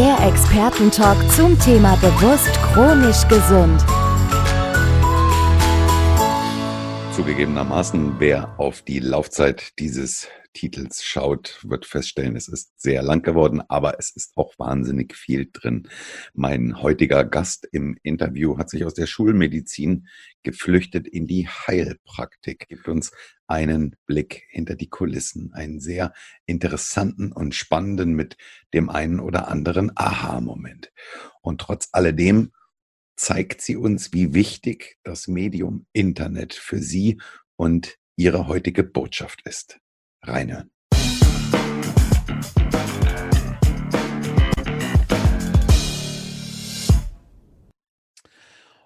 Der 0.00 0.16
Expertentalk 0.26 1.30
zum 1.30 1.58
Thema 1.58 1.94
bewusst 1.96 2.50
chronisch 2.62 3.28
gesund. 3.28 3.84
Zugegebenermaßen, 7.14 8.14
wer 8.18 8.58
auf 8.58 8.80
die 8.80 9.00
Laufzeit 9.00 9.78
dieses 9.78 10.26
Titels 10.52 11.04
schaut, 11.04 11.60
wird 11.62 11.86
feststellen, 11.86 12.36
es 12.36 12.48
ist 12.48 12.72
sehr 12.80 13.02
lang 13.02 13.22
geworden, 13.22 13.62
aber 13.68 13.98
es 13.98 14.10
ist 14.10 14.36
auch 14.36 14.58
wahnsinnig 14.58 15.14
viel 15.14 15.48
drin. 15.52 15.88
Mein 16.34 16.82
heutiger 16.82 17.24
Gast 17.24 17.68
im 17.70 17.96
Interview 18.02 18.58
hat 18.58 18.70
sich 18.70 18.84
aus 18.84 18.94
der 18.94 19.06
Schulmedizin 19.06 20.08
geflüchtet 20.42 21.06
in 21.06 21.26
die 21.26 21.48
Heilpraktik, 21.48 22.68
gibt 22.68 22.88
uns 22.88 23.12
einen 23.46 23.96
Blick 24.06 24.44
hinter 24.50 24.74
die 24.74 24.88
Kulissen, 24.88 25.52
einen 25.52 25.80
sehr 25.80 26.12
interessanten 26.46 27.32
und 27.32 27.54
spannenden 27.54 28.14
mit 28.14 28.36
dem 28.74 28.90
einen 28.90 29.20
oder 29.20 29.48
anderen 29.48 29.92
Aha-Moment. 29.96 30.92
Und 31.42 31.60
trotz 31.60 31.88
alledem 31.92 32.52
zeigt 33.16 33.60
sie 33.60 33.76
uns, 33.76 34.12
wie 34.12 34.34
wichtig 34.34 34.98
das 35.02 35.28
Medium 35.28 35.86
Internet 35.92 36.54
für 36.54 36.78
sie 36.78 37.20
und 37.56 37.98
ihre 38.16 38.48
heutige 38.48 38.82
Botschaft 38.82 39.42
ist 39.46 39.80
reinhören. 40.22 40.70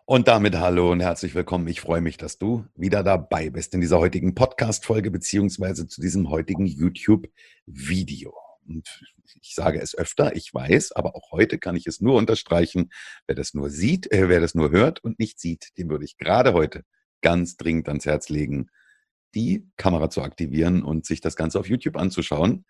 Und 0.07 0.29
damit 0.29 0.55
hallo 0.57 0.93
und 0.93 1.01
herzlich 1.01 1.35
willkommen. 1.35 1.67
Ich 1.67 1.81
freue 1.81 2.03
mich, 2.03 2.19
dass 2.19 2.37
du 2.37 2.67
wieder 2.77 3.03
dabei 3.03 3.49
bist 3.49 3.73
in 3.73 3.81
dieser 3.81 3.99
heutigen 3.99 4.35
Podcast-Folge 4.35 5.11
beziehungsweise 5.11 5.89
zu 5.89 6.03
diesem 6.03 6.29
heutigen 6.29 6.67
YouTube-Video. 6.67 8.35
Und 8.69 9.03
ich 9.41 9.55
sage 9.55 9.81
es 9.81 9.97
öfter, 9.97 10.37
ich 10.37 10.53
weiß, 10.53 10.93
aber 10.93 11.17
auch 11.17 11.33
heute 11.33 11.59
kann 11.59 11.75
ich 11.75 11.87
es 11.87 12.03
nur 12.03 12.17
unterstreichen. 12.17 12.91
Wer 13.27 13.35
das 13.35 13.55
nur 13.55 13.71
sieht, 13.71 14.13
äh, 14.13 14.29
wer 14.29 14.41
das 14.41 14.55
nur 14.55 14.71
hört 14.71 15.03
und 15.03 15.19
nicht 15.19 15.41
sieht, 15.41 15.77
dem 15.79 15.89
würde 15.89 16.05
ich 16.05 16.19
gerade 16.19 16.53
heute 16.53 16.85
ganz 17.23 17.57
dringend 17.57 17.89
ans 17.89 18.05
Herz 18.05 18.29
legen, 18.29 18.69
die 19.35 19.67
Kamera 19.77 20.11
zu 20.11 20.23
aktivieren 20.23 20.83
und 20.83 21.07
sich 21.07 21.21
das 21.21 21.37
Ganze 21.37 21.59
auf 21.59 21.69
YouTube 21.69 21.97
anzuschauen. 21.97 22.65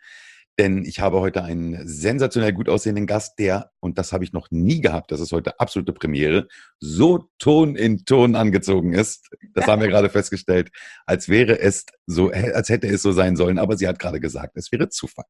Denn 0.58 0.84
ich 0.84 1.00
habe 1.00 1.19
heute 1.19 1.42
einen 1.42 1.86
sensationell 1.86 2.52
gut 2.52 2.69
aussehenden 2.69 3.08
Gast, 3.08 3.41
der, 3.41 3.72
und 3.80 3.98
das 3.98 4.12
habe 4.12 4.22
ich 4.22 4.32
noch 4.32 4.52
nie 4.52 4.80
gehabt, 4.80 5.10
das 5.10 5.20
ist 5.20 5.32
heute 5.32 5.58
absolute 5.58 5.92
Premiere, 5.92 6.47
so 6.78 7.28
Ton 7.41 7.74
in 7.74 8.04
Ton 8.04 8.36
angezogen 8.36 8.92
ist. 8.92 9.30
Das 9.53 9.66
haben 9.66 9.82
wir 9.82 9.88
gerade 9.88 10.10
festgestellt, 10.10 10.70
als 11.06 11.28
wäre 11.28 11.58
es 11.58 11.86
so, 12.06 12.30
als 12.30 12.69
hätte 12.69 12.86
es 12.86 13.03
so 13.03 13.10
sein 13.10 13.34
sollen. 13.34 13.58
Aber 13.58 13.76
sie 13.76 13.88
hat 13.88 13.98
gerade 13.98 14.20
gesagt, 14.20 14.56
es 14.56 14.70
wäre 14.70 14.88
Zufall. 14.88 15.24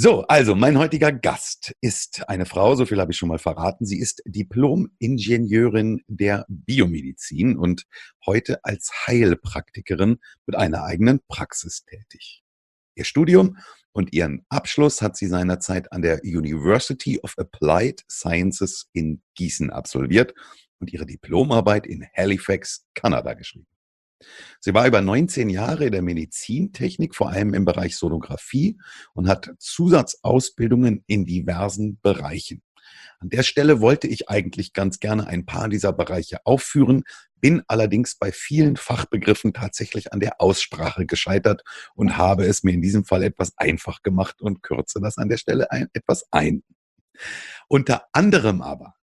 So, 0.00 0.22
also 0.28 0.54
mein 0.54 0.78
heutiger 0.78 1.10
Gast 1.10 1.74
ist 1.80 2.28
eine 2.28 2.46
Frau, 2.46 2.76
so 2.76 2.86
viel 2.86 3.00
habe 3.00 3.10
ich 3.10 3.18
schon 3.18 3.28
mal 3.28 3.40
verraten. 3.40 3.84
Sie 3.84 3.98
ist 3.98 4.22
Diplom-Ingenieurin 4.26 6.04
der 6.06 6.46
Biomedizin 6.46 7.58
und 7.58 7.84
heute 8.24 8.64
als 8.64 8.92
Heilpraktikerin 9.08 10.20
mit 10.46 10.54
einer 10.54 10.84
eigenen 10.84 11.18
Praxis 11.26 11.84
tätig. 11.84 12.44
Ihr 12.94 13.02
Studium 13.02 13.58
und 13.90 14.12
ihren 14.12 14.46
Abschluss 14.48 15.02
hat 15.02 15.16
sie 15.16 15.26
seinerzeit 15.26 15.90
an 15.90 16.02
der 16.02 16.20
University 16.22 17.18
of 17.24 17.36
Applied 17.36 18.04
Sciences 18.08 18.88
in 18.92 19.20
Gießen 19.34 19.70
absolviert 19.70 20.32
und 20.78 20.92
ihre 20.92 21.06
Diplomarbeit 21.06 21.88
in 21.88 22.06
Halifax, 22.16 22.86
Kanada 22.94 23.34
geschrieben. 23.34 23.66
Sie 24.60 24.74
war 24.74 24.86
über 24.86 25.00
19 25.00 25.48
Jahre 25.48 25.86
in 25.86 25.92
der 25.92 26.02
Medizintechnik, 26.02 27.14
vor 27.14 27.30
allem 27.30 27.54
im 27.54 27.64
Bereich 27.64 27.96
Sonographie 27.96 28.78
und 29.14 29.28
hat 29.28 29.50
Zusatzausbildungen 29.58 31.04
in 31.06 31.24
diversen 31.24 32.00
Bereichen. 32.00 32.62
An 33.20 33.30
der 33.30 33.42
Stelle 33.42 33.80
wollte 33.80 34.06
ich 34.06 34.28
eigentlich 34.28 34.72
ganz 34.72 35.00
gerne 35.00 35.26
ein 35.26 35.44
paar 35.44 35.68
dieser 35.68 35.92
Bereiche 35.92 36.44
aufführen, 36.44 37.04
bin 37.40 37.62
allerdings 37.68 38.16
bei 38.16 38.32
vielen 38.32 38.76
Fachbegriffen 38.76 39.52
tatsächlich 39.52 40.12
an 40.12 40.20
der 40.20 40.40
Aussprache 40.40 41.06
gescheitert 41.06 41.62
und 41.94 42.16
habe 42.16 42.44
es 42.46 42.62
mir 42.62 42.72
in 42.72 42.82
diesem 42.82 43.04
Fall 43.04 43.22
etwas 43.22 43.56
einfach 43.56 44.02
gemacht 44.02 44.40
und 44.40 44.62
kürze 44.62 45.00
das 45.00 45.18
an 45.18 45.28
der 45.28 45.36
Stelle 45.36 45.70
ein, 45.70 45.88
etwas 45.92 46.26
ein. 46.32 46.62
Unter 47.68 48.06
anderem 48.12 48.62
aber 48.62 48.94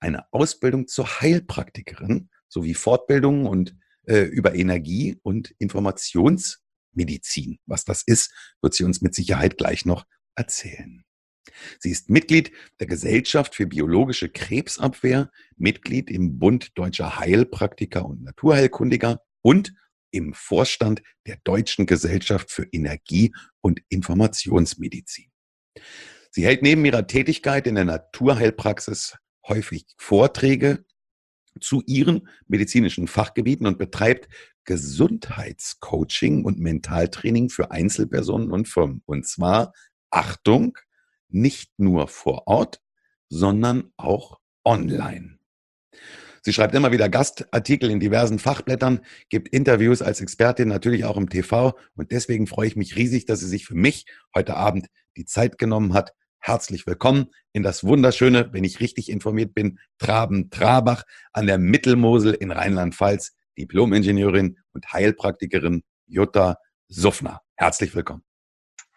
eine 0.00 0.24
Ausbildung 0.32 0.88
zur 0.88 1.20
Heilpraktikerin 1.20 2.30
sowie 2.48 2.74
Fortbildungen 2.74 3.46
und 3.46 3.76
äh, 4.06 4.22
über 4.22 4.54
Energie 4.54 5.18
und 5.22 5.54
Informationsmedizin. 5.58 7.58
Was 7.66 7.84
das 7.84 8.02
ist, 8.02 8.32
wird 8.60 8.74
sie 8.74 8.84
uns 8.84 9.00
mit 9.00 9.14
Sicherheit 9.14 9.58
gleich 9.58 9.84
noch 9.84 10.04
erzählen. 10.34 11.04
Sie 11.80 11.90
ist 11.90 12.08
Mitglied 12.08 12.52
der 12.80 12.86
Gesellschaft 12.86 13.54
für 13.54 13.66
biologische 13.66 14.28
Krebsabwehr, 14.28 15.30
Mitglied 15.56 16.10
im 16.10 16.38
Bund 16.38 16.78
deutscher 16.78 17.18
Heilpraktiker 17.18 18.06
und 18.06 18.22
Naturheilkundiger 18.22 19.20
und 19.42 19.74
im 20.12 20.34
Vorstand 20.34 21.02
der 21.26 21.38
Deutschen 21.42 21.86
Gesellschaft 21.86 22.50
für 22.50 22.66
Energie- 22.70 23.34
und 23.60 23.80
Informationsmedizin. 23.88 25.30
Sie 26.30 26.44
hält 26.44 26.62
neben 26.62 26.84
ihrer 26.84 27.06
Tätigkeit 27.06 27.66
in 27.66 27.74
der 27.74 27.84
Naturheilpraxis 27.84 29.16
häufig 29.46 29.86
Vorträge 29.96 30.84
zu 31.60 31.82
ihren 31.86 32.28
medizinischen 32.48 33.08
Fachgebieten 33.08 33.66
und 33.66 33.78
betreibt 33.78 34.28
Gesundheitscoaching 34.64 36.44
und 36.44 36.58
Mentaltraining 36.58 37.48
für 37.48 37.70
Einzelpersonen 37.70 38.50
und 38.50 38.68
Firmen. 38.68 39.02
Und 39.06 39.26
zwar, 39.26 39.72
Achtung, 40.10 40.78
nicht 41.28 41.72
nur 41.78 42.08
vor 42.08 42.46
Ort, 42.46 42.80
sondern 43.28 43.92
auch 43.96 44.38
online. 44.64 45.38
Sie 46.44 46.52
schreibt 46.52 46.74
immer 46.74 46.90
wieder 46.90 47.08
Gastartikel 47.08 47.88
in 47.88 48.00
diversen 48.00 48.40
Fachblättern, 48.40 49.00
gibt 49.28 49.48
Interviews 49.48 50.02
als 50.02 50.20
Expertin 50.20 50.68
natürlich 50.68 51.04
auch 51.04 51.16
im 51.16 51.28
TV 51.28 51.78
und 51.94 52.10
deswegen 52.10 52.48
freue 52.48 52.66
ich 52.66 52.76
mich 52.76 52.96
riesig, 52.96 53.26
dass 53.26 53.40
sie 53.40 53.46
sich 53.46 53.64
für 53.64 53.76
mich 53.76 54.06
heute 54.34 54.56
Abend 54.56 54.88
die 55.16 55.24
Zeit 55.24 55.56
genommen 55.56 55.94
hat, 55.94 56.14
herzlich 56.42 56.88
willkommen 56.88 57.30
in 57.52 57.62
das 57.62 57.84
wunderschöne, 57.84 58.52
wenn 58.52 58.64
ich 58.64 58.80
richtig 58.80 59.08
informiert 59.08 59.54
bin, 59.54 59.78
Traben-Trabach 59.98 61.04
an 61.32 61.46
der 61.46 61.58
Mittelmosel 61.58 62.34
in 62.34 62.50
Rheinland-Pfalz, 62.50 63.36
Diplom-Ingenieurin 63.56 64.58
und 64.72 64.92
Heilpraktikerin 64.92 65.84
Jutta 66.06 66.58
Suffner. 66.88 67.42
Herzlich 67.54 67.94
willkommen. 67.94 68.24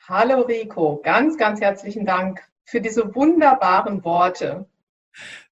Hallo 0.07 0.41
Rico, 0.41 0.99
ganz, 1.03 1.37
ganz 1.37 1.61
herzlichen 1.61 2.05
Dank 2.05 2.41
für 2.63 2.81
diese 2.81 3.13
wunderbaren 3.13 4.03
Worte. 4.03 4.67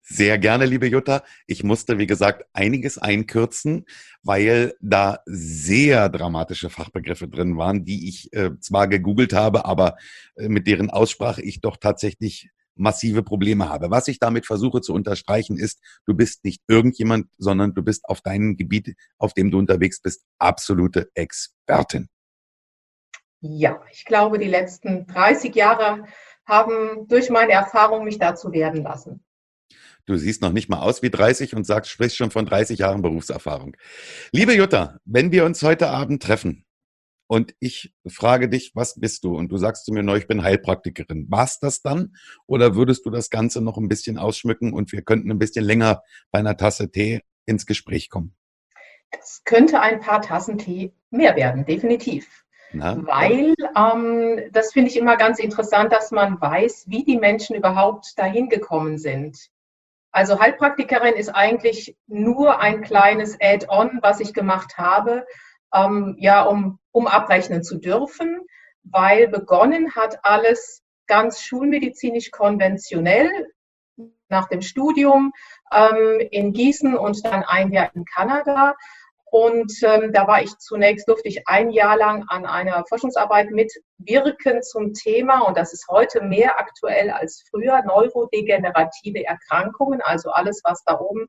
Sehr 0.02 0.38
gerne, 0.38 0.66
liebe 0.66 0.88
Jutta. 0.88 1.24
Ich 1.48 1.64
musste, 1.64 1.98
wie 1.98 2.08
gesagt, 2.08 2.46
einiges 2.52 2.98
einkürzen, 2.98 3.86
weil 4.22 4.76
da 4.82 5.20
sehr 5.26 6.10
dramatische 6.10 6.70
Fachbegriffe 6.70 7.28
drin 7.28 7.58
waren, 7.58 7.86
die 7.86 8.10
ich 8.10 8.34
äh, 8.34 8.52
zwar 8.60 8.88
gegoogelt 8.88 9.34
habe, 9.34 9.66
aber 9.66 9.96
äh, 10.36 10.50
mit 10.50 10.68
deren 10.68 10.90
Aussprache 10.90 11.42
ich 11.42 11.62
doch 11.62 11.78
tatsächlich 11.78 12.50
massive 12.76 13.24
Probleme 13.24 13.70
habe. 13.70 13.92
Was 13.92 14.08
ich 14.08 14.20
damit 14.20 14.46
versuche 14.46 14.82
zu 14.82 14.94
unterstreichen 14.94 15.58
ist, 15.58 15.80
du 16.06 16.16
bist 16.16 16.44
nicht 16.44 16.62
irgendjemand, 16.68 17.28
sondern 17.38 17.74
du 17.74 17.84
bist 17.84 18.06
auf 18.06 18.22
deinem 18.22 18.58
Gebiet, 18.58 18.96
auf 19.18 19.34
dem 19.34 19.52
du 19.52 19.60
unterwegs 19.60 20.02
bist, 20.02 20.26
absolute 20.38 21.10
Expertin. 21.14 22.10
Ja, 23.40 23.82
ich 23.92 24.06
glaube, 24.06 24.38
die 24.40 24.48
letzten 24.48 25.06
30 25.06 25.54
Jahre 25.56 26.06
haben 26.46 27.08
durch 27.08 27.30
meine 27.30 27.52
Erfahrung 27.52 28.06
mich 28.06 28.18
dazu 28.18 28.52
werden 28.52 28.84
lassen. 28.84 29.24
Du 30.06 30.18
siehst 30.18 30.42
noch 30.42 30.52
nicht 30.52 30.70
mal 30.70 30.80
aus 30.80 31.02
wie 31.02 31.10
30 31.10 31.56
und 31.56 31.66
sagst, 31.66 31.92
sprichst 31.92 32.18
schon 32.18 32.32
von 32.32 32.46
30 32.46 32.80
Jahren 32.80 33.02
Berufserfahrung. 33.02 33.78
Liebe 34.32 34.54
Jutta, 34.54 34.98
wenn 35.06 35.32
wir 35.32 35.46
uns 35.46 35.64
heute 35.64 35.90
Abend 35.90 36.22
treffen 36.22 36.66
und 37.28 37.56
ich 37.60 37.94
frage 38.06 38.50
dich, 38.50 38.74
was 38.76 39.00
bist 39.00 39.24
du? 39.24 39.36
Und 39.36 39.50
du 39.50 39.58
sagst 39.58 39.86
zu 39.86 39.94
mir, 39.94 40.04
no, 40.04 40.16
ich 40.16 40.28
bin 40.28 40.44
Heilpraktikerin. 40.44 41.28
War's 41.30 41.60
das 41.60 41.82
dann? 41.82 42.16
Oder 42.46 42.76
würdest 42.76 43.06
du 43.06 43.10
das 43.10 43.30
Ganze 43.30 43.62
noch 43.62 43.78
ein 43.78 43.88
bisschen 43.88 44.18
ausschmücken 44.18 44.74
und 44.74 44.92
wir 44.92 45.02
könnten 45.02 45.32
ein 45.32 45.40
bisschen 45.40 45.66
länger 45.66 46.04
bei 46.32 46.40
einer 46.40 46.58
Tasse 46.58 46.92
Tee 46.92 47.22
ins 47.46 47.66
Gespräch 47.66 48.10
kommen? 48.10 48.36
Es 49.10 49.42
könnte 49.46 49.80
ein 49.80 50.00
paar 50.00 50.22
Tassen 50.22 50.58
Tee 50.58 50.94
mehr 51.12 51.36
werden, 51.36 51.66
definitiv. 51.66 52.44
Na, 52.72 52.98
Weil 53.06 53.54
ähm, 53.76 54.52
das 54.52 54.74
finde 54.74 54.90
ich 54.90 54.98
immer 54.98 55.16
ganz 55.16 55.40
interessant, 55.40 55.94
dass 55.94 56.12
man 56.12 56.42
weiß, 56.42 56.86
wie 56.88 57.04
die 57.04 57.18
Menschen 57.18 57.56
überhaupt 57.56 58.18
dahin 58.18 58.50
gekommen 58.50 58.98
sind. 58.98 59.50
Also 60.14 60.40
Heilpraktikerin 60.40 61.16
ist 61.16 61.30
eigentlich 61.30 61.98
nur 62.06 62.60
ein 62.60 62.82
kleines 62.82 63.36
Add-on, 63.42 63.98
was 64.04 64.20
ich 64.20 64.34
gemacht 64.34 64.78
habe, 64.78 65.26
ähm, 65.74 66.16
ja, 66.20 66.44
um, 66.44 66.80
um 66.92 67.08
abrechnen 67.08 67.64
zu 67.64 67.80
dürfen, 67.80 68.42
weil 68.84 69.28
begonnen 69.28 69.96
hat 69.96 70.20
alles 70.24 70.84
ganz 71.08 71.42
schulmedizinisch 71.42 72.30
konventionell 72.30 73.48
nach 74.30 74.48
dem 74.50 74.62
Studium 74.62 75.34
ähm, 75.72 76.20
in 76.30 76.54
Gießen 76.54 76.96
und 76.96 77.26
dann 77.26 77.44
ein 77.44 77.72
Jahr 77.72 77.90
in 77.96 78.06
Kanada. 78.06 78.76
Und 79.34 79.74
ähm, 79.82 80.14
da 80.14 80.28
war 80.28 80.44
ich 80.44 80.56
zunächst, 80.60 81.10
durfte 81.10 81.28
ich 81.28 81.48
ein 81.48 81.72
Jahr 81.72 81.98
lang 81.98 82.24
an 82.28 82.46
einer 82.46 82.86
Forschungsarbeit 82.88 83.50
mitwirken 83.50 84.62
zum 84.62 84.94
Thema, 84.94 85.40
und 85.40 85.58
das 85.58 85.74
ist 85.74 85.88
heute 85.90 86.22
mehr 86.22 86.60
aktuell 86.60 87.10
als 87.10 87.44
früher, 87.50 87.82
neurodegenerative 87.82 89.26
Erkrankungen, 89.26 90.02
also 90.04 90.30
alles, 90.30 90.62
was 90.64 90.84
da 90.84 91.00
oben 91.00 91.26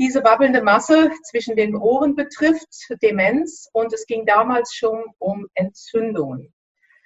diese 0.00 0.24
wabbelnde 0.24 0.62
Masse 0.62 1.12
zwischen 1.30 1.54
den 1.54 1.76
Ohren 1.76 2.16
betrifft, 2.16 2.88
Demenz. 3.02 3.68
Und 3.72 3.92
es 3.92 4.04
ging 4.06 4.26
damals 4.26 4.74
schon 4.74 5.04
um 5.20 5.46
Entzündungen. 5.54 6.52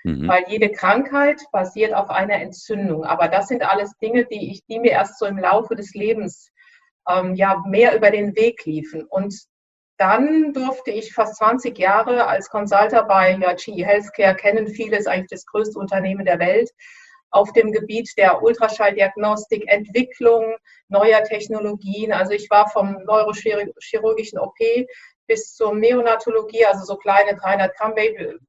Mhm. 0.03 0.29
Weil 0.29 0.45
jede 0.49 0.71
Krankheit 0.71 1.43
basiert 1.53 1.93
auf 1.93 2.09
einer 2.09 2.41
Entzündung. 2.41 3.05
Aber 3.05 3.29
das 3.29 3.49
sind 3.49 3.63
alles 3.63 3.93
Dinge, 3.99 4.25
die, 4.25 4.51
ich, 4.51 4.65
die 4.65 4.81
mir 4.81 4.93
erst 4.93 5.19
so 5.19 5.27
im 5.27 5.37
Laufe 5.37 5.77
des 5.77 5.93
Lebens 5.93 6.51
ähm, 7.07 7.35
ja 7.35 7.63
mehr 7.67 7.95
über 7.95 8.11
den 8.11 8.35
Weg 8.35 8.65
liefen. 8.65 9.05
Und 9.05 9.35
dann 9.98 10.52
durfte 10.52 10.90
ich 10.90 11.14
fast 11.14 11.37
20 11.37 11.78
Jahre 11.78 12.26
als 12.26 12.50
Consultant 12.50 13.08
bei 13.08 13.32
ja, 13.32 13.54
GE 13.54 13.84
Healthcare 13.84 14.34
kennen 14.34 14.69
viele, 14.69 14.98
ist 14.98 15.08
eigentlich 15.08 15.31
das 15.31 15.46
größte 15.46 15.78
Unternehmen 15.78 16.25
der 16.25 16.38
Welt, 16.38 16.70
auf 17.31 17.52
dem 17.52 17.72
Gebiet 17.72 18.10
der 18.16 18.43
Ultraschalldiagnostik, 18.43 19.64
Entwicklung 19.66 20.56
neuer 20.88 21.22
Technologien. 21.25 22.12
Also 22.12 22.32
ich 22.32 22.48
war 22.50 22.69
vom 22.69 22.98
neurochirurgischen 23.04 24.38
OP 24.38 24.56
bis 25.26 25.54
zur 25.54 25.75
Neonatologie, 25.75 26.64
also 26.66 26.84
so 26.84 26.96
kleine 26.96 27.37
300 27.37 27.76
Gramm 27.76 27.94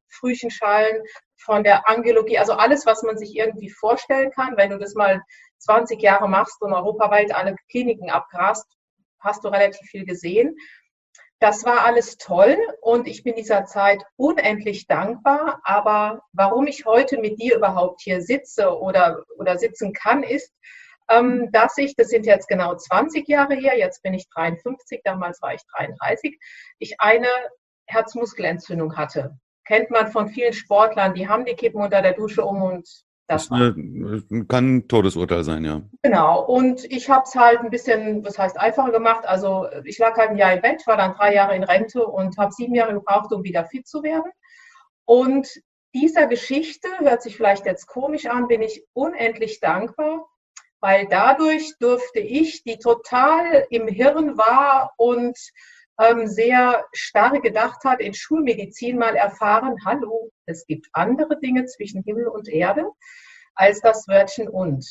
Frühchenschalen, 0.07 1.01
von 1.38 1.63
der 1.63 1.88
Angiologie, 1.88 2.38
also 2.38 2.53
alles, 2.53 2.85
was 2.85 3.03
man 3.03 3.17
sich 3.17 3.35
irgendwie 3.35 3.69
vorstellen 3.69 4.31
kann. 4.31 4.57
Wenn 4.57 4.71
du 4.71 4.77
das 4.77 4.95
mal 4.95 5.21
20 5.59 6.01
Jahre 6.01 6.27
machst 6.27 6.61
und 6.61 6.73
europaweit 6.73 7.33
alle 7.33 7.55
Kliniken 7.69 8.09
abgrast, 8.09 8.65
hast 9.19 9.44
du 9.44 9.49
relativ 9.49 9.88
viel 9.88 10.05
gesehen. 10.05 10.55
Das 11.39 11.66
war 11.66 11.86
alles 11.86 12.18
toll 12.18 12.57
und 12.81 13.07
ich 13.07 13.24
bin 13.24 13.36
dieser 13.36 13.66
Zeit 13.66 14.04
unendlich 14.16 14.88
dankbar. 14.88 15.62
Aber 15.63 16.22
warum 16.34 16.66
ich 16.66 16.86
heute 16.86 17.19
mit 17.19 17.39
dir 17.39 17.57
überhaupt 17.57 18.01
hier 18.01 18.22
sitze 18.22 18.75
oder, 18.75 19.24
oder 19.38 19.57
sitzen 19.57 19.94
kann, 19.94 20.24
ist, 20.24 20.51
ähm, 21.10 21.50
dass 21.51 21.78
ich, 21.78 21.95
das 21.95 22.10
sind 22.10 22.25
jetzt 22.25 22.48
genau 22.48 22.75
20 22.75 23.28
Jahre 23.28 23.56
her, 23.56 23.78
jetzt 23.78 24.01
bin 24.01 24.13
ich 24.13 24.28
53, 24.30 25.01
damals 25.04 25.42
war 25.42 25.54
ich 25.54 25.62
33, 25.75 26.38
ich 26.80 27.00
eine 27.00 27.30
Herzmuskelentzündung 27.86 28.98
hatte. 28.98 29.38
Kennt 29.66 29.90
man 29.92 30.12
von 30.12 30.30
vielen 30.30 30.54
Sportlern, 30.54 31.13
die 31.13 31.28
haben 31.28 31.45
die 31.45 31.56
Kippen 31.56 31.81
unter 31.81 32.01
der 32.01 32.13
Dusche 32.13 32.44
um 32.44 32.62
und 32.62 32.88
das, 33.27 33.50
das 33.50 33.75
kann 34.47 34.77
ein 34.77 34.88
Todesurteil 34.88 35.44
sein, 35.44 35.65
ja. 35.65 35.81
Genau. 36.01 36.45
Und 36.45 36.85
ich 36.85 37.09
habe 37.09 37.24
es 37.25 37.35
halt 37.35 37.59
ein 37.59 37.69
bisschen, 37.69 38.24
was 38.25 38.39
heißt 38.39 38.57
einfacher 38.57 38.91
gemacht. 38.91 39.25
Also 39.25 39.68
ich 39.83 39.97
lag 39.97 40.15
halt 40.15 40.29
ein 40.29 40.38
Jahr 40.38 40.53
im 40.53 40.62
Bett, 40.62 40.88
war 40.88 40.95
dann 40.95 41.13
drei 41.13 41.33
Jahre 41.33 41.56
in 41.56 41.63
Rente 41.63 42.06
und 42.06 42.38
habe 42.38 42.53
sieben 42.53 42.74
Jahre 42.74 42.94
gebraucht, 42.94 43.33
um 43.33 43.44
wieder 43.44 43.65
fit 43.65 43.85
zu 43.85 44.01
werden. 44.01 44.31
Und 45.03 45.50
dieser 45.94 46.27
Geschichte, 46.27 46.88
hört 47.00 47.21
sich 47.21 47.35
vielleicht 47.35 47.65
jetzt 47.65 47.88
komisch 47.88 48.27
an, 48.27 48.47
bin 48.47 48.62
ich 48.62 48.85
unendlich 48.94 49.59
dankbar, 49.59 50.27
weil 50.80 51.07
dadurch 51.09 51.73
durfte 51.80 52.19
ich, 52.19 52.63
die 52.63 52.77
total 52.77 53.65
im 53.69 53.88
Hirn 53.88 54.38
war 54.38 54.94
und 54.97 55.38
sehr 56.25 56.85
starr 56.94 57.41
gedacht 57.41 57.83
hat, 57.83 57.99
in 57.99 58.13
Schulmedizin 58.13 58.97
mal 58.97 59.15
erfahren, 59.15 59.77
hallo, 59.85 60.31
es 60.45 60.65
gibt 60.65 60.88
andere 60.94 61.39
Dinge 61.39 61.65
zwischen 61.65 62.03
Himmel 62.03 62.27
und 62.27 62.47
Erde 62.47 62.85
als 63.55 63.81
das 63.81 64.07
Wörtchen 64.07 64.47
und. 64.47 64.85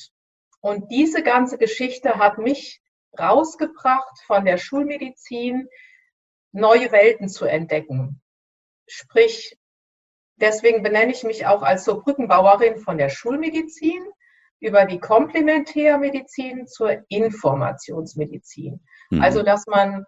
Und 0.61 0.91
diese 0.91 1.23
ganze 1.23 1.59
Geschichte 1.59 2.17
hat 2.17 2.39
mich 2.39 2.81
rausgebracht 3.19 4.21
von 4.27 4.45
der 4.45 4.59
Schulmedizin, 4.59 5.69
neue 6.53 6.91
Welten 6.91 7.29
zu 7.29 7.45
entdecken. 7.45 8.21
Sprich, 8.89 9.57
deswegen 10.37 10.83
benenne 10.83 11.13
ich 11.13 11.23
mich 11.23 11.47
auch 11.47 11.63
als 11.63 11.85
so 11.85 12.01
Brückenbauerin 12.01 12.79
von 12.79 12.99
der 12.99 13.11
Schulmedizin 13.11 14.03
über 14.59 14.87
die 14.87 14.99
Komplementärmedizin 14.99 16.67
zur 16.67 17.05
Informationsmedizin. 17.09 18.85
Mhm. 19.11 19.23
Also, 19.23 19.43
dass 19.43 19.67
man 19.67 20.05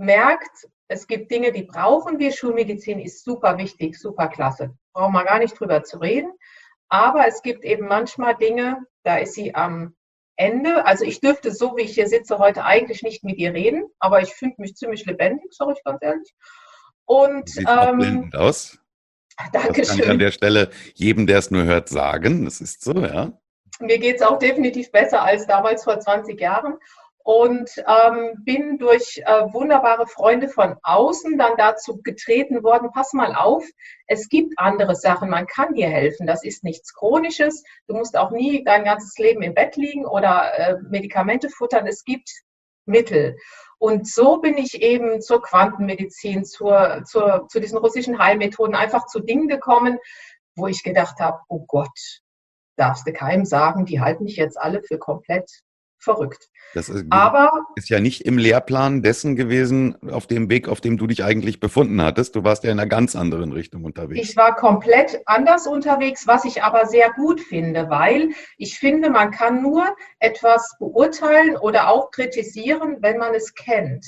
merkt, 0.00 0.66
es 0.88 1.06
gibt 1.06 1.30
Dinge, 1.30 1.52
die 1.52 1.62
brauchen 1.62 2.18
wir. 2.18 2.32
Schulmedizin 2.32 2.98
ist 2.98 3.24
super 3.24 3.58
wichtig, 3.58 3.96
super 3.96 4.28
klasse. 4.28 4.74
Brauchen 4.92 5.12
wir 5.12 5.24
gar 5.24 5.38
nicht 5.38 5.58
drüber 5.58 5.84
zu 5.84 5.98
reden. 5.98 6.32
Aber 6.88 7.28
es 7.28 7.42
gibt 7.42 7.64
eben 7.64 7.86
manchmal 7.86 8.36
Dinge, 8.36 8.78
da 9.04 9.18
ist 9.18 9.34
sie 9.34 9.54
am 9.54 9.94
Ende. 10.36 10.84
Also 10.86 11.04
ich 11.04 11.20
dürfte 11.20 11.52
so, 11.52 11.76
wie 11.76 11.82
ich 11.82 11.94
hier 11.94 12.08
sitze, 12.08 12.38
heute 12.38 12.64
eigentlich 12.64 13.02
nicht 13.02 13.22
mit 13.22 13.38
ihr 13.38 13.54
reden, 13.54 13.84
aber 14.00 14.20
ich 14.20 14.30
finde 14.30 14.56
mich 14.58 14.74
ziemlich 14.74 15.06
lebendig, 15.06 15.52
sage 15.52 15.74
ich 15.76 15.84
ganz 15.84 15.98
ehrlich. 16.02 16.34
Und 17.04 17.48
Sieht 17.48 17.68
ähm, 17.68 18.30
aus. 18.34 18.78
Dankeschön. 19.52 19.76
Das 19.76 19.88
kann 19.88 19.98
ich 20.00 20.10
an 20.10 20.18
der 20.18 20.32
Stelle 20.32 20.70
jedem, 20.94 21.26
der 21.26 21.38
es 21.38 21.50
nur 21.50 21.64
hört, 21.64 21.88
sagen. 21.88 22.44
Das 22.44 22.60
ist 22.60 22.82
so, 22.82 22.94
ja. 22.94 23.32
Mir 23.78 23.98
geht 23.98 24.16
es 24.16 24.22
auch 24.22 24.38
definitiv 24.38 24.90
besser 24.90 25.22
als 25.22 25.46
damals 25.46 25.84
vor 25.84 25.98
20 25.98 26.38
Jahren 26.40 26.74
und 27.22 27.70
ähm, 27.86 28.32
bin 28.44 28.78
durch 28.78 29.22
äh, 29.24 29.52
wunderbare 29.52 30.06
Freunde 30.06 30.48
von 30.48 30.76
außen 30.82 31.36
dann 31.38 31.52
dazu 31.56 32.00
getreten 32.02 32.62
worden, 32.62 32.90
pass 32.92 33.12
mal 33.12 33.34
auf, 33.34 33.64
es 34.06 34.28
gibt 34.28 34.54
andere 34.58 34.94
Sachen, 34.94 35.28
man 35.30 35.46
kann 35.46 35.74
dir 35.74 35.88
helfen, 35.88 36.26
das 36.26 36.44
ist 36.44 36.64
nichts 36.64 36.94
Chronisches, 36.94 37.62
du 37.88 37.94
musst 37.94 38.16
auch 38.16 38.30
nie 38.30 38.64
dein 38.64 38.84
ganzes 38.84 39.16
Leben 39.18 39.42
im 39.42 39.54
Bett 39.54 39.76
liegen 39.76 40.06
oder 40.06 40.58
äh, 40.58 40.76
Medikamente 40.88 41.50
futtern, 41.50 41.86
es 41.86 42.04
gibt 42.04 42.30
Mittel. 42.86 43.36
Und 43.78 44.06
so 44.06 44.38
bin 44.38 44.58
ich 44.58 44.82
eben 44.82 45.20
zur 45.20 45.42
Quantenmedizin, 45.42 46.44
zur, 46.44 47.02
zur, 47.04 47.46
zu 47.48 47.60
diesen 47.60 47.78
russischen 47.78 48.18
Heilmethoden 48.18 48.74
einfach 48.74 49.06
zu 49.06 49.20
Dingen 49.20 49.48
gekommen, 49.48 49.98
wo 50.54 50.66
ich 50.66 50.82
gedacht 50.82 51.18
habe, 51.20 51.38
oh 51.48 51.64
Gott, 51.66 52.20
darfst 52.76 53.06
du 53.06 53.12
keinem 53.12 53.44
sagen, 53.44 53.84
die 53.84 54.00
halten 54.00 54.24
mich 54.24 54.36
jetzt 54.36 54.58
alle 54.58 54.82
für 54.82 54.98
komplett 54.98 55.50
verrückt. 56.00 56.48
Das 56.74 56.88
ist, 56.88 57.04
Aber, 57.10 57.50
ist 57.76 57.88
ja 57.88 58.00
nicht 58.00 58.22
im 58.22 58.38
Lehrplan 58.38 59.02
dessen 59.02 59.36
gewesen, 59.36 59.96
auf 60.10 60.26
dem 60.26 60.48
Weg, 60.48 60.68
auf 60.68 60.80
dem 60.80 60.96
du 60.96 61.06
dich 61.06 61.24
eigentlich 61.24 61.60
befunden 61.60 62.00
hattest. 62.00 62.36
Du 62.36 62.44
warst 62.44 62.64
ja 62.64 62.70
in 62.70 62.78
einer 62.78 62.88
ganz 62.88 63.16
anderen 63.16 63.52
Richtung 63.52 63.84
unterwegs. 63.84 64.30
Ich 64.30 64.36
war 64.36 64.54
komplett 64.54 65.20
anders 65.26 65.66
unterwegs, 65.66 66.26
was 66.26 66.44
ich 66.44 66.62
aber 66.62 66.86
sehr 66.86 67.10
gut 67.12 67.40
finde, 67.40 67.90
weil 67.90 68.30
ich 68.56 68.78
finde, 68.78 69.10
man 69.10 69.30
kann 69.30 69.62
nur 69.62 69.84
etwas 70.20 70.76
beurteilen 70.78 71.56
oder 71.56 71.88
auch 71.88 72.10
kritisieren, 72.10 72.98
wenn 73.00 73.18
man 73.18 73.34
es 73.34 73.54
kennt. 73.54 74.06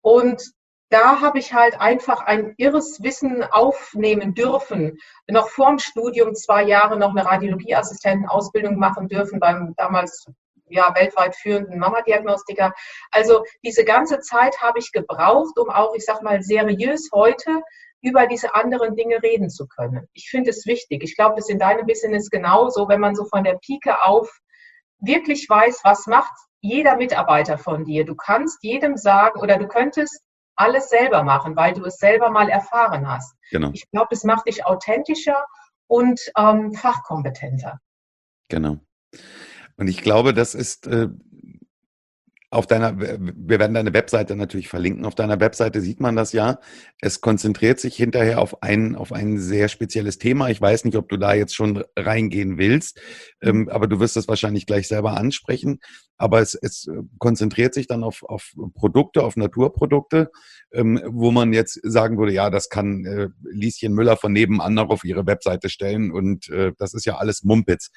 Und 0.00 0.42
da 0.90 1.20
habe 1.20 1.38
ich 1.38 1.54
halt 1.54 1.80
einfach 1.80 2.20
ein 2.22 2.54
irres 2.56 3.00
Wissen 3.02 3.44
aufnehmen 3.44 4.34
dürfen. 4.34 4.98
Noch 5.28 5.48
vorm 5.48 5.78
Studium 5.78 6.34
zwei 6.34 6.64
Jahre 6.64 6.98
noch 6.98 7.10
eine 7.10 7.24
Radiologieassistentenausbildung 7.24 8.76
machen 8.76 9.06
dürfen 9.06 9.38
beim 9.38 9.74
damals 9.76 10.26
ja, 10.70 10.94
weltweit 10.94 11.36
führenden 11.36 11.78
Mama-Diagnostiker. 11.78 12.72
Also 13.10 13.44
diese 13.64 13.84
ganze 13.84 14.20
Zeit 14.20 14.60
habe 14.60 14.78
ich 14.78 14.92
gebraucht, 14.92 15.58
um 15.58 15.70
auch, 15.70 15.94
ich 15.94 16.04
sag 16.04 16.22
mal, 16.22 16.42
seriös 16.42 17.10
heute 17.12 17.62
über 18.02 18.26
diese 18.26 18.54
anderen 18.54 18.96
Dinge 18.96 19.22
reden 19.22 19.50
zu 19.50 19.66
können. 19.66 20.06
Ich 20.12 20.30
finde 20.30 20.50
es 20.50 20.66
wichtig. 20.66 21.02
Ich 21.02 21.16
glaube, 21.16 21.34
das 21.36 21.46
ist 21.46 21.50
in 21.50 21.58
deinem 21.58 21.86
Business 21.86 22.30
genauso, 22.30 22.88
wenn 22.88 23.00
man 23.00 23.14
so 23.14 23.24
von 23.26 23.44
der 23.44 23.58
Pike 23.58 24.02
auf 24.04 24.40
wirklich 24.98 25.48
weiß, 25.48 25.80
was 25.84 26.06
macht 26.06 26.32
jeder 26.60 26.96
Mitarbeiter 26.96 27.58
von 27.58 27.84
dir. 27.84 28.04
Du 28.04 28.14
kannst 28.14 28.62
jedem 28.62 28.96
sagen 28.96 29.40
oder 29.40 29.56
du 29.56 29.66
könntest 29.66 30.22
alles 30.56 30.90
selber 30.90 31.22
machen, 31.22 31.56
weil 31.56 31.72
du 31.72 31.84
es 31.84 31.96
selber 31.96 32.30
mal 32.30 32.48
erfahren 32.48 33.08
hast. 33.08 33.34
Genau. 33.50 33.70
Ich 33.72 33.90
glaube, 33.90 34.08
das 34.10 34.24
macht 34.24 34.46
dich 34.46 34.64
authentischer 34.66 35.46
und 35.86 36.20
ähm, 36.36 36.72
fachkompetenter. 36.72 37.80
Genau. 38.48 38.78
Und 39.80 39.88
ich 39.88 40.02
glaube, 40.02 40.34
das 40.34 40.54
ist 40.54 40.86
äh, 40.88 41.08
auf 42.50 42.66
deiner, 42.66 42.98
wir 42.98 43.58
werden 43.58 43.72
deine 43.72 43.94
Webseite 43.94 44.36
natürlich 44.36 44.68
verlinken. 44.68 45.06
Auf 45.06 45.14
deiner 45.14 45.40
Webseite 45.40 45.80
sieht 45.80 46.00
man 46.00 46.16
das 46.16 46.34
ja. 46.34 46.58
Es 47.00 47.22
konzentriert 47.22 47.80
sich 47.80 47.96
hinterher 47.96 48.42
auf 48.42 48.62
ein, 48.62 48.94
auf 48.94 49.10
ein 49.10 49.38
sehr 49.38 49.68
spezielles 49.68 50.18
Thema. 50.18 50.50
Ich 50.50 50.60
weiß 50.60 50.84
nicht, 50.84 50.96
ob 50.96 51.08
du 51.08 51.16
da 51.16 51.32
jetzt 51.32 51.54
schon 51.54 51.82
reingehen 51.96 52.58
willst, 52.58 53.00
ähm, 53.40 53.60
mhm. 53.60 53.68
aber 53.70 53.86
du 53.86 54.00
wirst 54.00 54.16
das 54.16 54.28
wahrscheinlich 54.28 54.66
gleich 54.66 54.86
selber 54.86 55.16
ansprechen. 55.16 55.80
Aber 56.18 56.40
es, 56.40 56.54
es 56.54 56.86
konzentriert 57.18 57.72
sich 57.72 57.86
dann 57.86 58.04
auf, 58.04 58.22
auf 58.24 58.52
Produkte, 58.74 59.22
auf 59.22 59.36
Naturprodukte, 59.36 60.30
ähm, 60.72 61.00
wo 61.06 61.30
man 61.30 61.54
jetzt 61.54 61.80
sagen 61.84 62.18
würde, 62.18 62.34
ja, 62.34 62.50
das 62.50 62.68
kann 62.68 63.06
äh, 63.06 63.28
Lieschen 63.50 63.94
Müller 63.94 64.18
von 64.18 64.32
nebenan 64.32 64.74
noch 64.74 64.90
auf 64.90 65.04
ihre 65.04 65.26
Webseite 65.26 65.70
stellen 65.70 66.12
und 66.12 66.50
äh, 66.50 66.72
das 66.76 66.92
ist 66.92 67.06
ja 67.06 67.16
alles 67.16 67.44
Mumpitz. 67.44 67.90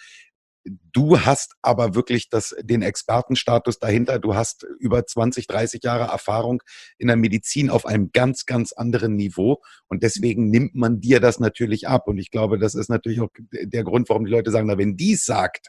Du 0.66 1.20
hast 1.20 1.56
aber 1.62 1.94
wirklich 1.94 2.30
das, 2.30 2.56
den 2.62 2.82
Expertenstatus 2.82 3.80
dahinter. 3.80 4.20
Du 4.20 4.36
hast 4.36 4.64
über 4.80 5.06
20, 5.06 5.48
30 5.48 5.84
Jahre 5.84 6.12
Erfahrung 6.12 6.64
in 6.98 7.08
der 7.08 7.18
Medizin 7.18 7.70
auf 7.70 7.86
einem 7.86 8.12
ganz, 8.14 8.46
ganz 8.46 8.72
anderen 8.72 9.16
Niveau. 9.16 9.62
Und 9.88 10.04
deswegen 10.04 10.50
nimmt 10.50 10.74
man 10.74 11.02
dir 11.02 11.20
das 11.20 11.40
natürlich 11.40 11.88
ab. 11.88 12.08
Und 12.08 12.18
ich 12.18 12.32
glaube, 12.32 12.60
das 12.60 12.76
ist 12.76 12.90
natürlich 12.90 13.20
auch 13.20 13.30
der 13.52 13.84
Grund, 13.84 14.08
warum 14.08 14.26
die 14.26 14.32
Leute 14.32 14.52
sagen, 14.52 14.68
na, 14.68 14.78
wenn 14.78 14.96
die 14.96 15.14
es 15.14 15.26
sagt, 15.26 15.68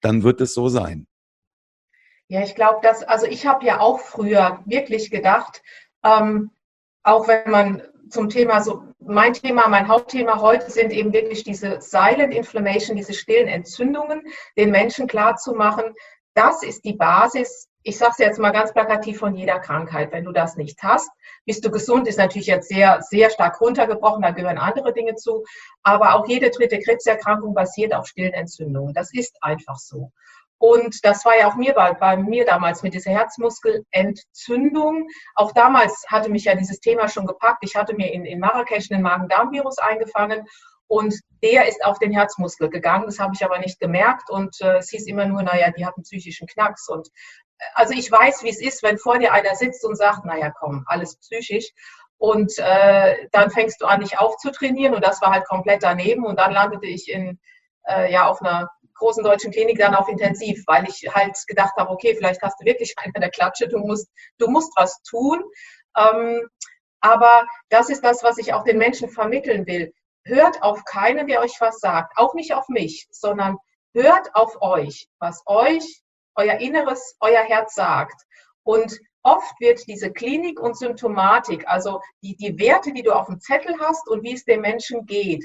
dann 0.00 0.22
wird 0.22 0.40
es 0.40 0.52
so 0.52 0.68
sein. 0.68 1.06
Ja, 2.28 2.42
ich 2.42 2.54
glaube, 2.54 2.80
dass, 2.82 3.02
also 3.02 3.24
ich 3.24 3.46
habe 3.46 3.64
ja 3.64 3.80
auch 3.80 4.00
früher 4.00 4.62
wirklich 4.66 5.10
gedacht, 5.10 5.62
ähm, 6.04 6.50
auch 7.02 7.26
wenn 7.26 7.50
man 7.50 7.82
zum 8.10 8.28
Thema 8.28 8.60
so, 8.60 8.82
mein 9.00 9.32
Thema, 9.32 9.68
mein 9.68 9.88
Hauptthema 9.88 10.40
heute 10.40 10.70
sind 10.70 10.92
eben 10.92 11.12
wirklich 11.12 11.44
diese 11.44 11.80
Silent 11.80 12.34
Inflammation, 12.34 12.96
diese 12.96 13.14
stillen 13.14 13.48
Entzündungen, 13.48 14.22
den 14.56 14.70
Menschen 14.70 15.06
klarzumachen, 15.06 15.94
das 16.34 16.62
ist 16.62 16.84
die 16.84 16.92
Basis, 16.92 17.68
ich 17.82 17.96
sage 17.96 18.12
es 18.12 18.18
jetzt 18.18 18.38
mal 18.38 18.50
ganz 18.50 18.72
plakativ 18.72 19.18
von 19.18 19.34
jeder 19.34 19.58
Krankheit. 19.60 20.12
Wenn 20.12 20.24
du 20.24 20.32
das 20.32 20.56
nicht 20.56 20.82
hast, 20.82 21.10
bist 21.46 21.64
du 21.64 21.70
gesund, 21.70 22.06
ist 22.06 22.18
natürlich 22.18 22.46
jetzt 22.46 22.68
sehr, 22.68 23.00
sehr 23.02 23.30
stark 23.30 23.60
runtergebrochen, 23.60 24.22
da 24.22 24.30
gehören 24.30 24.58
andere 24.58 24.92
Dinge 24.92 25.14
zu. 25.14 25.44
Aber 25.82 26.14
auch 26.14 26.28
jede 26.28 26.50
dritte 26.50 26.80
Krebserkrankung 26.80 27.54
basiert 27.54 27.94
auf 27.94 28.06
stillen 28.06 28.34
Entzündungen. 28.34 28.92
Das 28.94 29.12
ist 29.14 29.36
einfach 29.40 29.78
so. 29.78 30.12
Und 30.58 31.04
das 31.04 31.24
war 31.24 31.38
ja 31.38 31.48
auch 31.48 31.54
mir 31.54 31.72
bei, 31.72 31.92
bei 31.94 32.16
mir 32.16 32.44
damals 32.44 32.82
mit 32.82 32.92
dieser 32.94 33.12
Herzmuskelentzündung. 33.12 35.06
Auch 35.36 35.52
damals 35.52 36.04
hatte 36.08 36.30
mich 36.30 36.44
ja 36.44 36.54
dieses 36.54 36.80
Thema 36.80 37.08
schon 37.08 37.26
gepackt. 37.26 37.58
Ich 37.62 37.76
hatte 37.76 37.94
mir 37.94 38.12
in, 38.12 38.24
in 38.24 38.40
Marrakesch 38.40 38.90
einen 38.90 39.02
Magen-Darm-Virus 39.02 39.78
eingefangen 39.78 40.46
und 40.88 41.14
der 41.42 41.68
ist 41.68 41.84
auf 41.84 41.98
den 41.98 42.12
Herzmuskel 42.12 42.70
gegangen. 42.70 43.06
Das 43.06 43.18
habe 43.18 43.34
ich 43.34 43.44
aber 43.44 43.58
nicht 43.58 43.78
gemerkt 43.78 44.30
und 44.30 44.60
äh, 44.60 44.78
es 44.78 44.88
hieß 44.90 45.06
immer 45.06 45.26
nur, 45.26 45.42
naja, 45.42 45.70
die 45.70 45.86
hat 45.86 45.96
einen 45.96 46.02
psychischen 46.02 46.48
Knacks. 46.48 46.88
Und 46.88 47.08
äh, 47.58 47.64
also 47.74 47.92
ich 47.92 48.10
weiß, 48.10 48.42
wie 48.42 48.48
es 48.48 48.60
ist, 48.60 48.82
wenn 48.82 48.98
vor 48.98 49.18
dir 49.18 49.32
einer 49.32 49.54
sitzt 49.54 49.84
und 49.84 49.96
sagt, 49.96 50.24
naja, 50.24 50.50
komm, 50.58 50.84
alles 50.86 51.16
psychisch. 51.18 51.70
Und 52.16 52.52
äh, 52.58 53.28
dann 53.30 53.50
fängst 53.50 53.80
du 53.80 53.86
an, 53.86 54.00
dich 54.00 54.18
aufzutrainieren 54.18 54.94
und 54.94 55.04
das 55.04 55.22
war 55.22 55.30
halt 55.30 55.46
komplett 55.46 55.84
daneben. 55.84 56.24
Und 56.24 56.40
dann 56.40 56.52
landete 56.52 56.86
ich 56.86 57.08
in, 57.08 57.38
äh, 57.86 58.10
ja, 58.10 58.26
auf 58.26 58.40
einer 58.42 58.68
großen 58.98 59.24
deutschen 59.24 59.52
Klinik 59.52 59.78
dann 59.78 59.94
auf 59.94 60.08
Intensiv, 60.08 60.62
weil 60.66 60.86
ich 60.88 61.08
halt 61.14 61.36
gedacht 61.46 61.72
habe, 61.76 61.90
okay, 61.90 62.14
vielleicht 62.14 62.42
hast 62.42 62.60
du 62.60 62.64
wirklich 62.64 62.94
eine 62.98 63.12
der 63.14 63.30
Klatsche, 63.30 63.68
du 63.68 63.78
musst, 63.78 64.08
du 64.38 64.48
musst 64.48 64.72
was 64.76 65.00
tun. 65.02 65.42
Ähm, 65.96 66.48
aber 67.00 67.46
das 67.68 67.90
ist 67.90 68.04
das, 68.04 68.22
was 68.22 68.38
ich 68.38 68.52
auch 68.52 68.64
den 68.64 68.78
Menschen 68.78 69.08
vermitteln 69.08 69.66
will. 69.66 69.92
Hört 70.24 70.62
auf 70.62 70.84
keinen, 70.84 71.26
der 71.26 71.40
euch 71.40 71.60
was 71.60 71.78
sagt, 71.78 72.18
auch 72.18 72.34
nicht 72.34 72.52
auf 72.54 72.68
mich, 72.68 73.06
sondern 73.10 73.56
hört 73.94 74.34
auf 74.34 74.60
euch, 74.60 75.08
was 75.18 75.42
euch, 75.46 76.02
euer 76.34 76.58
Inneres, 76.58 77.16
euer 77.20 77.42
Herz 77.42 77.74
sagt. 77.74 78.22
Und 78.62 78.98
oft 79.22 79.60
wird 79.60 79.86
diese 79.86 80.12
Klinik 80.12 80.60
und 80.60 80.76
Symptomatik, 80.76 81.66
also 81.66 82.00
die, 82.22 82.36
die 82.36 82.58
Werte, 82.58 82.92
die 82.92 83.02
du 83.02 83.12
auf 83.12 83.26
dem 83.26 83.40
Zettel 83.40 83.78
hast 83.80 84.08
und 84.08 84.22
wie 84.22 84.34
es 84.34 84.44
dem 84.44 84.60
Menschen 84.60 85.06
geht, 85.06 85.44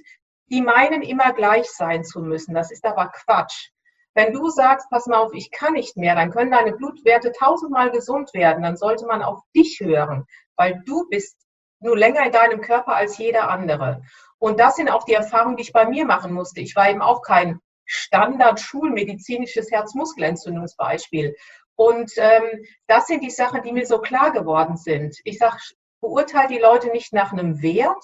die 0.49 0.61
meinen 0.61 1.01
immer 1.01 1.33
gleich 1.33 1.69
sein 1.71 2.03
zu 2.03 2.21
müssen. 2.21 2.53
Das 2.53 2.71
ist 2.71 2.85
aber 2.85 3.09
Quatsch. 3.09 3.69
Wenn 4.15 4.33
du 4.33 4.49
sagst, 4.49 4.89
pass 4.89 5.07
mal 5.07 5.17
auf, 5.17 5.33
ich 5.33 5.49
kann 5.49 5.73
nicht 5.73 5.97
mehr, 5.97 6.15
dann 6.15 6.29
können 6.29 6.51
deine 6.51 6.73
Blutwerte 6.73 7.31
tausendmal 7.31 7.89
gesund 7.89 8.33
werden. 8.33 8.61
Dann 8.61 8.77
sollte 8.77 9.05
man 9.07 9.23
auf 9.23 9.41
dich 9.55 9.79
hören, 9.79 10.25
weil 10.55 10.83
du 10.85 11.07
bist 11.09 11.35
nur 11.79 11.97
länger 11.97 12.25
in 12.25 12.31
deinem 12.31 12.61
Körper 12.61 12.95
als 12.95 13.17
jeder 13.17 13.49
andere. 13.49 14.01
Und 14.37 14.59
das 14.59 14.75
sind 14.75 14.89
auch 14.89 15.03
die 15.03 15.13
Erfahrungen, 15.13 15.57
die 15.57 15.63
ich 15.63 15.73
bei 15.73 15.87
mir 15.87 16.05
machen 16.05 16.33
musste. 16.33 16.61
Ich 16.61 16.75
war 16.75 16.89
eben 16.89 17.01
auch 17.01 17.21
kein 17.21 17.59
Standard-schulmedizinisches 17.85 19.71
Herzmuskelentzündungsbeispiel. 19.71 21.35
Und 21.75 22.11
ähm, 22.17 22.65
das 22.87 23.07
sind 23.07 23.23
die 23.23 23.31
Sachen, 23.31 23.63
die 23.63 23.71
mir 23.71 23.85
so 23.85 23.99
klar 23.99 24.31
geworden 24.31 24.77
sind. 24.77 25.17
Ich 25.23 25.39
sage, 25.39 25.57
beurteile 26.01 26.49
die 26.49 26.59
Leute 26.59 26.89
nicht 26.89 27.13
nach 27.13 27.31
einem 27.31 27.61
Wert, 27.61 28.03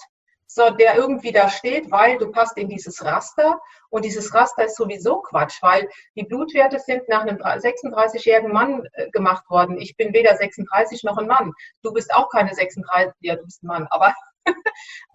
so, 0.52 0.70
der 0.70 0.96
irgendwie 0.96 1.30
da 1.32 1.48
steht, 1.48 1.90
weil 1.90 2.18
du 2.18 2.30
passt 2.32 2.56
in 2.58 2.68
dieses 2.68 3.04
Raster 3.04 3.60
und 3.88 4.04
dieses 4.04 4.34
Raster 4.34 4.64
ist 4.64 4.76
sowieso 4.76 5.20
Quatsch, 5.22 5.62
weil 5.62 5.88
die 6.16 6.24
Blutwerte 6.24 6.80
sind 6.80 7.08
nach 7.08 7.22
einem 7.22 7.36
36-jährigen 7.36 8.52
Mann 8.52 8.84
äh, 8.94 9.08
gemacht 9.10 9.48
worden. 9.48 9.78
Ich 9.78 9.96
bin 9.96 10.12
weder 10.12 10.36
36 10.36 11.04
noch 11.04 11.18
ein 11.18 11.28
Mann. 11.28 11.52
Du 11.82 11.92
bist 11.92 12.12
auch 12.12 12.28
keine 12.30 12.52
36, 12.52 13.14
ja, 13.20 13.36
du 13.36 13.44
bist 13.44 13.62
ein 13.62 13.68
Mann, 13.68 13.86
aber 13.90 14.12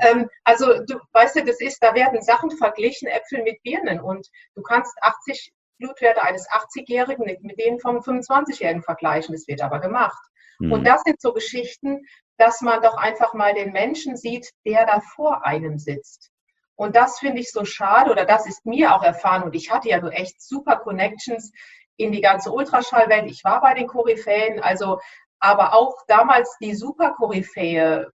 ähm, 0.01 0.30
also 0.46 0.68
du 0.86 1.00
weißt 1.12 1.36
du, 1.36 1.44
das 1.44 1.60
ist, 1.60 1.84
da 1.84 1.94
werden 1.96 2.22
Sachen 2.22 2.51
verglichen, 2.51 3.08
Äpfel 3.08 3.44
mit 3.44 3.62
Birnen 3.63 4.00
und 4.00 4.30
du 4.56 4.62
kannst 4.62 4.94
80 5.01 5.54
Blutwerte 5.80 6.24
eines 6.24 6.48
80-Jährigen 6.50 7.25
mit 7.25 7.60
denen 7.60 7.80
vom 7.82 7.98
25-Jährigen 7.98 8.84
vergleichen. 8.84 9.34
Das 9.34 9.48
wird 9.48 9.62
aber 9.62 9.80
gemacht. 9.80 10.24
Mhm. 10.60 10.72
Und 10.72 10.84
das 10.86 11.02
sind 11.04 11.22
so 11.22 11.34
Geschichten, 11.34 12.02
dass 12.38 12.62
man 12.62 12.82
doch 12.82 12.98
einfach 12.98 13.34
mal 13.34 13.54
den 13.54 13.72
Menschen 13.72 14.18
sieht, 14.18 14.50
der 14.66 14.86
da 14.86 15.00
vor 15.00 15.46
einem 15.46 15.78
sitzt. 15.78 16.32
Und 16.76 16.96
das 16.96 17.20
finde 17.20 17.40
ich 17.40 17.52
so 17.52 17.64
schade 17.64 18.12
oder 18.12 18.26
das 18.26 18.46
ist 18.46 18.66
mir 18.66 18.94
auch 18.94 19.04
erfahren 19.04 19.44
und 19.44 19.56
ich 19.56 19.72
hatte 19.72 19.90
ja 19.90 20.02
so 20.02 20.10
echt 20.10 20.42
super 20.42 20.78
Connections 20.78 21.52
in 21.96 22.12
die 22.12 22.20
ganze 22.20 22.52
Ultraschallwelt. 22.52 23.32
Ich 23.32 23.46
war 23.46 23.62
bei 23.62 23.74
den 23.74 23.88
Koryphäen, 23.88 24.60
also 24.60 25.00
aber 25.40 25.74
auch 25.74 25.96
damals 26.08 26.58
die 26.60 26.76
super 26.76 27.12
Koryphäe 27.12 28.12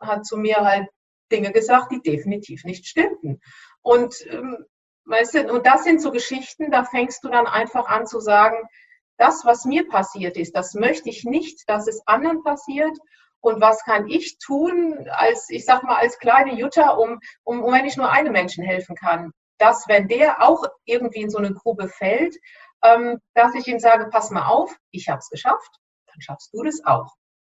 hat 0.00 0.24
zu 0.24 0.36
mir 0.36 0.58
halt 0.58 0.88
Dinge 1.32 1.50
gesagt, 1.50 1.90
die 1.90 2.02
definitiv 2.02 2.64
nicht 2.64 2.86
stimmten. 2.86 3.40
Und 3.82 4.14
ähm, 4.28 4.64
weißt 5.06 5.34
du, 5.34 5.52
und 5.52 5.66
das 5.66 5.84
sind 5.84 6.00
so 6.00 6.10
Geschichten, 6.10 6.70
da 6.70 6.84
fängst 6.84 7.24
du 7.24 7.28
dann 7.28 7.46
einfach 7.46 7.88
an 7.88 8.06
zu 8.06 8.20
sagen, 8.20 8.56
das, 9.16 9.44
was 9.44 9.64
mir 9.64 9.88
passiert 9.88 10.36
ist, 10.36 10.56
das 10.56 10.74
möchte 10.74 11.08
ich 11.08 11.24
nicht, 11.24 11.68
dass 11.68 11.86
es 11.86 12.06
anderen 12.06 12.42
passiert 12.42 12.96
und 13.40 13.60
was 13.60 13.84
kann 13.84 14.08
ich 14.08 14.38
tun 14.38 15.06
als, 15.10 15.50
ich 15.50 15.64
sag 15.64 15.82
mal, 15.82 15.96
als 15.96 16.18
kleine 16.18 16.54
Jutta, 16.54 16.90
um, 16.90 17.20
um, 17.44 17.62
um 17.62 17.72
wenn 17.72 17.84
ich 17.84 17.96
nur 17.96 18.10
einem 18.10 18.32
Menschen 18.32 18.64
helfen 18.64 18.96
kann, 18.96 19.32
dass 19.58 19.86
wenn 19.86 20.08
der 20.08 20.42
auch 20.42 20.64
irgendwie 20.84 21.20
in 21.20 21.30
so 21.30 21.38
eine 21.38 21.52
Grube 21.52 21.88
fällt, 21.88 22.36
ähm, 22.82 23.20
dass 23.34 23.54
ich 23.54 23.66
ihm 23.66 23.78
sage, 23.78 24.08
pass 24.10 24.30
mal 24.30 24.46
auf, 24.46 24.74
ich 24.90 25.08
habe 25.08 25.18
es 25.18 25.28
geschafft, 25.28 25.70
dann 26.06 26.20
schaffst 26.20 26.52
du 26.52 26.62
das 26.62 26.84
auch. 26.84 27.14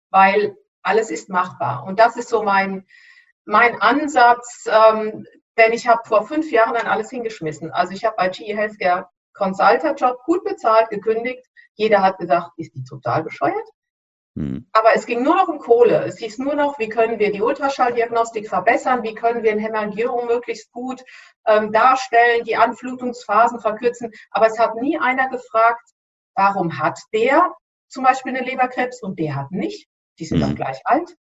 Weil 0.10 0.56
alles 0.82 1.10
ist 1.10 1.30
machbar. 1.30 1.84
Und 1.86 2.00
das 2.00 2.16
ist 2.16 2.30
so 2.30 2.44
mein, 2.44 2.86
mein 3.46 3.80
Ansatz, 3.82 4.68
ähm, 4.68 5.26
denn 5.58 5.72
ich 5.72 5.88
habe 5.88 6.02
vor 6.08 6.28
fünf 6.28 6.52
Jahren 6.52 6.74
dann 6.74 6.88
alles 6.88 7.10
hingeschmissen. 7.10 7.72
Also 7.72 7.94
ich 7.94 8.06
habe 8.06 8.16
bei 8.18 8.30
GE 8.30 8.56
Healthcare 8.56 9.08
Consultant 9.36 10.00
Job 10.00 10.18
gut 10.26 10.44
bezahlt, 10.44 10.90
gekündigt. 10.90 11.46
Jeder 11.76 12.02
hat 12.02 12.18
gesagt, 12.18 12.52
ist 12.58 12.74
die 12.74 12.84
total 12.84 13.24
bescheuert? 13.24 13.68
Mhm. 14.36 14.68
Aber 14.74 14.94
es 14.96 15.06
ging 15.06 15.24
nur 15.24 15.36
noch 15.36 15.48
um 15.48 15.60
Kohle. 15.60 16.04
Es 16.06 16.18
hieß 16.18 16.40
nur 16.40 16.56
noch, 16.56 16.78
wie 16.78 16.90
können 16.90 17.20
wir 17.20 17.32
die 17.32 17.42
Ultraschalldiagnostik 17.42 18.50
verbessern, 18.50 19.04
wie 19.04 19.16
können 19.16 19.44
wir 19.44 19.52
eine 19.52 19.62
Hämangierung 19.62 20.28
möglichst 20.28 20.72
gut 20.72 21.04
ähm, 21.46 21.72
darstellen, 21.72 22.44
die 22.44 22.58
Anflutungsphasen 22.58 23.60
verkürzen. 23.60 24.12
Aber 24.32 24.48
es 24.48 24.60
hat 24.60 24.76
nie 24.76 24.98
einer 25.00 25.30
gefragt, 25.30 25.90
warum 26.36 26.80
hat 26.80 27.00
der 27.14 27.54
zum 27.88 28.04
Beispiel 28.04 28.36
eine 28.36 28.46
Leberkrebs 28.46 29.02
und 29.02 29.20
der 29.20 29.36
hat 29.36 29.52
nicht. 29.52 29.88
Die 30.20 30.26
sind 30.26 30.40
mhm. 30.40 30.50
doch 30.50 30.56
gleich 30.56 30.82
alt. 30.84 31.16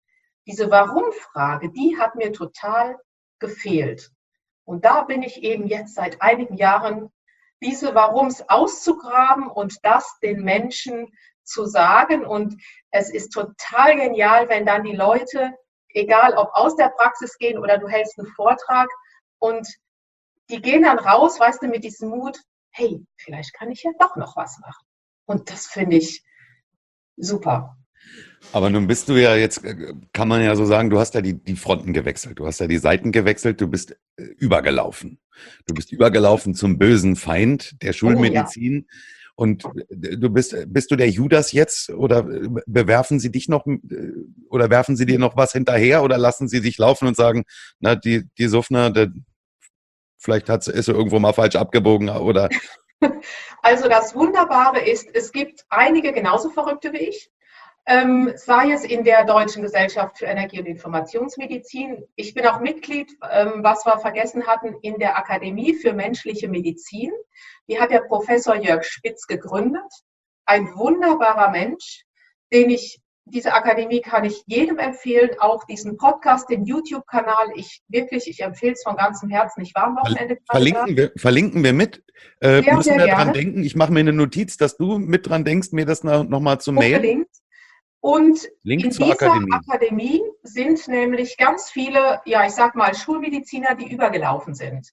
Diese 0.46 0.70
Warum-Frage, 0.70 1.72
die 1.72 1.98
hat 1.98 2.16
mir 2.16 2.32
total 2.34 2.98
gefehlt. 3.40 4.12
Und 4.66 4.84
da 4.84 5.04
bin 5.04 5.24
ich 5.24 5.44
eben 5.44 5.68
jetzt 5.68 5.96
seit 5.96 6.22
einigen 6.22 6.56
Jahren, 6.56 7.10
diese 7.62 7.96
Warums 7.96 8.44
auszugraben 8.48 9.48
und 9.48 9.78
das 9.84 10.20
den 10.22 10.44
Menschen 10.44 11.08
zu 11.44 11.66
sagen. 11.66 12.26
Und 12.26 12.62
es 12.92 13.10
ist 13.10 13.30
total 13.30 13.96
genial, 13.96 14.50
wenn 14.50 14.66
dann 14.66 14.84
die 14.84 14.96
Leute, 14.96 15.54
egal 15.90 16.34
ob 16.34 16.50
aus 16.54 16.76
der 16.76 16.90
Praxis 16.90 17.38
gehen 17.38 17.58
oder 17.58 17.78
du 17.78 17.88
hältst 17.88 18.20
einen 18.20 18.28
Vortrag 18.28 18.90
und 19.40 19.68
die 20.50 20.62
gehen 20.62 20.84
dann 20.84 21.00
raus, 21.00 21.40
weißt 21.40 21.64
du, 21.64 21.68
mit 21.68 21.84
diesem 21.84 22.10
Mut, 22.10 22.40
hey, 22.72 23.06
vielleicht 23.18 23.54
kann 23.54 23.72
ich 23.72 23.84
ja 23.84 23.92
doch 24.00 24.16
noch 24.16 24.36
was 24.36 24.60
machen. 24.60 24.86
Und 25.26 25.50
das 25.50 25.66
finde 25.66 25.98
ich 25.98 26.24
super. 27.16 27.78
Aber 28.52 28.70
nun 28.70 28.88
bist 28.88 29.10
du 29.10 29.14
ja 29.14 29.36
jetzt, 29.36 29.64
äh, 29.64 29.94
kann 30.14 30.28
man 30.28 30.42
ja 30.42 30.56
so 30.56 30.66
sagen, 30.66 30.90
du 30.90 31.00
hast 31.00 31.14
ja 31.14 31.22
die, 31.22 31.34
die 31.34 31.56
Fronten 31.56 31.94
gewechselt, 31.94 32.40
du 32.40 32.46
hast 32.46 32.60
ja 32.60 32.68
die 32.68 32.78
Seiten 32.78 33.12
gewechselt, 33.12 33.60
du 33.60 33.68
bist 33.68 33.98
äh, 34.18 34.24
übergelaufen. 34.38 35.20
Du 35.66 35.74
bist 35.74 35.92
übergelaufen 35.92 36.56
zum 36.56 36.78
bösen 36.78 37.16
Feind 37.16 37.82
der 37.82 37.94
Schulmedizin. 37.94 38.86
Oh, 38.88 38.92
ja. 38.92 39.00
Und 39.36 39.66
äh, 39.90 40.18
du 40.18 40.30
bist, 40.30 40.56
bist 40.68 40.92
du 40.92 40.96
der 40.96 41.10
Judas 41.10 41.52
jetzt 41.52 41.90
oder 41.90 42.24
bewerfen 42.66 43.20
sie 43.20 43.32
dich 43.32 43.50
noch 43.50 43.66
oder 44.50 44.70
werfen 44.70 44.96
sie 44.96 45.06
dir 45.06 45.20
noch 45.20 45.36
was 45.36 45.52
hinterher 45.52 46.04
oder 46.04 46.18
lassen 46.18 46.48
sie 46.48 46.62
dich 46.62 46.78
laufen 46.78 47.08
und 47.08 47.18
sagen, 47.18 47.44
na, 47.80 47.96
die, 47.96 48.24
die 48.38 48.48
Suffner, 48.48 48.90
der, 48.90 49.12
vielleicht 50.18 50.50
hat, 50.50 50.68
ist 50.68 50.86
sie 50.86 50.92
irgendwo 50.94 51.20
mal 51.20 51.34
falsch 51.34 51.56
abgebogen 51.56 52.10
oder. 52.10 52.50
Also 53.62 53.90
das 53.90 54.16
Wunderbare 54.16 54.80
ist, 54.80 55.10
es 55.14 55.32
gibt 55.32 55.66
einige 55.70 56.14
genauso 56.14 56.50
Verrückte 56.50 56.94
wie 56.94 57.10
ich 57.10 57.30
ähm, 57.88 58.34
sei 58.36 58.72
es 58.72 58.84
in 58.84 59.04
der 59.04 59.26
Deutschen 59.26 59.62
Gesellschaft 59.62 60.18
für 60.18 60.26
Energie- 60.26 60.60
und 60.60 60.66
Informationsmedizin. 60.66 62.04
Ich 62.16 62.34
bin 62.34 62.48
auch 62.48 62.60
Mitglied, 62.60 63.12
ähm, 63.32 63.64
was 63.64 63.86
wir 63.86 64.00
vergessen 64.00 64.48
hatten, 64.48 64.76
in 64.82 64.98
der 64.98 65.18
Akademie 65.18 65.76
für 65.76 65.94
menschliche 65.94 66.48
Medizin. 66.48 67.12
Die 67.70 67.80
hat 67.80 67.92
der 67.92 68.02
Professor 68.02 68.56
Jörg 68.56 68.84
Spitz 68.84 69.28
gegründet. 69.28 69.92
Ein 70.46 70.76
wunderbarer 70.76 71.52
Mensch, 71.52 72.06
den 72.52 72.70
ich 72.70 73.02
diese 73.28 73.54
Akademie 73.54 74.02
kann 74.02 74.24
ich 74.24 74.44
jedem 74.46 74.78
empfehlen, 74.78 75.32
auch 75.40 75.64
diesen 75.66 75.98
Podcast, 75.98 76.48
den 76.50 76.64
YouTube-Kanal. 76.64 77.54
Ich 77.56 77.82
wirklich, 77.88 78.28
ich 78.28 78.42
empfehle 78.42 78.74
es 78.74 78.84
von 78.84 78.96
ganzem 78.96 79.30
Herzen. 79.30 79.62
Ich 79.62 79.74
war 79.74 79.86
am 79.86 79.96
Wochenende. 79.96 80.38
Verlinken 80.50 80.96
wir, 80.96 81.12
verlinken 81.18 81.64
wir 81.64 81.74
mit. 81.74 82.04
Äh, 82.40 82.62
sehr, 82.62 82.76
müssen 82.76 82.98
wir 82.98 83.08
dran 83.08 83.34
denken. 83.34 83.64
Ich 83.64 83.76
mache 83.76 83.92
mir 83.92 84.02
eine 84.02 84.14
Notiz, 84.14 84.58
dass 84.58 84.78
du 84.78 85.00
mit 85.00 85.28
dran 85.28 85.44
denkst, 85.44 85.72
mir 85.72 85.86
das 85.86 86.04
nochmal 86.04 86.62
zu 86.62 86.72
mailen. 86.72 87.26
Und 88.06 88.48
Link 88.62 88.84
in 88.84 88.92
dieser 88.92 89.14
Akademie. 89.14 89.52
Akademie. 89.52 90.22
sind 90.44 90.88
nämlich 90.88 91.38
ganz 91.38 91.72
viele, 91.72 92.22
ja, 92.26 92.46
ich 92.46 92.52
sag 92.52 92.76
mal, 92.76 92.94
Schulmediziner, 92.94 93.74
die 93.74 93.92
übergelaufen 93.92 94.54
sind. 94.54 94.92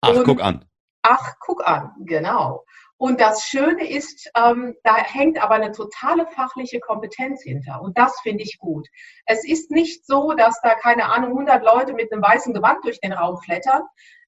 Ach, 0.00 0.14
Und, 0.14 0.22
guck 0.22 0.40
an. 0.40 0.64
Ach, 1.02 1.34
guck 1.40 1.66
an, 1.66 1.90
genau. 2.04 2.64
Und 2.98 3.20
das 3.20 3.46
Schöne 3.46 3.90
ist, 3.90 4.30
ähm, 4.36 4.76
da 4.84 4.94
hängt 4.94 5.42
aber 5.42 5.56
eine 5.56 5.72
totale 5.72 6.24
fachliche 6.28 6.78
Kompetenz 6.78 7.42
hinter. 7.42 7.82
Und 7.82 7.98
das 7.98 8.20
finde 8.20 8.44
ich 8.44 8.60
gut. 8.60 8.86
Es 9.26 9.44
ist 9.44 9.72
nicht 9.72 10.06
so, 10.06 10.32
dass 10.32 10.60
da, 10.62 10.76
keine 10.76 11.06
Ahnung, 11.06 11.30
100 11.30 11.64
Leute 11.64 11.94
mit 11.94 12.12
einem 12.12 12.22
weißen 12.22 12.54
Gewand 12.54 12.84
durch 12.84 13.00
den 13.00 13.12
Raum 13.12 13.40
klettern, 13.40 13.82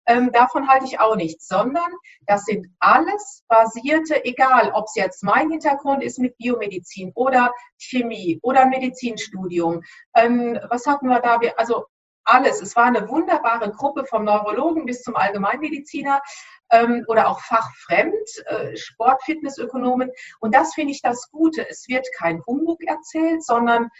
ähm, 0.06 0.32
davon 0.32 0.68
halte 0.68 0.84
ich 0.86 1.00
auch 1.00 1.16
nichts, 1.16 1.48
sondern 1.48 1.90
das 2.26 2.44
sind 2.44 2.66
alles 2.78 3.44
basierte, 3.48 4.24
egal 4.24 4.72
ob 4.74 4.84
es 4.86 4.94
jetzt 4.94 5.22
mein 5.22 5.50
Hintergrund 5.50 6.02
ist 6.02 6.18
mit 6.18 6.36
Biomedizin 6.38 7.12
oder 7.14 7.52
Chemie 7.78 8.38
oder 8.42 8.66
Medizinstudium. 8.66 9.82
Ähm, 10.14 10.58
was 10.68 10.86
hatten 10.86 11.08
wir 11.08 11.20
da? 11.20 11.38
Also 11.56 11.86
alles. 12.24 12.60
Es 12.60 12.74
war 12.76 12.84
eine 12.84 13.08
wunderbare 13.08 13.70
Gruppe 13.70 14.04
vom 14.06 14.24
Neurologen 14.24 14.86
bis 14.86 15.02
zum 15.02 15.14
Allgemeinmediziner 15.16 16.22
ähm, 16.70 17.04
oder 17.06 17.28
auch 17.28 17.40
fachfremd, 17.40 18.14
äh, 18.46 18.76
Sportfitnessökonomen. 18.76 20.10
Und 20.40 20.54
das 20.54 20.74
finde 20.74 20.92
ich 20.92 21.02
das 21.02 21.30
Gute. 21.30 21.68
Es 21.68 21.86
wird 21.88 22.06
kein 22.16 22.42
Humbug 22.46 22.82
erzählt, 22.84 23.44
sondern 23.44 23.90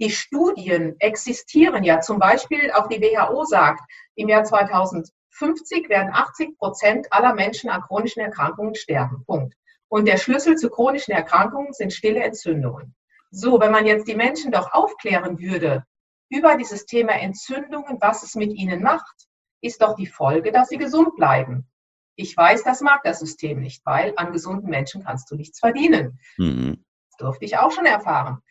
die 0.00 0.10
Studien 0.10 0.96
existieren 0.98 1.84
ja. 1.84 2.00
Zum 2.00 2.18
Beispiel 2.18 2.70
auch 2.72 2.88
die 2.88 3.00
WHO 3.00 3.44
sagt, 3.44 3.82
im 4.14 4.28
Jahr 4.28 4.44
2000 4.44 5.10
50 5.40 5.88
werden 5.88 6.12
80 6.12 6.58
Prozent 6.58 7.12
aller 7.12 7.34
Menschen 7.34 7.70
an 7.70 7.80
chronischen 7.80 8.20
Erkrankungen 8.20 8.74
sterben. 8.74 9.24
Punkt. 9.24 9.56
Und 9.88 10.06
der 10.06 10.18
Schlüssel 10.18 10.56
zu 10.56 10.68
chronischen 10.68 11.12
Erkrankungen 11.12 11.72
sind 11.72 11.92
stille 11.92 12.22
Entzündungen. 12.22 12.94
So, 13.30 13.58
wenn 13.58 13.72
man 13.72 13.86
jetzt 13.86 14.06
die 14.06 14.14
Menschen 14.14 14.52
doch 14.52 14.72
aufklären 14.72 15.38
würde 15.38 15.84
über 16.28 16.56
dieses 16.56 16.84
Thema 16.84 17.14
Entzündungen, 17.14 17.98
was 18.00 18.22
es 18.22 18.34
mit 18.34 18.52
ihnen 18.52 18.82
macht, 18.82 19.28
ist 19.62 19.82
doch 19.82 19.96
die 19.96 20.06
Folge, 20.06 20.52
dass 20.52 20.68
sie 20.68 20.78
gesund 20.78 21.16
bleiben. 21.16 21.68
Ich 22.16 22.36
weiß, 22.36 22.62
das 22.62 22.82
mag 22.82 23.02
das 23.02 23.18
System 23.18 23.60
nicht, 23.60 23.84
weil 23.86 24.12
an 24.16 24.32
gesunden 24.32 24.68
Menschen 24.68 25.04
kannst 25.04 25.30
du 25.30 25.36
nichts 25.36 25.58
verdienen. 25.58 26.20
Mhm. 26.36 26.84
Das 27.08 27.16
durfte 27.16 27.46
ich 27.46 27.56
auch 27.56 27.70
schon 27.72 27.86
erfahren. 27.86 28.42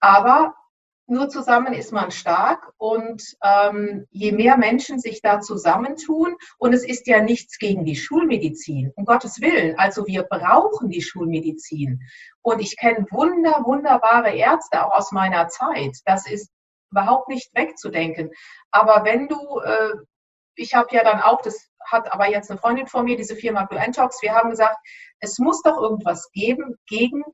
Aber 0.00 0.54
nur 1.06 1.28
zusammen 1.28 1.74
ist 1.74 1.92
man 1.92 2.10
stark 2.10 2.72
und 2.78 3.22
ähm, 3.42 4.06
je 4.10 4.32
mehr 4.32 4.56
Menschen 4.56 4.98
sich 4.98 5.20
da 5.20 5.40
zusammentun, 5.40 6.36
und 6.58 6.72
es 6.72 6.84
ist 6.84 7.06
ja 7.06 7.20
nichts 7.20 7.58
gegen 7.58 7.84
die 7.84 7.96
Schulmedizin, 7.96 8.92
um 8.96 9.04
Gottes 9.04 9.40
Willen, 9.40 9.78
also 9.78 10.06
wir 10.06 10.22
brauchen 10.22 10.88
die 10.88 11.02
Schulmedizin. 11.02 12.00
Und 12.42 12.60
ich 12.60 12.76
kenne 12.76 13.06
wunder, 13.10 13.62
wunderbare 13.64 14.34
Ärzte 14.34 14.84
auch 14.84 14.92
aus 14.92 15.12
meiner 15.12 15.48
Zeit. 15.48 15.96
Das 16.04 16.30
ist 16.30 16.50
überhaupt 16.90 17.28
nicht 17.28 17.50
wegzudenken. 17.54 18.30
Aber 18.70 19.04
wenn 19.04 19.28
du, 19.28 19.60
äh, 19.60 19.94
ich 20.54 20.74
habe 20.74 20.94
ja 20.94 21.04
dann 21.04 21.20
auch, 21.20 21.42
das 21.42 21.68
hat 21.84 22.12
aber 22.12 22.30
jetzt 22.30 22.50
eine 22.50 22.60
Freundin 22.60 22.86
von 22.86 23.04
mir, 23.04 23.16
diese 23.16 23.36
Firma 23.36 23.64
Blue 23.64 23.80
Antox, 23.80 24.22
wir 24.22 24.34
haben 24.34 24.50
gesagt, 24.50 24.76
es 25.20 25.38
muss 25.38 25.62
doch 25.62 25.76
irgendwas 25.76 26.30
geben 26.32 26.76
gegen 26.86 27.24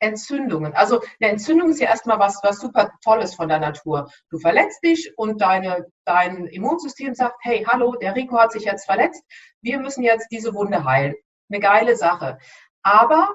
Entzündungen. 0.00 0.74
Also 0.74 1.00
eine 1.20 1.32
Entzündung 1.32 1.70
ist 1.70 1.80
ja 1.80 1.88
erstmal 1.88 2.18
was, 2.18 2.40
was 2.42 2.58
super 2.58 2.90
Tolles 3.04 3.34
von 3.34 3.48
der 3.48 3.60
Natur. 3.60 4.10
Du 4.30 4.38
verletzt 4.38 4.82
dich 4.82 5.12
und 5.16 5.40
deine, 5.40 5.86
dein 6.04 6.46
Immunsystem 6.46 7.14
sagt, 7.14 7.36
hey, 7.42 7.64
hallo, 7.66 7.94
der 7.94 8.16
Rico 8.16 8.38
hat 8.38 8.52
sich 8.52 8.64
jetzt 8.64 8.86
verletzt, 8.86 9.22
wir 9.62 9.78
müssen 9.78 10.02
jetzt 10.02 10.28
diese 10.30 10.54
Wunde 10.54 10.84
heilen. 10.84 11.14
Eine 11.50 11.60
geile 11.60 11.96
Sache. 11.96 12.38
Aber 12.82 13.28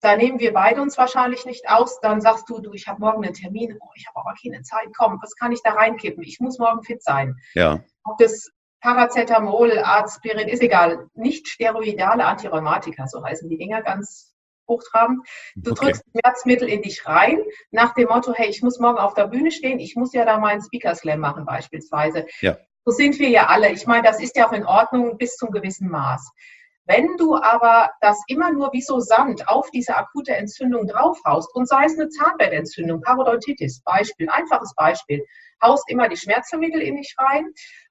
da 0.00 0.16
nehmen 0.16 0.38
wir 0.38 0.52
beide 0.52 0.82
uns 0.82 0.98
wahrscheinlich 0.98 1.46
nicht 1.46 1.68
aus. 1.68 1.98
Dann 2.00 2.20
sagst 2.20 2.48
du, 2.48 2.60
du, 2.60 2.72
ich 2.74 2.86
habe 2.86 3.00
morgen 3.00 3.24
einen 3.24 3.34
Termin, 3.34 3.76
oh, 3.80 3.90
ich 3.94 4.06
habe 4.06 4.20
aber 4.20 4.34
keine 4.40 4.62
Zeit, 4.62 4.88
komm, 4.96 5.18
was 5.22 5.34
kann 5.34 5.50
ich 5.50 5.62
da 5.62 5.72
reinkippen? 5.72 6.22
Ich 6.22 6.40
muss 6.40 6.58
morgen 6.58 6.82
fit 6.82 7.02
sein. 7.02 7.36
Ja. 7.54 7.80
Ob 8.04 8.18
das 8.18 8.50
Paracetamol, 8.80 9.78
Aspirin, 9.78 10.46
ist 10.46 10.62
egal. 10.62 11.08
Nicht 11.14 11.48
steroidale 11.48 12.26
Antirheumatika, 12.26 13.06
so 13.06 13.24
heißen 13.24 13.48
die 13.48 13.56
Dinger 13.56 13.80
ganz 13.80 14.33
hochtrabend. 14.68 15.26
Du 15.56 15.72
okay. 15.72 15.86
drückst 15.86 16.04
Schmerzmittel 16.10 16.68
in 16.68 16.82
dich 16.82 17.06
rein, 17.06 17.42
nach 17.70 17.94
dem 17.94 18.08
Motto, 18.08 18.32
hey, 18.34 18.48
ich 18.48 18.62
muss 18.62 18.78
morgen 18.78 18.98
auf 18.98 19.14
der 19.14 19.26
Bühne 19.26 19.50
stehen, 19.50 19.78
ich 19.78 19.96
muss 19.96 20.12
ja 20.12 20.24
da 20.24 20.38
meinen 20.38 20.62
Speaker 20.62 20.94
Slam 20.94 21.20
machen 21.20 21.44
beispielsweise. 21.44 22.26
Ja. 22.40 22.56
So 22.84 22.92
sind 22.92 23.18
wir 23.18 23.30
ja 23.30 23.46
alle. 23.46 23.72
Ich 23.72 23.86
meine, 23.86 24.06
das 24.06 24.20
ist 24.20 24.36
ja 24.36 24.46
auch 24.46 24.52
in 24.52 24.66
Ordnung 24.66 25.16
bis 25.16 25.36
zum 25.36 25.50
gewissen 25.50 25.88
Maß. 25.88 26.30
Wenn 26.86 27.16
du 27.16 27.34
aber 27.36 27.90
das 28.02 28.22
immer 28.28 28.52
nur 28.52 28.70
wie 28.72 28.82
so 28.82 29.00
Sand 29.00 29.48
auf 29.48 29.70
diese 29.70 29.96
akute 29.96 30.36
Entzündung 30.36 30.86
draufhaust 30.86 31.54
und 31.54 31.66
sei 31.66 31.86
es 31.86 31.98
eine 31.98 32.10
Zahnbettentzündung, 32.10 33.00
Parodontitis, 33.00 33.82
Beispiel, 33.82 34.28
einfaches 34.28 34.74
Beispiel, 34.74 35.24
haust 35.62 35.88
immer 35.88 36.08
die 36.10 36.18
Schmerzmittel 36.18 36.82
in 36.82 36.96
dich 36.96 37.14
rein 37.18 37.46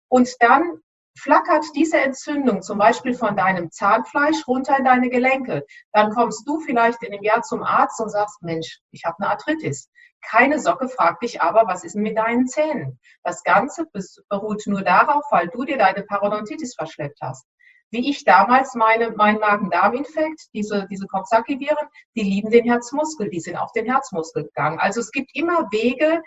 und 0.09 0.29
dann 0.39 0.79
flackert 1.17 1.65
diese 1.75 1.99
Entzündung 1.99 2.61
zum 2.61 2.77
Beispiel 2.77 3.13
von 3.13 3.35
deinem 3.35 3.71
Zahnfleisch 3.71 4.47
runter 4.47 4.77
in 4.77 4.85
deine 4.85 5.09
Gelenke, 5.09 5.65
dann 5.91 6.11
kommst 6.11 6.47
du 6.47 6.59
vielleicht 6.59 7.03
in 7.03 7.13
einem 7.13 7.23
Jahr 7.23 7.41
zum 7.43 7.63
Arzt 7.63 7.99
und 7.99 8.09
sagst, 8.09 8.41
Mensch, 8.41 8.79
ich 8.91 9.05
habe 9.05 9.17
eine 9.19 9.29
Arthritis. 9.29 9.89
Keine 10.21 10.59
Socke 10.59 10.87
fragt 10.87 11.23
dich 11.23 11.41
aber, 11.41 11.67
was 11.67 11.83
ist 11.83 11.95
mit 11.95 12.17
deinen 12.17 12.47
Zähnen? 12.47 12.99
Das 13.23 13.43
Ganze 13.43 13.85
beruht 14.29 14.63
nur 14.65 14.81
darauf, 14.81 15.23
weil 15.31 15.49
du 15.49 15.65
dir 15.65 15.77
deine 15.77 16.03
Parodontitis 16.03 16.75
verschleppt 16.75 17.19
hast. 17.21 17.45
Wie 17.91 18.09
ich 18.09 18.23
damals 18.23 18.73
meine, 18.73 19.11
mein 19.11 19.37
Magen-Darm-Infekt, 19.37 20.47
diese, 20.53 20.87
diese 20.89 21.05
Coxsackie-Viren, 21.05 21.87
die 22.15 22.23
lieben 22.23 22.49
den 22.49 22.63
Herzmuskel, 22.63 23.29
die 23.29 23.39
sind 23.39 23.55
auf 23.55 23.71
den 23.73 23.85
Herzmuskel 23.85 24.45
gegangen. 24.45 24.79
Also 24.79 24.99
es 24.99 25.11
gibt 25.11 25.29
immer 25.35 25.67
Wege, 25.71 26.23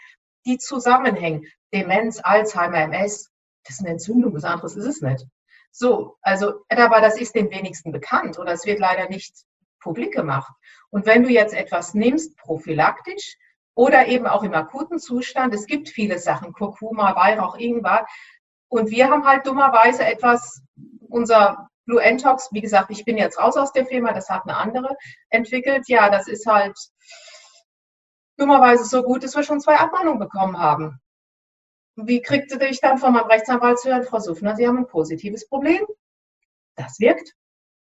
die 0.46 0.58
zusammenhängen. 0.58 1.44
Demenz, 1.74 2.20
Alzheimer, 2.22 2.78
MS, 2.82 3.32
das 3.66 3.76
ist 3.76 3.80
eine 3.80 3.90
Entzündung, 3.90 4.34
was 4.34 4.44
anderes 4.44 4.76
ist 4.76 4.86
es 4.86 5.00
nicht. 5.00 5.26
So, 5.70 6.16
also, 6.22 6.64
aber 6.68 7.00
das 7.00 7.20
ist 7.20 7.34
den 7.34 7.50
wenigsten 7.50 7.92
bekannt 7.92 8.38
oder 8.38 8.52
es 8.52 8.64
wird 8.64 8.78
leider 8.78 9.08
nicht 9.08 9.34
publik 9.80 10.14
gemacht. 10.14 10.52
Und 10.90 11.06
wenn 11.06 11.22
du 11.22 11.28
jetzt 11.28 11.54
etwas 11.54 11.94
nimmst, 11.94 12.36
prophylaktisch 12.38 13.36
oder 13.74 14.06
eben 14.06 14.26
auch 14.26 14.42
im 14.42 14.54
akuten 14.54 14.98
Zustand, 14.98 15.54
es 15.54 15.66
gibt 15.66 15.88
viele 15.88 16.18
Sachen, 16.18 16.52
Kurkuma, 16.52 17.14
Weihrauch, 17.14 17.58
Ingwer, 17.58 18.06
und 18.68 18.90
wir 18.90 19.08
haben 19.08 19.24
halt 19.26 19.46
dummerweise 19.46 20.04
etwas, 20.04 20.62
unser 21.08 21.68
Blue 21.84 22.02
Entox, 22.02 22.48
wie 22.52 22.60
gesagt, 22.60 22.90
ich 22.90 23.04
bin 23.04 23.16
jetzt 23.16 23.38
raus 23.38 23.56
aus 23.56 23.72
der 23.72 23.86
Firma, 23.86 24.12
das 24.12 24.28
hat 24.28 24.42
eine 24.44 24.56
andere 24.56 24.96
entwickelt. 25.30 25.84
Ja, 25.88 26.10
das 26.10 26.26
ist 26.26 26.46
halt 26.46 26.76
dummerweise 28.36 28.84
so 28.84 29.02
gut, 29.02 29.22
dass 29.22 29.36
wir 29.36 29.44
schon 29.44 29.60
zwei 29.60 29.76
Abmahnungen 29.76 30.18
bekommen 30.18 30.58
haben. 30.58 31.00
Wie 31.96 32.20
kriegte 32.20 32.58
dich 32.58 32.80
dann 32.80 32.98
von 32.98 33.14
meinem 33.14 33.26
Rechtsanwalt 33.26 33.78
zu 33.78 33.88
hören, 33.88 34.04
Frau 34.04 34.18
Suffner, 34.18 34.54
Sie 34.54 34.66
haben 34.66 34.78
ein 34.78 34.86
positives 34.86 35.48
Problem? 35.48 35.84
Das 36.76 37.00
wirkt. 37.00 37.34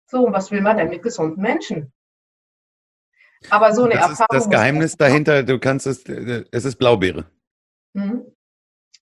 So, 0.08 0.28
und 0.28 0.34
was 0.34 0.52
will 0.52 0.62
man 0.62 0.78
denn 0.78 0.89
mit 0.89 1.02
gesunden 1.02 1.41
Menschen? 1.41 1.91
Aber 3.50 3.74
so 3.74 3.84
eine 3.84 3.96
das 3.96 4.12
Erfahrung. 4.12 4.38
Ist 4.38 4.46
das 4.46 4.50
Geheimnis 4.50 4.98
dahinter, 4.98 5.44
du 5.44 5.60
kannst 5.60 5.88
es, 5.88 6.04
es 6.06 6.65
ist 6.65 6.76
Blaubeere. 6.78 7.26
Mhm. 7.94 8.32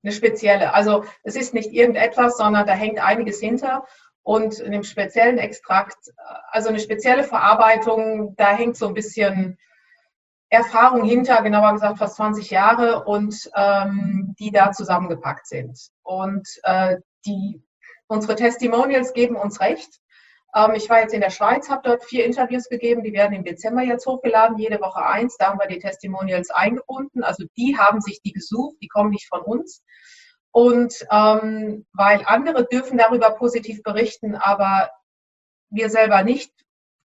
Eine 0.05 0.13
spezielle. 0.13 0.75
Also 0.75 1.05
es 1.23 1.37
ist 1.37 1.55
nicht 1.55 1.73
irgendetwas, 1.73 2.37
sondern 2.37 2.67
da 2.67 2.73
hängt 2.73 3.01
einiges 3.01 3.41
hinter. 3.41 3.87
Und 4.23 4.61
in 4.61 4.71
dem 4.71 4.85
speziellen 4.85 5.39
Extrakt, 5.39 5.97
also 6.51 6.69
eine 6.69 6.79
spezielle 6.79 7.25
Verarbeitung, 7.25 8.37
da 8.37 8.55
hängt 8.57 8.77
so 8.77 8.87
ein 8.87 8.95
bisschen 8.95 9.59
Erfahrung 10.53 11.05
hinter, 11.05 11.41
genauer 11.43 11.73
gesagt 11.73 11.97
fast 11.97 12.17
20 12.17 12.51
Jahre, 12.51 13.05
und 13.05 13.51
ähm, 13.57 14.35
die 14.39 14.51
da 14.51 14.71
zusammengepackt 14.71 15.47
sind. 15.47 15.79
Und 16.03 16.47
äh, 16.65 16.99
die, 17.25 17.63
unsere 18.07 18.37
Testimonials 18.37 19.15
geben 19.15 19.37
uns 19.37 19.61
recht. 19.61 19.99
Ähm, 20.55 20.75
ich 20.75 20.91
war 20.91 21.01
jetzt 21.01 21.15
in 21.15 21.23
der 21.23 21.31
Schweiz, 21.31 21.71
habe 21.71 21.89
dort 21.89 22.05
vier 22.05 22.27
Interviews 22.27 22.69
gegeben, 22.69 23.03
die 23.03 23.15
werden 23.15 23.33
im 23.33 23.45
Dezember 23.45 23.83
jetzt 23.83 24.07
hochgeladen, 24.07 24.59
jede 24.59 24.79
Woche 24.79 25.07
eins. 25.07 25.39
Da 25.39 25.47
haben 25.47 25.59
wir 25.59 25.69
die 25.69 25.79
Testimonials 25.79 26.51
eingebunden. 26.51 27.25
Also 27.25 27.47
die 27.57 27.79
haben 27.79 28.03
sich 28.03 28.21
die 28.21 28.33
gesucht, 28.33 28.77
die 28.83 28.89
kommen 28.89 29.09
nicht 29.09 29.29
von 29.29 29.41
uns. 29.41 29.83
Und 30.51 30.95
ähm, 31.11 31.87
weil 31.95 32.25
andere 32.27 32.67
dürfen 32.67 32.99
darüber 32.99 33.31
positiv 33.31 33.83
berichten, 33.83 34.35
aber 34.35 34.91
wir 35.71 35.89
selber 35.89 36.23
nicht, 36.23 36.53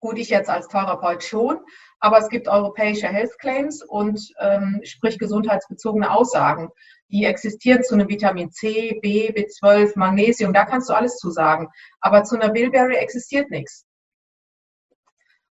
gut, 0.01 0.19
ich 0.19 0.31
jetzt 0.31 0.51
als 0.51 0.67
Therapeut 0.67 1.23
schon, 1.23 1.61
aber 2.01 2.19
es 2.19 2.29
gibt 2.29 2.49
europäische 2.49 3.09
Health 3.09 3.39
Claims 3.39 3.83
und 3.83 4.21
ähm, 4.41 4.81
sprich 4.85 5.19
gesundheitsbezogene 5.19 6.11
Aussagen, 6.11 6.71
die 7.09 7.25
existieren 7.25 7.83
zu 7.83 7.95
einem 7.95 8.09
Vitamin 8.09 8.51
C, 8.51 8.99
B, 9.01 9.31
B12, 9.31 9.93
Magnesium, 9.97 10.53
da 10.53 10.65
kannst 10.65 10.89
du 10.89 10.95
alles 10.95 11.17
zu 11.17 11.31
sagen. 11.31 11.69
Aber 12.01 12.25
zu 12.25 12.37
einer 12.37 12.51
Bilberry 12.51 12.97
existiert 12.97 13.51
nichts. 13.51 13.87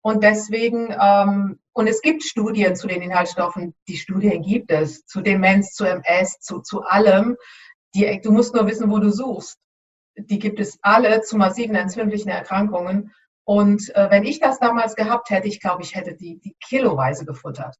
Und 0.02 0.22
deswegen, 0.22 0.94
ähm, 1.00 1.58
und 1.72 1.86
es 1.86 2.02
gibt 2.02 2.22
Studien 2.22 2.76
zu 2.76 2.86
den 2.86 3.00
Inhaltsstoffen, 3.00 3.74
die 3.88 3.96
Studien 3.96 4.42
gibt 4.42 4.70
es, 4.70 5.06
zu 5.06 5.22
Demenz, 5.22 5.72
zu 5.72 5.84
MS, 5.84 6.40
zu, 6.40 6.60
zu 6.60 6.82
allem. 6.82 7.36
Die, 7.94 8.20
du 8.20 8.30
musst 8.30 8.54
nur 8.54 8.66
wissen, 8.66 8.90
wo 8.90 8.98
du 8.98 9.10
suchst. 9.10 9.58
Die 10.16 10.38
gibt 10.38 10.60
es 10.60 10.78
alle 10.82 11.22
zu 11.22 11.38
massiven 11.38 11.74
entzündlichen 11.74 12.30
Erkrankungen. 12.30 13.14
Und 13.44 13.94
äh, 13.94 14.10
wenn 14.10 14.24
ich 14.24 14.40
das 14.40 14.58
damals 14.58 14.94
gehabt 14.94 15.30
hätte, 15.30 15.48
ich 15.48 15.60
glaube, 15.60 15.82
ich 15.82 15.94
hätte 15.94 16.14
die, 16.14 16.38
die 16.38 16.56
kiloweise 16.66 17.24
gefuttert. 17.24 17.76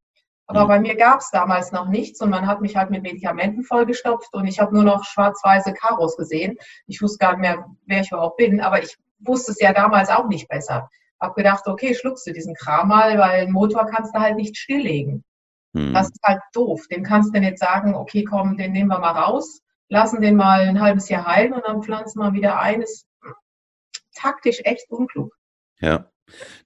Aber 0.46 0.64
mhm. 0.64 0.68
bei 0.68 0.81
mir 0.81 0.96
gab 0.96 1.20
es 1.20 1.31
damals 1.31 1.72
noch 1.72 1.88
nichts 1.88 2.20
und 2.20 2.31
man 2.31 2.46
hat 2.46 2.61
mich 2.61 2.77
halt 2.77 2.90
mit 2.90 3.03
Medikamenten 3.03 3.62
vollgestopft 3.62 4.35
und 4.35 4.46
ich 4.46 4.61
habe 4.61 4.74
nur 4.74 4.85
noch 4.85 5.05
schwarz-weiße 5.05 5.72
Karos 5.72 6.16
gesehen. 6.16 6.59
Ich 6.87 7.00
wusste 7.00 7.18
gar 7.18 7.33
nicht 7.33 7.40
mehr, 7.40 7.64
wer 7.87 8.00
ich 8.00 8.12
überhaupt 8.12 8.37
bin, 8.37 8.61
aber 8.61 8.83
ich 8.83 8.96
wusste 9.20 9.53
es 9.53 9.61
ja 9.61 9.72
damals 9.72 10.11
auch 10.11 10.29
nicht 10.29 10.48
besser. 10.48 10.90
Hab 11.18 11.35
gedacht, 11.35 11.66
okay, 11.66 11.94
schluckst 11.94 12.27
du 12.27 12.33
diesen 12.33 12.55
Kram 12.55 12.88
mal, 12.88 13.18
weil 13.18 13.40
einen 13.40 13.53
Motor 13.53 13.87
kannst 13.87 14.14
du 14.14 14.20
halt 14.20 14.37
nicht 14.37 14.59
stilllegen. 14.59 15.24
Mhm. 15.72 15.94
Das 15.94 16.09
ist 16.09 16.22
halt 16.22 16.42
doof. 16.53 16.87
Dem 16.90 17.05
kannst 17.05 17.35
du 17.35 17.40
nicht 17.40 17.59
sagen, 17.59 17.94
okay, 17.94 18.24
komm, 18.24 18.59
den 18.59 18.72
nehmen 18.72 18.90
wir 18.90 18.98
mal 18.98 19.12
raus, 19.12 19.61
lassen 19.88 20.20
den 20.20 20.37
mal 20.37 20.61
ein 20.61 20.81
halbes 20.81 21.09
Jahr 21.09 21.27
heilen 21.27 21.55
und 21.55 21.64
dann 21.64 21.83
pflanzen 21.83 22.20
wir 22.20 22.35
wieder 22.35 22.59
ein. 22.61 22.83
Ist 22.83 23.07
taktisch 24.14 24.61
echt 24.64 24.90
unklug. 24.90 25.33
Ja. 25.80 26.10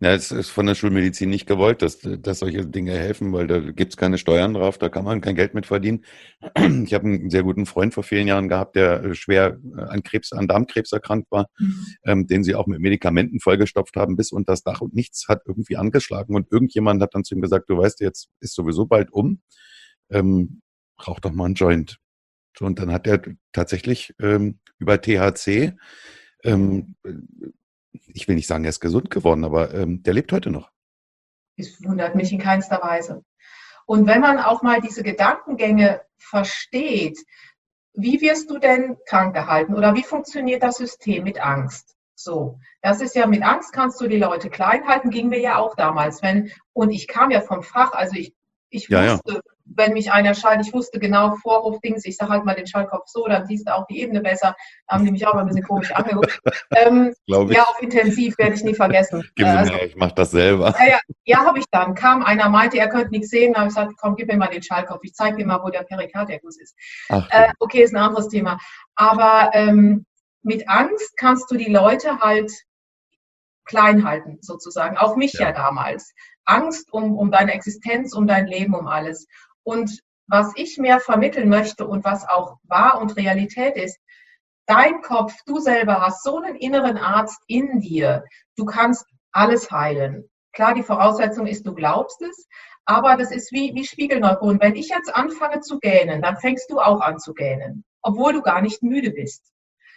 Ja, 0.01 0.13
es 0.13 0.31
ist 0.31 0.51
von 0.51 0.67
der 0.67 0.77
Schulmedizin 0.77 1.29
nicht 1.29 1.47
gewollt, 1.47 1.83
dass, 1.83 1.99
dass 2.01 2.39
solche 2.39 2.65
Dinge 2.65 2.93
helfen, 2.93 3.33
weil 3.33 3.49
da 3.49 3.59
gibt 3.59 3.93
es 3.93 3.97
keine 3.97 4.17
Steuern 4.17 4.55
drauf, 4.55 4.79
da 4.79 4.89
kann 4.89 5.05
man 5.05 5.21
kein 5.21 5.35
Geld 5.35 5.55
mit 5.55 5.67
verdienen. 5.67 6.05
Ich 6.85 6.95
habe 6.95 7.07
einen 7.07 7.31
sehr 7.31 7.43
guten 7.43 7.67
Freund 7.67 7.93
vor 7.93 8.05
vielen 8.05 8.29
Jahren 8.29 8.49
gehabt, 8.49 8.77
der 8.77 9.03
äh, 9.03 9.15
schwer 9.15 9.59
äh, 9.77 9.81
an 9.83 10.03
Krebs, 10.05 10.33
an 10.33 10.47
Darmkrebs 10.47 10.93
erkrankt 10.93 11.31
war, 11.31 11.49
mhm. 11.59 11.87
ähm, 12.05 12.27
den 12.27 12.45
sie 12.45 12.55
auch 12.55 12.67
mit 12.67 12.81
Medikamenten 12.81 13.41
vollgestopft 13.41 13.97
haben, 13.97 14.17
bis 14.17 14.31
unter 14.31 14.53
das 14.53 14.63
Dach 14.63 14.81
und 14.81 14.95
nichts 14.95 15.27
hat 15.29 15.43
irgendwie 15.45 15.77
angeschlagen. 15.77 16.37
Und 16.37 16.51
irgendjemand 16.53 17.03
hat 17.03 17.15
dann 17.15 17.25
zu 17.25 17.35
ihm 17.35 17.41
gesagt, 17.41 17.69
du 17.69 17.79
weißt, 17.79 18.01
jetzt 18.01 18.29
ist 18.41 18.55
sowieso 18.55 18.87
bald 18.87 19.13
um, 19.13 19.41
ähm, 20.11 20.63
rauch 21.07 21.21
doch 21.21 21.33
mal 21.33 21.47
einen 21.47 21.55
Joint. 21.55 21.99
Und 22.61 22.79
dann 22.79 22.93
hat 22.93 23.07
er 23.07 23.23
tatsächlich 23.53 24.15
ähm, 24.21 24.61
über 24.79 25.01
THC 25.01 25.75
ähm, 26.45 26.95
ich 27.93 28.29
will 28.29 28.35
nicht 28.35 28.47
sagen, 28.47 28.65
er 28.65 28.71
ist 28.71 28.81
gesund 28.81 29.11
geworden, 29.11 29.45
aber 29.45 29.75
ähm, 29.75 30.03
der 30.03 30.15
lebt 30.15 30.33
heute 30.33 30.51
noch. 30.51 30.71
Das 31.57 31.83
wundert 31.83 32.15
mich 32.15 32.33
in 32.33 32.39
keinster 32.39 32.81
Weise. 32.83 33.25
Und 33.87 34.07
wenn 34.07 34.21
man 34.21 34.39
auch 34.39 34.63
mal 34.63 34.81
diese 34.81 35.03
Gedankengänge 35.03 36.03
versteht, 36.19 37.19
wie 37.95 38.21
wirst 38.21 38.51
du 38.51 38.59
denn 38.59 38.97
krank 39.07 39.35
gehalten 39.35 39.75
oder 39.75 39.95
wie 39.95 40.03
funktioniert 40.03 40.63
das 40.63 40.77
System 40.77 41.25
mit 41.25 41.41
Angst? 41.41 41.97
So, 42.15 42.59
das 42.83 43.01
ist 43.01 43.15
ja 43.15 43.27
mit 43.27 43.43
Angst 43.43 43.73
kannst 43.73 44.01
du 44.01 44.09
die 44.09 44.19
Leute 44.19 44.51
klein 44.51 44.87
halten, 44.87 45.11
ging 45.11 45.29
mir 45.29 45.41
ja 45.41 45.59
auch 45.59 45.75
damals, 45.75 46.23
wenn 46.23 46.53
und 46.73 46.91
ich 46.91 47.09
kam 47.09 47.31
ja 47.31 47.41
vom 47.41 47.63
Fach, 47.63 47.93
also 47.93 48.17
ich 48.17 48.35
ich 48.71 48.89
ja, 48.89 49.15
wusste, 49.15 49.35
ja 49.35 49.41
wenn 49.75 49.93
mich 49.93 50.13
einer 50.13 50.35
schaltet, 50.35 50.67
ich 50.67 50.73
wusste 50.73 50.99
genau, 50.99 51.35
Vorrufdings, 51.37 52.05
ich 52.05 52.17
sage 52.17 52.33
halt 52.33 52.45
mal 52.45 52.55
den 52.55 52.67
Schallkopf 52.67 53.07
so, 53.07 53.27
dann 53.27 53.47
siehst 53.47 53.69
du 53.69 53.75
auch 53.75 53.87
die 53.87 54.01
Ebene 54.01 54.21
besser. 54.21 54.57
Da 54.87 54.95
haben 54.95 55.05
die 55.05 55.11
mich 55.11 55.27
auch 55.27 55.35
mal 55.35 55.41
ein 55.41 55.47
bisschen 55.47 55.65
komisch 55.65 55.93
angeguckt. 55.93 56.41
Ähm, 56.75 57.15
ja, 57.27 57.39
auf 57.39 57.81
intensiv 57.81 58.37
werde 58.39 58.55
ich 58.55 58.65
nie 58.65 58.75
vergessen. 58.75 59.23
Gib 59.35 59.47
mir 59.47 59.59
also, 59.59 59.75
ich 59.75 59.97
mache 59.97 60.15
das 60.15 60.31
selber. 60.31 60.75
Ja, 60.79 60.87
ja, 60.87 60.99
ja 61.25 61.39
habe 61.45 61.59
ich 61.59 61.65
dann. 61.71 61.95
Kam 61.95 62.23
einer, 62.23 62.49
meinte, 62.49 62.79
er 62.79 62.89
könnte 62.89 63.11
nichts 63.11 63.31
sehen. 63.31 63.55
Habe 63.55 63.69
ich 63.69 63.75
gesagt, 63.75 63.95
komm, 64.01 64.17
gib 64.17 64.29
mir 64.29 64.37
mal 64.37 64.49
den 64.49 64.63
Schallkopf. 64.63 65.01
Ich 65.03 65.15
zeige 65.15 65.37
dir 65.37 65.47
mal, 65.47 65.63
wo 65.63 65.71
der 65.71 65.83
Perikarderguss 65.83 66.59
ist. 66.61 66.75
Ach, 67.09 67.27
äh, 67.31 67.53
okay, 67.59 67.83
ist 67.83 67.95
ein 67.95 68.03
anderes 68.03 68.29
Thema. 68.29 68.59
Aber 68.95 69.51
ähm, 69.55 70.07
mit 70.43 70.69
Angst 70.69 71.17
kannst 71.17 71.51
du 71.51 71.57
die 71.57 71.71
Leute 71.71 72.21
halt 72.21 72.53
klein 73.65 74.05
halten, 74.05 74.39
sozusagen. 74.41 74.97
Auch 74.97 75.17
mich 75.17 75.35
ja, 75.35 75.49
ja 75.49 75.53
damals. 75.53 76.15
Angst 76.45 76.93
um, 76.93 77.17
um 77.17 77.31
deine 77.31 77.53
Existenz, 77.53 78.15
um 78.15 78.27
dein 78.27 78.47
Leben, 78.47 78.75
um 78.75 78.87
alles. 78.87 79.27
Und 79.65 80.01
was 80.27 80.53
ich 80.57 80.79
mehr 80.79 81.01
vermitteln 81.01 81.49
möchte 81.49 81.87
und 81.87 82.05
was 82.05 82.29
auch 82.29 82.59
wahr 82.65 83.01
und 83.01 83.17
Realität 83.17 83.77
ist, 83.77 83.99
dein 84.67 85.01
Kopf, 85.01 85.35
du 85.47 85.59
selber 85.59 86.01
hast 86.01 86.23
so 86.23 86.39
einen 86.39 86.57
inneren 86.57 86.99
Arzt 86.99 87.43
in 87.47 87.81
dir. 87.81 88.25
Du 88.57 88.65
kannst 88.65 89.07
alles 89.33 89.71
heilen. 89.71 90.29
Klar, 90.53 90.75
die 90.75 90.83
Voraussetzung 90.83 91.47
ist, 91.47 91.67
du 91.67 91.75
glaubst 91.75 92.21
es, 92.23 92.47
aber 92.85 93.17
das 93.17 93.31
ist 93.31 93.53
wie, 93.53 93.75
wie 93.75 93.85
Spiegelneuronen. 93.85 94.61
Wenn 94.61 94.77
ich 94.77 94.89
jetzt 94.89 95.15
anfange 95.15 95.61
zu 95.61 95.79
gähnen, 95.79 96.23
dann 96.23 96.37
fängst 96.39 96.71
du 96.71 96.81
auch 96.81 97.01
an 97.01 97.19
zu 97.19 97.35
gähnen, 97.35 97.85
obwohl 98.03 98.33
du 98.33 98.43
gar 98.43 98.61
nicht 98.61 98.83
müde 98.83 99.11
bist. 99.11 99.53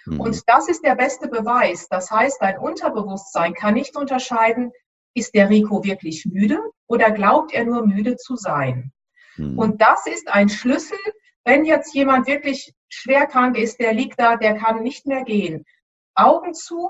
Mhm. 0.06 0.19
Und 0.19 0.43
das 0.47 0.67
ist 0.67 0.84
der 0.84 0.95
beste 0.95 1.28
Beweis. 1.28 1.88
Das 1.89 2.12
heißt, 2.12 2.38
dein 2.41 2.58
Unterbewusstsein 2.58 3.54
kann 3.54 3.76
nicht 3.76 3.95
unterscheiden, 3.95 4.71
ist 5.13 5.36
der 5.36 5.50
Rico 5.50 5.84
wirklich 5.84 6.26
müde 6.26 6.60
oder 6.88 7.12
glaubt 7.12 7.54
er 7.54 7.65
nur 7.65 7.86
müde 7.86 8.15
zu 8.15 8.36
sein? 8.36 8.91
Mhm. 9.38 9.58
Und 9.58 9.82
das 9.82 10.06
ist 10.08 10.28
ein 10.28 10.50
Schlüssel, 10.50 10.98
wenn 11.44 11.65
jetzt 11.65 11.94
jemand 11.94 12.28
wirklich 12.28 12.74
schwer 12.89 13.26
krank 13.26 13.58
ist, 13.58 13.80
der 13.80 13.94
liegt 13.94 14.20
da, 14.20 14.36
der 14.36 14.58
kann 14.58 14.84
nicht 14.84 15.08
mehr 15.08 15.24
gehen. 15.24 15.65
Augen 16.13 16.54
zu 16.54 16.89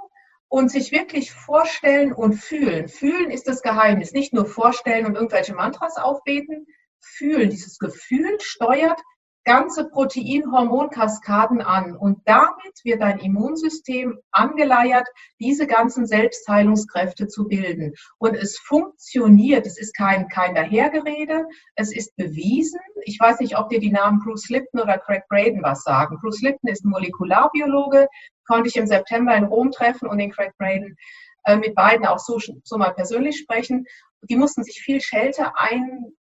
und 0.49 0.69
sich 0.69 0.91
wirklich 0.91 1.31
vorstellen 1.31 2.11
und 2.11 2.33
fühlen. 2.33 2.89
Fühlen 2.89 3.31
ist 3.31 3.47
das 3.47 3.61
Geheimnis. 3.61 4.11
Nicht 4.11 4.33
nur 4.33 4.45
vorstellen 4.45 5.05
und 5.05 5.15
irgendwelche 5.15 5.53
Mantras 5.53 5.95
aufbeten. 5.97 6.67
Fühlen. 6.99 7.49
Dieses 7.49 7.79
Gefühl 7.79 8.37
steuert 8.41 8.99
ganze 9.43 9.89
Proteinhormonkaskaden 9.89 11.61
an 11.61 11.95
und 11.95 12.19
damit 12.25 12.83
wird 12.83 13.01
dein 13.01 13.19
Immunsystem 13.19 14.19
angeleiert, 14.31 15.07
diese 15.39 15.65
ganzen 15.65 16.05
Selbstheilungskräfte 16.05 17.27
zu 17.27 17.47
bilden. 17.47 17.93
Und 18.19 18.35
es 18.35 18.57
funktioniert, 18.59 19.65
es 19.65 19.79
ist 19.79 19.95
kein, 19.95 20.27
kein 20.27 20.53
Dahergerede, 20.53 21.47
es 21.75 21.95
ist 21.95 22.15
bewiesen. 22.15 22.79
Ich 23.03 23.19
weiß 23.19 23.39
nicht, 23.39 23.57
ob 23.57 23.69
dir 23.69 23.79
die 23.79 23.91
Namen 23.91 24.19
Bruce 24.19 24.49
Lipton 24.49 24.79
oder 24.79 24.99
Craig 24.99 25.23
Braden 25.27 25.63
was 25.63 25.83
sagen. 25.83 26.19
Bruce 26.21 26.41
Lipton 26.41 26.69
ist 26.69 26.85
ein 26.85 26.89
Molekularbiologe, 26.89 28.07
konnte 28.45 28.69
ich 28.69 28.75
im 28.75 28.87
September 28.87 29.35
in 29.35 29.45
Rom 29.45 29.71
treffen 29.71 30.07
und 30.07 30.19
den 30.19 30.31
Craig 30.31 30.53
Braden 30.57 30.95
äh, 31.45 31.55
mit 31.55 31.73
beiden 31.73 32.05
auch 32.05 32.19
so, 32.19 32.39
so 32.63 32.77
mal 32.77 32.93
persönlich 32.93 33.39
sprechen. 33.39 33.85
Die 34.29 34.35
mussten 34.35 34.63
sich 34.63 34.81
viel 34.81 35.01
Schelte 35.01 35.53
einholen, 35.55 36.15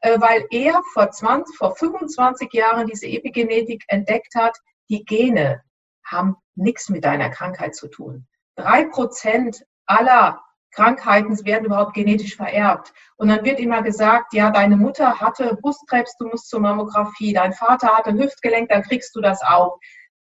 äh, 0.00 0.20
weil 0.20 0.46
er 0.50 0.82
vor, 0.92 1.10
20, 1.10 1.56
vor 1.56 1.76
25 1.76 2.52
Jahren 2.52 2.86
diese 2.86 3.06
Epigenetik 3.06 3.84
entdeckt 3.88 4.34
hat, 4.34 4.56
die 4.88 5.04
Gene 5.04 5.62
haben 6.04 6.36
nichts 6.54 6.88
mit 6.88 7.04
deiner 7.04 7.30
Krankheit 7.30 7.74
zu 7.74 7.88
tun. 7.88 8.26
Drei 8.56 8.84
Prozent 8.84 9.64
aller 9.86 10.40
Krankheiten 10.72 11.44
werden 11.44 11.66
überhaupt 11.66 11.94
genetisch 11.94 12.36
vererbt. 12.36 12.92
Und 13.16 13.28
dann 13.28 13.44
wird 13.44 13.60
immer 13.60 13.82
gesagt, 13.82 14.34
ja, 14.34 14.50
deine 14.50 14.76
Mutter 14.76 15.20
hatte 15.20 15.56
Brustkrebs, 15.60 16.16
du 16.18 16.26
musst 16.26 16.48
zur 16.48 16.60
Mammographie, 16.60 17.32
dein 17.32 17.52
Vater 17.52 17.96
hatte 17.96 18.12
Hüftgelenk, 18.12 18.68
dann 18.68 18.82
kriegst 18.82 19.14
du 19.14 19.20
das 19.20 19.42
auch. 19.42 19.78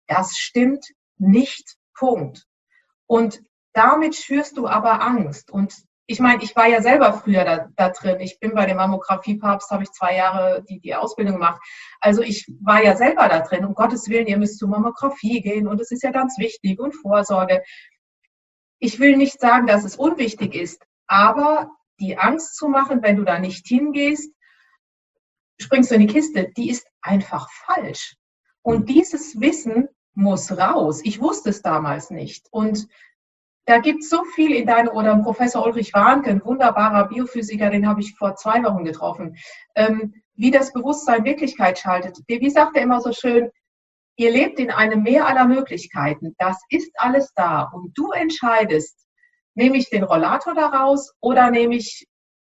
Das 0.07 0.37
stimmt 0.37 0.85
nicht. 1.19 1.77
Punkt. 1.97 2.45
Und 3.07 3.43
damit 3.73 4.17
schürst 4.17 4.57
du 4.57 4.67
aber 4.67 5.01
Angst. 5.01 5.51
Und 5.51 5.75
ich 6.07 6.21
meine, 6.21 6.43
ich 6.43 6.55
war 6.55 6.67
ja 6.67 6.83
selber 6.83 7.15
früher 7.15 7.45
da, 7.45 7.69
da 7.77 7.89
drin. 7.89 8.21
Ich 8.21 8.39
bin 8.39 8.55
bei 8.55 8.67
dem 8.67 8.77
Mammographie-Papst, 8.77 9.71
habe 9.71 9.85
ich 9.85 9.91
zwei 9.91 10.17
Jahre 10.17 10.63
die, 10.69 10.79
die 10.81 10.95
Ausbildung 10.95 11.35
gemacht. 11.35 11.63
Also 12.01 12.21
ich 12.21 12.47
war 12.61 12.83
ja 12.83 12.95
selber 12.95 13.29
da 13.29 13.41
drin. 13.41 13.65
Um 13.65 13.75
Gottes 13.75 14.09
Willen, 14.09 14.27
ihr 14.27 14.37
müsst 14.37 14.59
zur 14.59 14.69
Mammographie 14.69 15.41
gehen 15.41 15.67
und 15.67 15.81
es 15.81 15.91
ist 15.91 16.03
ja 16.03 16.11
ganz 16.11 16.39
wichtig 16.39 16.79
und 16.79 16.95
Vorsorge. 16.95 17.63
Ich 18.79 19.01
will 19.01 19.17
nicht 19.17 19.41
sagen, 19.41 19.67
dass 19.67 19.85
es 19.85 19.97
unwichtig 19.97 20.55
ist, 20.55 20.85
aber 21.07 21.71
die 22.01 22.19
Angst 22.19 22.57
zu 22.57 22.69
machen, 22.69 23.03
wenn 23.03 23.17
du 23.17 23.25
da 23.25 23.39
nicht 23.39 23.67
hingehst, 23.67 24.31
springst 25.59 25.91
du 25.91 25.95
in 25.95 26.07
die 26.07 26.13
Kiste, 26.13 26.51
die 26.57 26.69
ist 26.69 26.87
einfach 27.01 27.49
falsch. 27.51 28.17
Und 28.63 28.91
dieses 28.91 29.41
Wissen 29.41 29.89
muss 30.13 30.53
raus. 30.53 31.01
Ich 31.03 31.21
wusste 31.21 31.51
es 31.51 31.63
damals 31.63 32.11
nicht. 32.11 32.49
Und 32.51 32.89
da 33.67 33.79
gibt 33.79 34.03
es 34.03 34.11
so 34.11 34.25
viel 34.25 34.55
in 34.55 34.67
deinem, 34.67 34.89
oder 34.89 35.17
Professor 35.19 35.65
Ulrich 35.65 35.95
Warnke, 35.95 36.31
ein 36.31 36.45
wunderbarer 36.45 37.09
Biophysiker, 37.09 37.71
den 37.71 37.89
habe 37.89 38.01
ich 38.01 38.15
vor 38.17 38.37
zwei 38.37 38.63
Wochen 38.63 38.85
getroffen, 38.85 39.37
ähm, 39.75 40.15
wie 40.35 40.51
das 40.51 40.73
Bewusstsein 40.73 41.25
Wirklichkeit 41.25 41.79
schaltet. 41.79 42.19
Wie 42.27 42.51
sagt 42.51 42.77
er 42.77 42.83
immer 42.83 43.01
so 43.01 43.13
schön, 43.13 43.51
ihr 44.17 44.31
lebt 44.31 44.59
in 44.59 44.71
einem 44.71 45.03
Meer 45.03 45.27
aller 45.27 45.47
Möglichkeiten. 45.47 46.35
Das 46.39 46.59
ist 46.69 46.91
alles 46.97 47.33
da. 47.35 47.63
Und 47.73 47.97
du 47.97 48.11
entscheidest, 48.13 48.99
nehme 49.55 49.77
ich 49.77 49.89
den 49.89 50.05
Rollator 50.05 50.55
daraus 50.55 51.13
oder 51.21 51.51
nehme 51.51 51.77
ich 51.77 52.07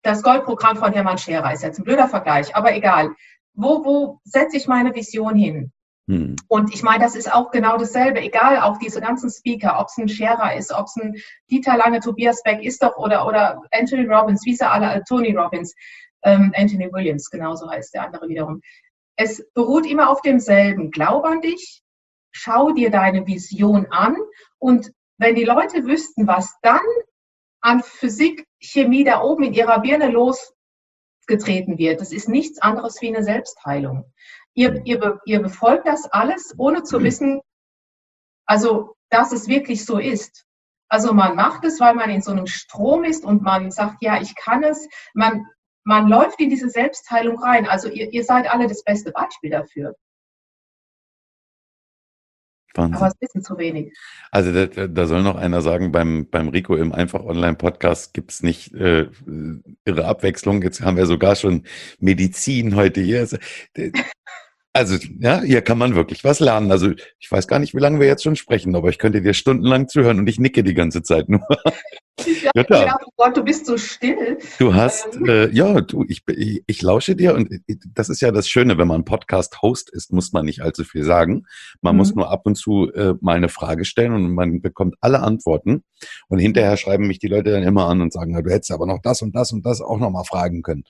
das 0.03 0.23
Goldprogramm 0.23 0.77
von 0.77 0.93
Hermann 0.93 1.19
Scherer? 1.19 1.53
Ist 1.53 1.63
jetzt 1.63 1.79
ein 1.79 1.85
blöder 1.85 2.09
Vergleich, 2.09 2.55
aber 2.57 2.75
egal. 2.75 3.15
Wo, 3.55 3.85
wo 3.85 4.21
setze 4.25 4.57
ich 4.57 4.67
meine 4.67 4.95
Vision 4.95 5.35
hin? 5.35 5.73
Hm. 6.09 6.37
Und 6.49 6.73
ich 6.73 6.83
meine, 6.83 7.03
das 7.03 7.17
ist 7.17 7.33
auch 7.33 7.51
genau 7.51 7.77
dasselbe, 7.77 8.21
egal, 8.21 8.61
auch 8.61 8.79
diese 8.79 9.01
ganzen 9.01 9.29
Speaker, 9.29 9.81
ob 9.81 9.89
es 9.89 9.99
ein 9.99 10.09
Scherer 10.09 10.55
ist, 10.55 10.73
ob 10.73 10.87
es 10.87 10.97
ein 10.97 11.17
Dieter 11.51 11.77
Lange, 11.77 12.01
Tobias 12.01 12.43
Beck 12.45 12.63
ist 12.63 12.83
doch 12.83 12.97
oder, 12.97 13.27
oder 13.27 13.61
Anthony 13.73 14.07
Robbins, 14.07 14.45
wie 14.45 14.55
sie 14.55 14.69
alle, 14.69 14.95
äh, 14.95 15.03
Tony 15.09 15.35
Robbins, 15.35 15.75
ähm, 16.23 16.53
Anthony 16.57 16.93
Williams, 16.93 17.29
genauso 17.29 17.69
heißt 17.69 17.95
der 17.95 18.05
andere 18.05 18.29
wiederum. 18.29 18.61
Es 19.17 19.45
beruht 19.55 19.87
immer 19.87 20.11
auf 20.11 20.21
demselben. 20.21 20.91
Glaub 20.91 21.25
an 21.25 21.41
dich, 21.41 21.83
schau 22.31 22.71
dir 22.71 22.91
deine 22.91 23.27
Vision 23.27 23.87
an 23.91 24.17
und 24.59 24.93
wenn 25.19 25.35
die 25.35 25.45
Leute 25.45 25.87
wüssten, 25.87 26.27
was 26.27 26.55
dann 26.63 26.81
an 27.63 27.83
Physik, 27.83 28.47
Chemie 28.61 29.05
da 29.05 29.23
oben 29.23 29.45
in 29.45 29.55
ihrer 29.55 29.81
Birne 29.81 30.09
losgetreten 30.11 31.79
wird, 31.79 32.01
das 32.01 32.13
ist 32.13 32.29
nichts 32.29 32.61
anderes 32.61 33.01
wie 33.01 33.09
eine 33.09 33.25
Selbstheilung. 33.25 34.13
Ihr, 34.57 34.85
ihr, 34.87 35.21
ihr 35.27 35.41
befolgt 35.41 35.87
das 35.87 36.07
alles, 36.07 36.55
ohne 36.57 36.83
zu 36.83 37.03
wissen, 37.03 37.41
also, 38.47 38.97
dass 39.11 39.33
es 39.33 39.49
wirklich 39.49 39.85
so 39.85 39.99
ist. 39.99 40.45
Also 40.89 41.13
man 41.13 41.35
macht 41.35 41.65
es, 41.65 41.81
weil 41.81 41.95
man 41.95 42.11
in 42.11 42.23
so 42.23 42.31
einem 42.31 42.47
Strom 42.47 43.05
ist 43.05 43.25
und 43.25 43.43
man 43.43 43.71
sagt, 43.71 44.03
ja, 44.03 44.21
ich 44.21 44.35
kann 44.37 44.63
es. 44.63 44.89
Man, 45.15 45.45
man 45.85 46.09
läuft 46.09 46.41
in 46.41 46.49
diese 46.49 46.71
Selbstheilung 46.71 47.39
rein. 47.41 47.67
Also 47.67 47.89
ihr, 47.89 48.13
ihr 48.13 48.25
seid 48.25 48.49
alle 48.49 48.69
das 48.69 48.85
beste 48.85 49.11
Beispiel 49.11 49.51
dafür. 49.51 49.97
Wahnsinn. 52.75 52.97
Aber 52.97 53.09
es 53.09 53.15
wissen 53.21 53.43
zu 53.43 53.59
wenig. 53.59 53.93
Also 54.31 54.53
da, 54.53 54.87
da, 54.87 55.07
soll 55.07 55.23
noch 55.23 55.37
einer 55.37 55.63
sagen, 55.63 55.93
beim, 55.93 56.29
beim 56.31 56.49
Rico 56.49 56.77
im 56.77 56.93
Einfach 56.93 57.25
Online 57.25 57.57
Podcast 57.57 58.15
gibt 58.15 58.31
es 58.31 58.43
nicht 58.43 58.73
äh, 58.75 59.09
irre 59.85 60.05
Abwechslung. 60.05 60.63
Jetzt 60.63 60.83
haben 60.83 60.97
wir 60.97 61.07
sogar 61.07 61.37
schon 61.37 61.65
Medizin 61.99 62.77
heute 62.77 63.01
hier. 63.01 63.27
Also, 64.77 64.99
ja, 65.21 65.41
hier 65.41 65.63
kann 65.63 65.79
man 65.79 65.95
wirklich 65.95 66.23
was 66.23 66.39
lernen. 66.39 66.71
Also, 66.71 66.91
ich 67.19 67.33
weiß 67.33 67.49
gar 67.49 67.59
nicht, 67.59 67.75
wie 67.75 67.81
lange 67.81 67.99
wir 67.99 68.07
jetzt 68.07 68.23
schon 68.23 68.37
sprechen, 68.37 68.77
aber 68.77 68.91
ich 68.91 68.99
könnte 68.99 69.23
dir 69.23 69.33
stundenlang 69.33 69.89
zuhören 69.89 70.19
und 70.19 70.29
ich 70.29 70.39
nicke 70.39 70.63
die 70.63 70.75
ganze 70.75 71.03
Zeit 71.03 71.31
nur. 71.31 71.41
Ja, 72.55 72.65
ja. 72.69 72.97
Oh 73.05 73.11
Gott, 73.17 73.37
du 73.37 73.43
bist 73.43 73.67
so 73.67 73.77
still. 73.79 74.39
Du 74.59 74.75
hast, 74.75 75.17
ähm. 75.17 75.27
äh, 75.27 75.49
ja, 75.51 75.81
du, 75.81 76.05
ich, 76.09 76.23
ich, 76.29 76.63
ich 76.67 76.83
lausche 76.83 77.17
dir 77.17 77.35
und 77.35 77.49
das 77.95 78.09
ist 78.09 78.21
ja 78.21 78.33
das 78.33 78.49
Schöne, 78.49 78.77
wenn 78.77 78.89
man 78.89 79.05
Podcast-Host 79.05 79.91
ist, 79.91 80.13
muss 80.13 80.33
man 80.33 80.45
nicht 80.45 80.61
allzu 80.61 80.85
viel 80.85 81.05
sagen. 81.05 81.47
Man 81.81 81.95
mhm. 81.95 81.99
muss 81.99 82.15
nur 82.15 82.31
ab 82.31 82.43
und 82.45 82.57
zu 82.57 82.93
äh, 82.93 83.15
mal 83.21 83.37
eine 83.37 83.49
Frage 83.49 83.85
stellen 83.85 84.13
und 84.13 84.35
man 84.35 84.61
bekommt 84.61 84.97
alle 85.01 85.21
Antworten. 85.21 85.85
Und 86.29 86.39
hinterher 86.39 86.77
schreiben 86.77 87.07
mich 87.07 87.19
die 87.19 87.29
Leute 87.29 87.51
dann 87.51 87.63
immer 87.63 87.87
an 87.87 88.03
und 88.03 88.13
sagen, 88.13 88.35
du 88.43 88.51
hättest 88.51 88.73
aber 88.73 88.87
noch 88.87 89.01
das 89.03 89.23
und 89.23 89.35
das 89.35 89.53
und 89.53 89.65
das 89.65 89.81
auch 89.81 89.99
noch 89.99 90.11
mal 90.11 90.25
fragen 90.25 90.63
können. 90.63 90.85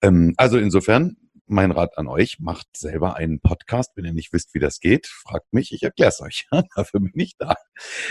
Ähm, 0.00 0.34
also 0.36 0.58
insofern, 0.58 1.16
mein 1.46 1.70
Rat 1.70 1.98
an 1.98 2.08
euch, 2.08 2.38
macht 2.40 2.66
selber 2.76 3.16
einen 3.16 3.40
Podcast. 3.40 3.92
Wenn 3.96 4.04
ihr 4.04 4.12
nicht 4.12 4.32
wisst, 4.32 4.54
wie 4.54 4.58
das 4.58 4.80
geht, 4.80 5.06
fragt 5.06 5.52
mich, 5.52 5.72
ich 5.72 5.82
erkläre 5.82 6.10
es 6.10 6.20
euch. 6.20 6.46
Dafür 6.76 7.00
bin 7.00 7.12
ich 7.14 7.36
da. 7.38 7.54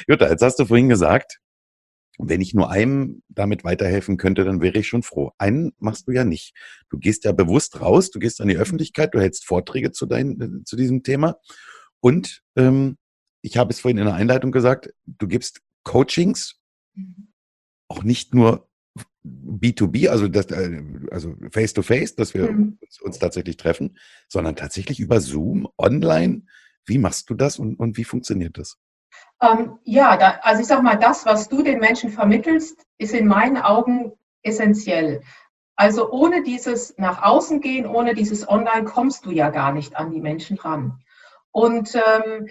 Jutta, 0.07 0.29
jetzt 0.29 0.41
hast 0.41 0.59
du 0.59 0.65
vorhin 0.65 0.89
gesagt, 0.89 1.39
wenn 2.17 2.41
ich 2.41 2.53
nur 2.53 2.69
einem 2.69 3.23
damit 3.29 3.63
weiterhelfen 3.63 4.17
könnte, 4.17 4.43
dann 4.43 4.61
wäre 4.61 4.77
ich 4.77 4.87
schon 4.87 5.03
froh. 5.03 5.31
Einen 5.37 5.71
machst 5.79 6.07
du 6.07 6.11
ja 6.11 6.23
nicht. 6.23 6.53
Du 6.89 6.97
gehst 6.97 7.23
ja 7.23 7.31
bewusst 7.31 7.81
raus, 7.81 8.11
du 8.11 8.19
gehst 8.19 8.41
an 8.41 8.47
die 8.47 8.57
Öffentlichkeit, 8.57 9.13
du 9.13 9.19
hältst 9.19 9.45
Vorträge 9.45 9.91
zu, 9.91 10.05
dein, 10.05 10.63
zu 10.65 10.75
diesem 10.75 11.03
Thema. 11.03 11.37
Und 11.99 12.41
ähm, 12.55 12.97
ich 13.41 13.57
habe 13.57 13.71
es 13.71 13.79
vorhin 13.79 13.97
in 13.97 14.05
der 14.05 14.15
Einleitung 14.15 14.51
gesagt, 14.51 14.93
du 15.05 15.27
gibst 15.27 15.61
Coachings, 15.83 16.59
mhm. 16.93 17.31
auch 17.87 18.03
nicht 18.03 18.33
nur 18.33 18.69
B2B, 19.23 20.09
also 20.09 20.27
das, 20.27 20.47
äh, 20.47 20.81
also 21.11 21.35
face 21.51 21.73
to 21.73 21.81
face, 21.81 22.15
dass 22.15 22.33
wir 22.33 22.51
mhm. 22.51 22.77
uns, 22.81 23.01
uns, 23.01 23.19
tatsächlich 23.19 23.57
treffen, 23.57 23.97
sondern 24.27 24.55
tatsächlich 24.55 24.99
über 24.99 25.19
Zoom, 25.21 25.67
online. 25.77 26.43
Wie 26.85 26.97
machst 26.97 27.29
du 27.29 27.35
das 27.35 27.59
und, 27.59 27.75
und 27.75 27.97
wie 27.97 28.03
funktioniert 28.03 28.57
das? 28.57 28.77
Ähm, 29.41 29.77
ja, 29.83 30.17
da, 30.17 30.39
also 30.41 30.61
ich 30.61 30.67
sag 30.67 30.81
mal, 30.81 30.95
das, 30.95 31.25
was 31.25 31.49
du 31.49 31.61
den 31.61 31.79
Menschen 31.79 32.09
vermittelst, 32.09 32.83
ist 32.97 33.13
in 33.13 33.27
meinen 33.27 33.57
Augen 33.57 34.13
essentiell. 34.41 35.21
Also 35.75 36.11
ohne 36.11 36.43
dieses 36.43 36.97
nach 36.97 37.23
außen 37.23 37.61
gehen, 37.61 37.85
ohne 37.85 38.13
dieses 38.13 38.47
Online 38.47 38.85
kommst 38.85 39.25
du 39.25 39.31
ja 39.31 39.49
gar 39.49 39.73
nicht 39.73 39.95
an 39.95 40.11
die 40.11 40.21
Menschen 40.21 40.57
ran. 40.57 40.99
Und 41.51 41.95
ähm, 41.95 42.47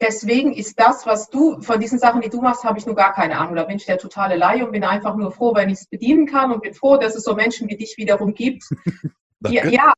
deswegen 0.00 0.52
ist 0.52 0.78
das, 0.78 1.06
was 1.06 1.30
du, 1.30 1.60
von 1.60 1.80
diesen 1.80 1.98
Sachen, 1.98 2.20
die 2.20 2.28
du 2.28 2.40
machst, 2.40 2.64
habe 2.64 2.78
ich 2.78 2.86
nur 2.86 2.94
gar 2.94 3.12
keine 3.12 3.38
Ahnung. 3.38 3.56
Da 3.56 3.64
bin 3.64 3.76
ich 3.76 3.86
der 3.86 3.98
totale 3.98 4.36
Laie 4.36 4.64
und 4.64 4.72
bin 4.72 4.84
einfach 4.84 5.16
nur 5.16 5.32
froh, 5.32 5.54
wenn 5.54 5.68
ich 5.68 5.80
es 5.80 5.86
bedienen 5.86 6.26
kann 6.26 6.52
und 6.52 6.62
bin 6.62 6.74
froh, 6.74 6.96
dass 6.96 7.14
es 7.14 7.24
so 7.24 7.34
Menschen 7.34 7.68
wie 7.68 7.76
dich 7.76 7.96
wiederum 7.96 8.34
gibt. 8.34 8.64
ja, 9.48 9.66
ja, 9.66 9.92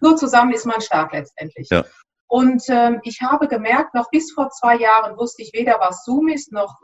nur 0.00 0.16
zusammen 0.16 0.52
ist 0.52 0.66
man 0.66 0.80
stark 0.80 1.12
letztendlich. 1.12 1.68
Ja. 1.70 1.84
Und 2.28 2.62
ähm, 2.68 3.00
ich 3.02 3.22
habe 3.22 3.48
gemerkt, 3.48 3.94
noch 3.94 4.08
bis 4.10 4.32
vor 4.32 4.50
zwei 4.50 4.76
Jahren 4.76 5.18
wusste 5.18 5.42
ich 5.42 5.52
weder, 5.52 5.78
was 5.80 6.04
Zoom 6.04 6.28
ist, 6.28 6.52
noch 6.52 6.78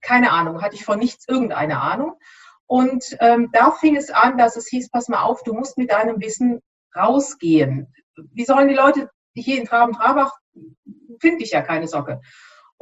keine 0.00 0.32
Ahnung, 0.32 0.62
hatte 0.62 0.74
ich 0.74 0.84
von 0.84 0.98
nichts 0.98 1.28
irgendeine 1.28 1.80
Ahnung. 1.80 2.14
Und 2.66 3.16
ähm, 3.20 3.50
da 3.52 3.70
fing 3.72 3.96
es 3.96 4.10
an, 4.10 4.38
dass 4.38 4.56
es 4.56 4.66
hieß, 4.68 4.90
pass 4.90 5.08
mal 5.08 5.22
auf, 5.22 5.42
du 5.42 5.54
musst 5.54 5.78
mit 5.78 5.90
deinem 5.90 6.20
Wissen 6.20 6.60
rausgehen. 6.96 7.92
Wie 8.32 8.44
sollen 8.44 8.68
die 8.68 8.74
Leute 8.74 9.10
hier 9.34 9.58
in 9.58 9.66
Traben-Trabach 9.66 10.32
finde 11.20 11.44
ich 11.44 11.50
ja 11.50 11.62
keine 11.62 11.88
Socke. 11.88 12.20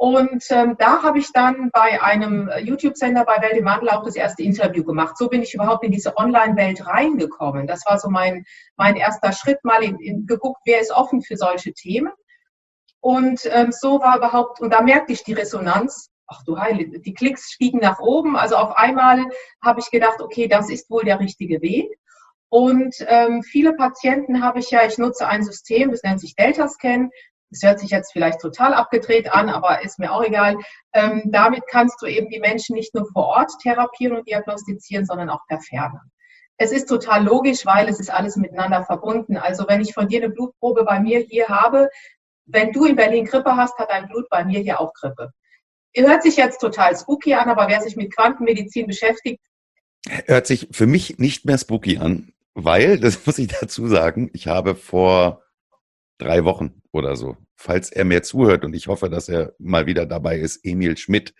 Und 0.01 0.45
ähm, 0.51 0.77
da 0.79 1.03
habe 1.03 1.19
ich 1.19 1.33
dann 1.33 1.71
bei 1.73 2.01
einem 2.01 2.49
YouTube-Sender 2.63 3.25
bei 3.25 3.41
Welt 3.41 3.57
im 3.57 3.65
Wandel 3.65 3.89
auch 3.89 4.05
das 4.05 4.15
erste 4.15 4.43
Interview 4.43 4.85
gemacht. 4.85 5.17
So 5.17 5.27
bin 5.27 5.43
ich 5.43 5.53
überhaupt 5.53 5.83
in 5.83 5.91
diese 5.91 6.15
Online-Welt 6.15 6.87
reingekommen. 6.87 7.67
Das 7.67 7.85
war 7.85 7.99
so 7.99 8.09
mein, 8.09 8.45
mein 8.77 8.95
erster 8.95 9.33
Schritt, 9.33 9.61
mal 9.65 9.83
in, 9.83 9.99
in, 9.99 10.25
geguckt, 10.25 10.61
wer 10.63 10.79
ist 10.79 10.93
offen 10.93 11.21
für 11.21 11.35
solche 11.35 11.73
Themen. 11.73 12.13
Und 13.01 13.41
ähm, 13.51 13.73
so 13.73 13.99
war 13.99 14.15
überhaupt, 14.15 14.61
und 14.61 14.71
da 14.71 14.81
merkte 14.81 15.11
ich 15.11 15.25
die 15.25 15.33
Resonanz. 15.33 16.09
Ach 16.27 16.45
du 16.45 16.57
Heile, 16.57 16.87
die 16.99 17.13
Klicks 17.13 17.51
stiegen 17.51 17.79
nach 17.79 17.99
oben. 17.99 18.37
Also 18.37 18.55
auf 18.55 18.77
einmal 18.77 19.25
habe 19.61 19.81
ich 19.81 19.91
gedacht, 19.91 20.21
okay, 20.21 20.47
das 20.47 20.69
ist 20.69 20.89
wohl 20.89 21.03
der 21.03 21.19
richtige 21.19 21.61
Weg. 21.61 21.98
Und 22.49 22.95
ähm, 23.07 23.43
viele 23.43 23.73
Patienten 23.73 24.43
habe 24.43 24.59
ich 24.59 24.71
ja, 24.71 24.85
ich 24.85 24.97
nutze 24.97 25.27
ein 25.27 25.43
System, 25.43 25.91
das 25.91 26.03
nennt 26.03 26.19
sich 26.19 26.35
Delta 26.35 26.67
Scan. 26.67 27.09
Das 27.51 27.63
hört 27.63 27.79
sich 27.79 27.89
jetzt 27.89 28.11
vielleicht 28.11 28.41
total 28.41 28.75
abgedreht 28.75 29.31
an, 29.31 29.49
aber 29.49 29.83
ist 29.83 29.97
mir 29.97 30.11
auch 30.11 30.23
egal. 30.23 30.57
Ähm, 30.93 31.23
damit 31.25 31.63
kannst 31.67 31.99
du 32.01 32.05
eben 32.05 32.29
die 32.29 32.39
Menschen 32.39 32.75
nicht 32.75 32.93
nur 32.93 33.07
vor 33.11 33.25
Ort 33.25 33.51
therapieren 33.61 34.17
und 34.17 34.27
diagnostizieren, 34.27 35.05
sondern 35.05 35.29
auch 35.29 35.45
per 35.47 35.59
Ferne. 35.59 36.01
Es 36.57 36.71
ist 36.71 36.87
total 36.87 37.23
logisch, 37.23 37.65
weil 37.65 37.87
es 37.87 37.99
ist 37.99 38.11
alles 38.11 38.35
miteinander 38.35 38.83
verbunden. 38.83 39.37
Also 39.37 39.67
wenn 39.67 39.81
ich 39.81 39.93
von 39.93 40.07
dir 40.07 40.21
eine 40.21 40.31
Blutprobe 40.31 40.83
bei 40.83 40.99
mir 40.99 41.19
hier 41.19 41.47
habe, 41.47 41.89
wenn 42.45 42.71
du 42.71 42.85
in 42.85 42.95
Berlin 42.95 43.25
Grippe 43.25 43.55
hast, 43.55 43.77
hat 43.77 43.89
dein 43.89 44.07
Blut 44.07 44.27
bei 44.29 44.43
mir 44.43 44.59
hier 44.59 44.79
auch 44.79 44.93
Grippe. 44.93 45.31
Hört 45.95 46.21
sich 46.21 46.35
jetzt 46.35 46.59
total 46.59 46.95
spooky 46.95 47.33
an, 47.33 47.49
aber 47.49 47.67
wer 47.67 47.81
sich 47.81 47.95
mit 47.95 48.13
Quantenmedizin 48.15 48.85
beschäftigt, 48.85 49.39
hört 50.25 50.47
sich 50.47 50.67
für 50.71 50.87
mich 50.87 51.19
nicht 51.19 51.45
mehr 51.45 51.57
spooky 51.57 51.97
an, 51.97 52.31
weil, 52.53 52.99
das 52.99 53.23
muss 53.25 53.39
ich 53.39 53.47
dazu 53.47 53.87
sagen, 53.87 54.29
ich 54.33 54.47
habe 54.47 54.75
vor 54.75 55.43
drei 56.17 56.43
Wochen 56.45 56.81
oder 56.91 57.15
so. 57.15 57.37
Falls 57.55 57.91
er 57.91 58.05
mir 58.05 58.23
zuhört 58.23 58.63
und 58.63 58.73
ich 58.73 58.87
hoffe, 58.87 59.09
dass 59.09 59.27
er 59.27 59.53
mal 59.57 59.85
wieder 59.85 60.05
dabei 60.05 60.39
ist, 60.39 60.63
Emil 60.63 60.97
Schmidt, 60.97 61.33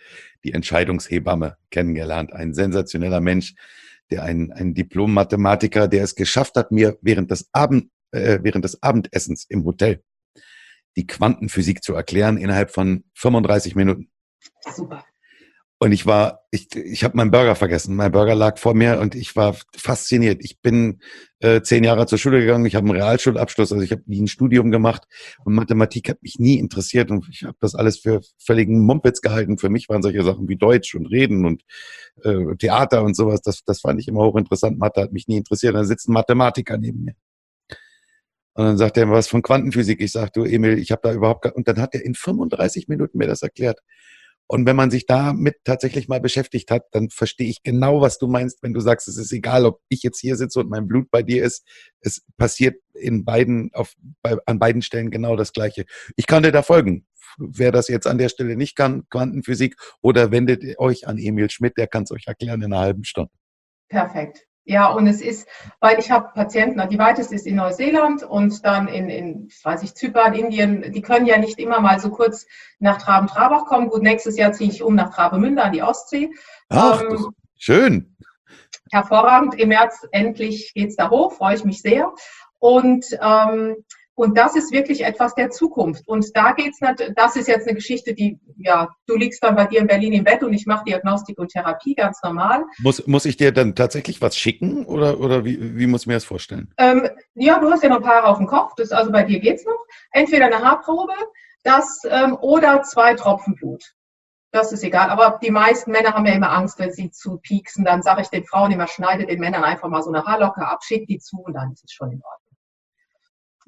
die 0.43 0.54
Entscheidungshebamme, 0.54 1.58
kennengelernt. 1.72 2.34
Ein 2.34 2.54
sensationeller 2.54 3.22
Mensch, 3.22 3.56
der 4.12 4.24
ein, 4.24 4.52
ein 4.52 4.74
Diplom-Mathematiker, 4.74 5.88
der 5.88 6.04
es 6.04 6.15
geschafft 6.15 6.56
hat, 6.56 6.72
mir 6.72 6.98
während 7.02 7.32
des, 7.32 7.50
Abend, 7.54 7.89
äh, 8.12 8.39
während 8.41 8.65
des 8.65 8.82
Abendessens 8.84 9.45
im 9.48 9.63
Hotel 9.65 10.04
die 10.98 11.08
Quantenphysik 11.08 11.84
zu 11.84 11.93
erklären 11.93 12.38
innerhalb 12.38 12.72
von 12.72 13.06
35 13.13 13.76
Minuten. 13.76 14.10
Super. 14.76 15.06
Und 15.81 15.93
ich 15.93 16.05
war, 16.05 16.45
ich, 16.51 16.75
ich 16.75 17.05
habe 17.05 17.15
meinen 17.15 17.31
Burger 17.31 17.55
vergessen. 17.55 17.95
Mein 17.95 18.11
Burger 18.11 18.35
lag 18.35 18.57
vor 18.57 18.73
mir 18.73 18.99
und 18.99 19.15
ich 19.15 19.37
war 19.37 19.55
fasziniert. 19.77 20.43
Ich 20.43 20.59
bin 20.59 20.99
äh, 21.39 21.61
zehn 21.61 21.85
Jahre 21.85 22.05
zur 22.05 22.17
Schule 22.17 22.41
gegangen, 22.41 22.65
ich 22.65 22.75
habe 22.75 22.85
einen 22.89 22.97
Realschulabschluss, 22.97 23.71
also 23.71 23.81
ich 23.81 23.93
habe 23.93 24.03
nie 24.05 24.21
ein 24.21 24.27
Studium 24.27 24.71
gemacht 24.71 25.03
und 25.45 25.53
Mathematik 25.53 26.09
hat 26.09 26.21
mich 26.21 26.37
nie 26.37 26.59
interessiert 26.59 27.11
und 27.11 27.29
ich 27.31 27.43
habe 27.43 27.55
das 27.61 27.75
alles 27.75 27.99
für 27.99 28.19
völligen 28.37 28.81
Mumpitz 28.81 29.21
gehalten. 29.21 29.57
Für 29.57 29.69
mich 29.69 29.87
waren 29.87 30.01
solche 30.01 30.21
Sachen 30.21 30.49
wie 30.49 30.57
Deutsch 30.57 30.95
und 30.95 31.05
Reden 31.05 31.45
und 31.45 31.63
äh, 32.25 32.57
Theater 32.57 33.03
und 33.03 33.15
sowas, 33.15 33.41
das, 33.41 33.63
das 33.63 33.79
fand 33.79 34.01
ich 34.01 34.09
immer 34.09 34.25
hochinteressant. 34.25 34.77
Mathe 34.77 35.01
hat 35.01 35.13
mich 35.13 35.29
nie 35.29 35.37
interessiert. 35.37 35.75
Da 35.75 35.85
sitzt 35.85 36.09
ein 36.09 36.13
Mathematiker 36.13 36.77
neben 36.77 37.05
mir. 37.05 37.15
Und 38.53 38.65
dann 38.65 38.77
sagt 38.77 38.97
er 38.97 39.09
was 39.09 39.29
von 39.29 39.41
Quantenphysik. 39.41 40.01
Ich 40.01 40.11
sage, 40.11 40.31
du 40.33 40.43
Emil, 40.43 40.77
ich 40.77 40.91
habe 40.91 40.99
da 41.03 41.13
überhaupt. 41.13 41.45
Und 41.53 41.69
dann 41.69 41.79
hat 41.79 41.95
er 41.95 42.03
in 42.03 42.15
35 42.15 42.89
Minuten 42.89 43.17
mir 43.17 43.27
das 43.27 43.43
erklärt. 43.43 43.79
Und 44.51 44.65
wenn 44.65 44.75
man 44.75 44.89
sich 44.89 45.05
damit 45.05 45.57
tatsächlich 45.63 46.07
mal 46.07 46.19
beschäftigt 46.19 46.71
hat, 46.71 46.85
dann 46.91 47.12
verstehe 47.12 47.47
ich 47.47 47.62
genau, 47.62 48.01
was 48.01 48.17
du 48.17 48.27
meinst, 48.27 48.63
wenn 48.63 48.73
du 48.73 48.79
sagst, 48.79 49.07
es 49.07 49.17
ist 49.17 49.31
egal, 49.31 49.63
ob 49.63 49.79
ich 49.89 50.01
jetzt 50.01 50.19
hier 50.19 50.35
sitze 50.35 50.59
und 50.59 50.71
mein 50.71 50.88
Blut 50.88 51.12
bei 51.12 51.21
dir 51.21 51.43
ist. 51.43 51.67
Es 52.01 52.25
passiert 52.35 52.81
in 52.95 53.25
beiden, 53.25 53.69
auf, 53.73 53.93
bei, 54.23 54.35
an 54.47 54.57
beiden 54.57 54.81
Stellen 54.81 55.12
genau 55.12 55.35
das 55.35 55.53
Gleiche. 55.53 55.85
Ich 56.15 56.25
kann 56.25 56.41
dir 56.41 56.51
da 56.51 56.63
folgen. 56.63 57.05
Wer 57.38 57.71
das 57.71 57.89
jetzt 57.89 58.07
an 58.07 58.17
der 58.17 58.29
Stelle 58.29 58.55
nicht 58.55 58.75
kann, 58.75 59.07
Quantenphysik, 59.12 59.75
oder 60.01 60.31
wendet 60.31 60.79
euch 60.79 61.07
an 61.07 61.19
Emil 61.19 61.51
Schmidt, 61.51 61.77
der 61.77 61.85
kann 61.85 62.03
es 62.03 62.12
euch 62.12 62.25
erklären 62.25 62.63
in 62.63 62.73
einer 62.73 62.81
halben 62.81 63.03
Stunde. 63.03 63.31
Perfekt. 63.88 64.48
Ja, 64.69 64.86
und 64.89 65.08
es 65.08 65.19
ist, 65.19 65.47
weil 65.79 65.97
ich 65.97 66.12
habe 66.12 66.29
Patienten, 66.36 66.88
die 66.89 66.99
weiteste 66.99 67.34
ist 67.34 67.47
in 67.47 67.55
Neuseeland 67.55 68.21
und 68.21 68.63
dann 68.63 68.88
in, 68.88 69.10
in 69.10 69.49
weiß 69.63 69.82
ich, 69.82 69.95
Zypern, 69.95 70.36
Indien, 70.36 70.91
die 70.91 71.01
können 71.01 71.25
ja 71.25 71.39
nicht 71.39 71.58
immer 71.58 71.79
mal 71.79 71.99
so 71.99 72.12
kurz 72.12 72.45
nach 72.77 73.01
Traben-Trabach 73.01 73.65
kommen. 73.65 73.89
Gut, 73.89 74.03
nächstes 74.03 74.38
Jahr 74.38 74.51
ziehe 74.51 74.69
ich 74.69 74.84
um 74.84 74.93
nach 74.93 75.12
Travemünde 75.12 75.63
an 75.63 75.73
die 75.73 75.82
Ostsee. 75.82 76.29
Ach, 76.69 77.01
ähm, 77.01 77.34
schön. 77.58 78.15
Hervorragend. 78.91 79.55
Im 79.55 79.69
März 79.69 80.08
endlich 80.12 80.71
geht 80.75 80.89
es 80.89 80.95
da 80.95 81.10
hoch, 81.10 81.34
freue 81.34 81.55
ich 81.55 81.65
mich 81.65 81.82
sehr. 81.82 82.13
Und 82.60 83.08
ähm, 83.23 83.75
und 84.19 84.38
das 84.38 84.53
ist 84.58 84.73
wirklich 84.73 85.05
etwas 85.05 85.34
der 85.34 85.49
Zukunft. 85.49 86.05
Und 86.05 86.36
da 86.36 86.51
geht's 86.51 86.82
nicht, 86.82 87.13
das 87.15 87.38
ist 87.38 87.47
jetzt 87.47 87.65
eine 87.69 87.75
Geschichte, 87.75 88.13
die, 88.13 88.38
ja, 88.58 88.89
du 89.08 89.15
liegst 89.15 89.41
dann 89.41 89.55
bei 89.55 89.65
dir 89.65 89.79
in 89.79 89.88
Berlin 89.88 90.12
im 90.12 90.25
Bett 90.25 90.43
und 90.43 90.51
ich 90.51 90.65
mache 90.65 90.84
Diagnostik 90.84 91.39
und 91.39 91.53
Therapie 91.53 91.95
ganz 91.95 92.21
normal. 92.21 92.65
Muss, 92.79 93.08
muss 93.08 93.23
ich 93.23 93.38
dir 93.38 93.53
dann 93.53 93.75
tatsächlich 93.75 94.21
was 94.21 94.36
schicken 94.36 94.86
oder, 94.86 95.21
oder 95.21 95.45
wie, 95.45 95.77
wie 95.77 95.88
muss 95.88 96.01
ich 96.01 96.08
mir 96.08 96.15
das 96.15 96.25
vorstellen? 96.25 96.73
Ähm, 96.77 97.08
ja, 97.36 97.60
du 97.60 97.71
hast 97.71 97.82
ja 97.82 97.88
noch 97.88 98.05
Haare 98.05 98.27
auf 98.27 98.39
dem 98.39 98.47
Kopf, 98.47 98.73
das, 98.75 98.91
also 98.91 99.10
bei 99.10 99.23
dir 99.23 99.39
geht's 99.39 99.63
noch. 99.65 99.86
Entweder 100.12 100.47
eine 100.47 100.60
Haarprobe, 100.60 101.13
das, 101.63 102.01
ähm, 102.10 102.38
oder 102.41 102.84
zwei 102.84 103.13
Tropfen 103.13 103.55
Blut. 103.55 103.93
Das 104.51 104.73
ist 104.73 104.84
egal. 104.84 105.12
Aber 105.12 105.39
die 105.41 105.51
meisten 105.51 105.91
Männer 105.91 106.13
haben 106.13 106.25
ja 106.25 106.34
immer 106.34 106.51
Angst, 106.51 106.77
wenn 106.77 106.91
sie 106.91 107.10
zu 107.10 107.38
pieksen. 107.38 107.86
Dann 107.86 108.01
sage 108.01 108.23
ich 108.23 108.27
den 108.27 108.43
Frauen 108.43 108.71
immer, 108.71 108.88
schneide 108.88 109.25
den 109.25 109.39
Männern 109.39 109.63
einfach 109.63 109.88
mal 109.88 110.01
so 110.01 110.12
eine 110.12 110.25
Haarlocke 110.25 110.67
ab, 110.67 110.84
schick 110.84 111.08
die 111.08 111.19
zu 111.19 111.38
und 111.38 111.53
dann 111.53 111.71
ist 111.71 111.86
es 111.86 111.93
schon 111.93 112.12
in 112.12 112.21
Ordnung. 112.21 112.48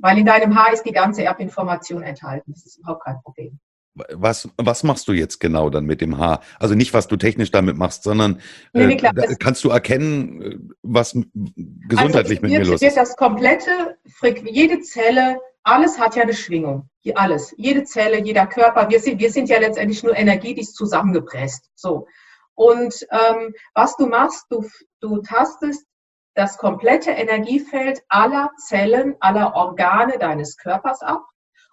Weil 0.01 0.17
in 0.17 0.25
deinem 0.25 0.55
Haar 0.55 0.73
ist 0.73 0.83
die 0.83 0.91
ganze 0.91 1.23
Erbinformation 1.23 2.01
enthalten. 2.03 2.51
Das 2.53 2.65
ist 2.65 2.79
überhaupt 2.79 3.03
kein 3.03 3.21
Problem. 3.21 3.59
Was, 3.93 4.49
was 4.57 4.83
machst 4.83 5.07
du 5.09 5.11
jetzt 5.11 5.39
genau 5.39 5.69
dann 5.69 5.85
mit 5.85 5.99
dem 5.99 6.17
Haar? 6.17 6.41
Also 6.59 6.75
nicht, 6.75 6.93
was 6.93 7.07
du 7.07 7.17
technisch 7.17 7.51
damit 7.51 7.77
machst, 7.77 8.03
sondern 8.03 8.39
nee, 8.71 8.87
nee, 8.87 8.95
klar, 8.95 9.11
äh, 9.17 9.35
kannst 9.37 9.65
du 9.65 9.69
erkennen, 9.69 10.41
äh, 10.41 10.57
was 10.81 11.11
gesundheitlich 11.13 12.39
also 12.39 12.41
mit 12.41 12.51
wird, 12.51 12.63
mir 12.63 12.71
los 12.71 12.81
ist? 12.81 12.95
Das 12.95 13.17
komplette, 13.17 13.97
jede 14.45 14.79
Zelle, 14.79 15.39
alles 15.63 15.99
hat 15.99 16.15
ja 16.15 16.23
eine 16.23 16.33
Schwingung. 16.33 16.89
Alles. 17.15 17.53
Jede 17.57 17.83
Zelle, 17.83 18.21
jeder 18.23 18.47
Körper. 18.47 18.89
Wir 18.89 18.99
sind, 18.99 19.19
wir 19.19 19.31
sind 19.31 19.49
ja 19.49 19.59
letztendlich 19.59 20.03
nur 20.03 20.15
Energie, 20.15 20.55
die 20.55 20.61
ist 20.61 20.75
zusammengepresst. 20.75 21.69
So. 21.75 22.07
Und 22.53 23.07
ähm, 23.11 23.53
was 23.73 23.97
du 23.97 24.07
machst, 24.07 24.45
du, 24.49 24.65
du 25.01 25.21
tastest 25.21 25.85
das 26.33 26.57
komplette 26.57 27.11
Energiefeld 27.11 28.01
aller 28.09 28.51
Zellen, 28.57 29.15
aller 29.19 29.55
Organe 29.55 30.17
deines 30.17 30.57
Körpers 30.57 31.01
ab 31.01 31.25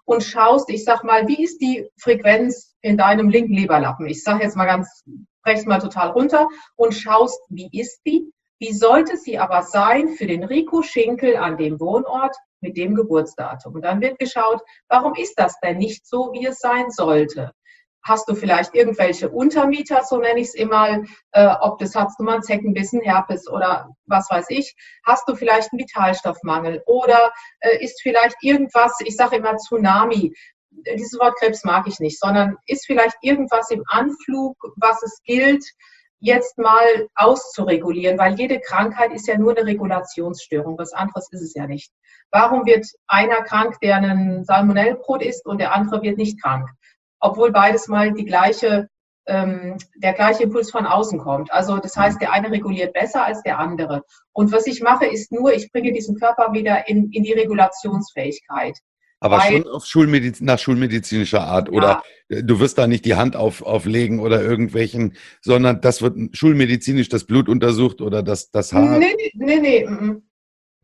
und 0.05 0.23
schaust, 0.23 0.71
ich 0.71 0.85
sag 0.85 1.05
mal, 1.05 1.29
wie 1.29 1.45
ist 1.45 1.59
die 1.59 1.89
Frequenz 2.01 2.75
in 2.81 2.97
deinem 2.97 3.29
linken 3.29 3.55
Leberlappen? 3.55 4.07
Ich 4.07 4.23
sage 4.23 4.43
jetzt 4.43 4.57
mal 4.57 4.67
ganz, 4.67 5.05
brech's 5.43 5.67
mal 5.67 5.79
total 5.79 6.11
runter 6.11 6.49
und 6.77 6.95
schaust, 6.95 7.41
wie 7.51 7.69
ist 7.73 8.01
die? 8.07 8.33
Wie 8.59 8.73
sollte 8.73 9.17
sie 9.17 9.39
aber 9.39 9.63
sein 9.63 10.09
für 10.09 10.27
den 10.27 10.43
Rico 10.43 10.83
Schinkel 10.83 11.37
an 11.37 11.57
dem 11.57 11.79
Wohnort 11.79 12.35
mit 12.61 12.77
dem 12.77 12.95
Geburtsdatum? 12.95 13.75
Und 13.75 13.83
dann 13.83 14.01
wird 14.01 14.19
geschaut, 14.19 14.63
warum 14.89 15.15
ist 15.15 15.39
das 15.39 15.61
denn 15.61 15.79
nicht 15.79 16.07
so, 16.07 16.33
wie 16.33 16.47
es 16.47 16.59
sein 16.59 16.91
sollte? 16.91 17.53
Hast 18.05 18.29
du 18.29 18.35
vielleicht 18.35 18.75
irgendwelche 18.75 19.29
Untermieter, 19.29 20.03
so 20.05 20.19
nenne 20.19 20.41
ich 20.41 20.49
es 20.49 20.55
immer, 20.55 21.03
äh, 21.33 21.55
ob 21.61 21.79
das 21.79 21.95
hast 21.95 22.19
du 22.19 22.25
mal 22.25 22.35
einen 22.35 22.43
Zeckenbissen, 22.43 23.01
Herpes 23.03 23.49
oder 23.49 23.91
was 24.07 24.31
weiß 24.31 24.47
ich, 24.49 24.75
hast 25.05 25.29
du 25.29 25.35
vielleicht 25.35 25.73
einen 25.73 25.81
Vitalstoffmangel 25.81 26.83
oder 26.87 27.33
äh, 27.61 27.83
ist 27.83 28.01
vielleicht 28.03 28.37
irgendwas, 28.43 28.97
ich 29.05 29.17
sage 29.17 29.37
immer 29.37 29.57
Tsunami, 29.57 30.33
dieses 30.97 31.19
Wort 31.19 31.37
Krebs 31.39 31.65
mag 31.65 31.87
ich 31.87 31.99
nicht, 31.99 32.21
sondern 32.21 32.57
ist 32.67 32.87
vielleicht 32.87 33.17
irgendwas 33.23 33.71
im 33.71 33.83
Anflug, 33.89 34.57
was 34.77 35.03
es 35.03 35.21
gilt, 35.25 35.65
jetzt 36.21 36.59
mal 36.59 37.09
auszuregulieren, 37.15 38.19
weil 38.19 38.35
jede 38.35 38.61
Krankheit 38.61 39.13
ist 39.13 39.29
ja 39.29 39.39
nur 39.39 39.57
eine 39.57 39.67
Regulationsstörung, 39.67 40.77
was 40.77 40.93
anderes 40.93 41.29
ist 41.33 41.43
es 41.43 41.55
ja 41.55 41.67
nicht. 41.67 41.93
Warum 42.31 42.67
wird 42.67 42.87
einer 43.07 43.43
krank, 43.43 43.77
der 43.83 43.97
einen 43.97 44.45
Salmonellbrot 44.45 45.23
isst 45.23 45.47
und 45.47 45.59
der 45.59 45.75
andere 45.75 46.03
wird 46.03 46.19
nicht 46.19 46.43
krank? 46.43 46.69
Obwohl 47.21 47.53
beides 47.53 47.89
mal 47.89 48.13
die 48.13 48.25
gleiche, 48.25 48.89
ähm, 49.27 49.77
der 49.97 50.13
gleiche 50.13 50.45
Impuls 50.45 50.71
von 50.71 50.87
außen 50.87 51.19
kommt. 51.19 51.53
Also 51.53 51.79
das 51.79 51.97
heißt, 51.97 52.21
der 52.21 52.33
eine 52.33 52.51
reguliert 52.51 52.93
besser 52.93 53.25
als 53.25 53.43
der 53.43 53.59
andere. 53.59 54.03
Und 54.33 54.53
was 54.53 54.67
ich 54.67 54.83
mache, 54.83 55.07
ist 55.07 55.33
nur, 55.33 55.53
ich 55.53 55.71
bringe 55.73 55.93
diesen 55.93 56.17
Körper 56.17 56.53
wieder 56.53 56.89
in, 56.89 57.11
in 57.13 57.23
die 57.23 57.33
Regulationsfähigkeit. 57.33 58.79
Aber 59.21 59.39
Weil, 59.39 59.63
schon 59.63 59.69
auf 59.69 59.85
Schulmediz 59.85 60.41
nach 60.41 60.59
schulmedizinischer 60.59 61.43
Art. 61.43 61.69
Ja. 61.69 61.75
Oder 61.75 62.03
du 62.29 62.61
wirst 62.61 62.79
da 62.79 62.87
nicht 62.87 63.05
die 63.05 63.17
Hand 63.17 63.35
auf, 63.35 63.63
auflegen 63.63 64.21
oder 64.21 64.43
irgendwelchen, 64.43 65.17
sondern 65.41 65.81
das 65.81 66.03
wird 66.03 66.37
schulmedizinisch 66.37 67.09
das 67.09 67.25
Blut 67.25 67.49
untersucht 67.49 68.01
oder 68.01 68.23
das, 68.23 68.51
das 68.51 68.73
Haar. 68.73 68.99
Nee, 68.99 69.15
nee, 69.17 69.33
nee. 69.35 69.61
nee. 69.61 70.23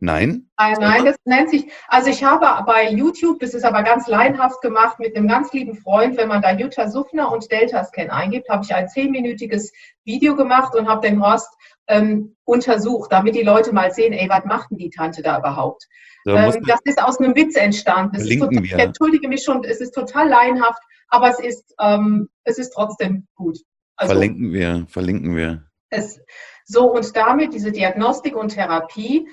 Nein? 0.01 0.51
Nein, 0.59 0.77
nein, 0.81 1.05
das 1.05 1.17
nennt 1.25 1.51
sich, 1.51 1.71
also 1.89 2.11
ich 2.11 2.23
habe 2.23 2.65
bei 2.67 2.91
YouTube, 2.91 3.39
das 3.41 3.55
ist 3.55 3.65
aber 3.65 3.83
ganz 3.83 4.07
laienhaft 4.07 4.61
gemacht, 4.61 4.99
mit 4.99 5.17
einem 5.17 5.29
ganz 5.29 5.53
lieben 5.53 5.77
Freund, 5.77 6.17
wenn 6.17 6.29
man 6.29 6.43
da 6.43 6.53
Jutta 6.53 6.89
Suffner 6.89 7.31
und 7.33 7.51
Delta-Scan 7.51 8.11
eingibt, 8.11 8.49
habe 8.49 8.65
ich 8.65 8.75
ein 8.75 8.89
zehnminütiges 8.89 9.73
Video 10.05 10.37
gemacht 10.37 10.75
und 10.75 10.89
habe 10.89 11.07
den 11.07 11.23
Horst 11.23 11.49
ähm, 11.87 12.37
untersucht, 12.45 13.13
damit 13.13 13.35
die 13.35 13.43
Leute 13.43 13.73
mal 13.73 13.93
sehen, 13.93 14.13
ey, 14.13 14.29
was 14.29 14.45
macht 14.45 14.71
denn 14.71 14.79
die 14.79 14.91
Tante 14.91 15.23
da 15.23 15.39
überhaupt? 15.39 15.87
Da 16.25 16.53
ähm, 16.53 16.65
das 16.67 16.81
ist 16.85 17.03
aus 17.03 17.19
einem 17.19 17.35
Witz 17.35 17.57
entstanden. 17.57 18.17
Total, 18.17 18.63
wir. 18.63 18.79
entschuldige 18.79 19.29
mich 19.29 19.43
schon, 19.43 19.63
es 19.65 19.81
ist 19.81 19.93
total 19.93 20.29
laienhaft, 20.29 20.83
aber 21.09 21.31
es 21.31 21.39
ist, 21.39 21.75
ähm, 21.81 22.29
es 22.45 22.59
ist 22.59 22.71
trotzdem 22.71 23.27
gut. 23.35 23.59
Also, 23.97 24.13
verlinken 24.13 24.53
wir, 24.53 24.87
verlinken 24.89 25.37
wir. 25.37 25.65
Es, 25.91 26.21
so, 26.65 26.91
und 26.91 27.15
damit 27.15 27.53
diese 27.53 27.73
Diagnostik 27.73 28.37
und 28.37 28.49
Therapie 28.49 29.29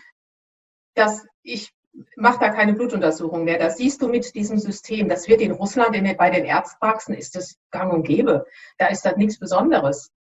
dass 0.95 1.25
ich 1.43 1.73
mache 2.15 2.39
da 2.39 2.49
keine 2.49 2.73
Blutuntersuchung 2.73 3.43
mehr. 3.43 3.59
Das 3.59 3.77
siehst 3.77 4.01
du 4.01 4.07
mit 4.07 4.33
diesem 4.35 4.57
System. 4.57 5.09
Das 5.09 5.27
wird 5.27 5.41
in 5.41 5.51
Russland 5.51 5.95
in, 5.95 6.15
bei 6.15 6.29
den 6.29 6.45
Ärztpraxen 6.45 7.13
ist 7.13 7.35
das 7.35 7.57
gang 7.71 7.91
und 7.91 8.03
gäbe. 8.03 8.45
Da 8.77 8.87
ist 8.87 9.05
das 9.05 9.17
nichts 9.17 9.39
Besonderes. 9.39 10.11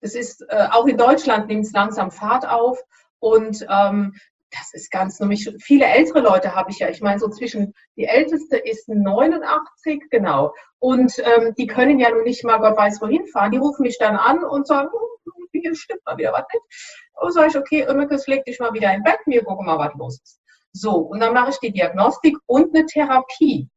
Das 0.00 0.14
ist 0.14 0.42
äh, 0.48 0.68
auch 0.70 0.86
in 0.86 0.96
Deutschland 0.96 1.48
nimmt 1.48 1.66
es 1.66 1.72
langsam 1.72 2.10
Fahrt 2.10 2.48
auf 2.48 2.78
und 3.18 3.66
ähm, 3.68 4.14
das 4.50 4.72
ist 4.72 4.90
ganz 4.90 5.20
nämlich 5.20 5.50
viele 5.60 5.86
ältere 5.86 6.20
Leute 6.20 6.54
habe 6.54 6.70
ich 6.70 6.78
ja. 6.78 6.88
Ich 6.88 7.00
meine 7.00 7.18
so 7.18 7.28
zwischen 7.28 7.74
die 7.96 8.04
älteste 8.04 8.56
ist 8.56 8.88
89 8.88 10.04
genau 10.10 10.54
und 10.78 11.12
ähm, 11.18 11.54
die 11.56 11.66
können 11.66 11.98
ja 11.98 12.10
nun 12.10 12.24
nicht 12.24 12.44
mal 12.44 12.58
Gott 12.58 12.76
weiß 12.76 13.00
wohin 13.00 13.26
fahren. 13.26 13.50
Die 13.50 13.58
rufen 13.58 13.82
mich 13.82 13.98
dann 13.98 14.16
an 14.16 14.42
und 14.44 14.66
sagen, 14.66 14.88
oh, 14.92 15.18
hier 15.52 15.74
stimmt 15.74 16.04
mal 16.04 16.16
wieder 16.16 16.32
was 16.32 16.44
nicht. 16.52 17.10
Und 17.14 17.32
sage 17.32 17.48
ich, 17.48 17.56
okay, 17.56 17.86
Ömekes, 17.88 18.26
leg 18.26 18.44
dich 18.44 18.58
mal 18.60 18.72
wieder 18.72 18.92
im 18.94 19.02
Bett, 19.02 19.18
wir 19.26 19.44
gucken 19.44 19.66
mal, 19.66 19.78
was 19.78 19.94
los 19.94 20.20
ist. 20.22 20.40
So, 20.72 20.96
und 20.98 21.20
dann 21.20 21.34
mache 21.34 21.50
ich 21.50 21.58
die 21.58 21.72
Diagnostik 21.72 22.36
und 22.46 22.74
eine 22.74 22.86
Therapie. 22.86 23.68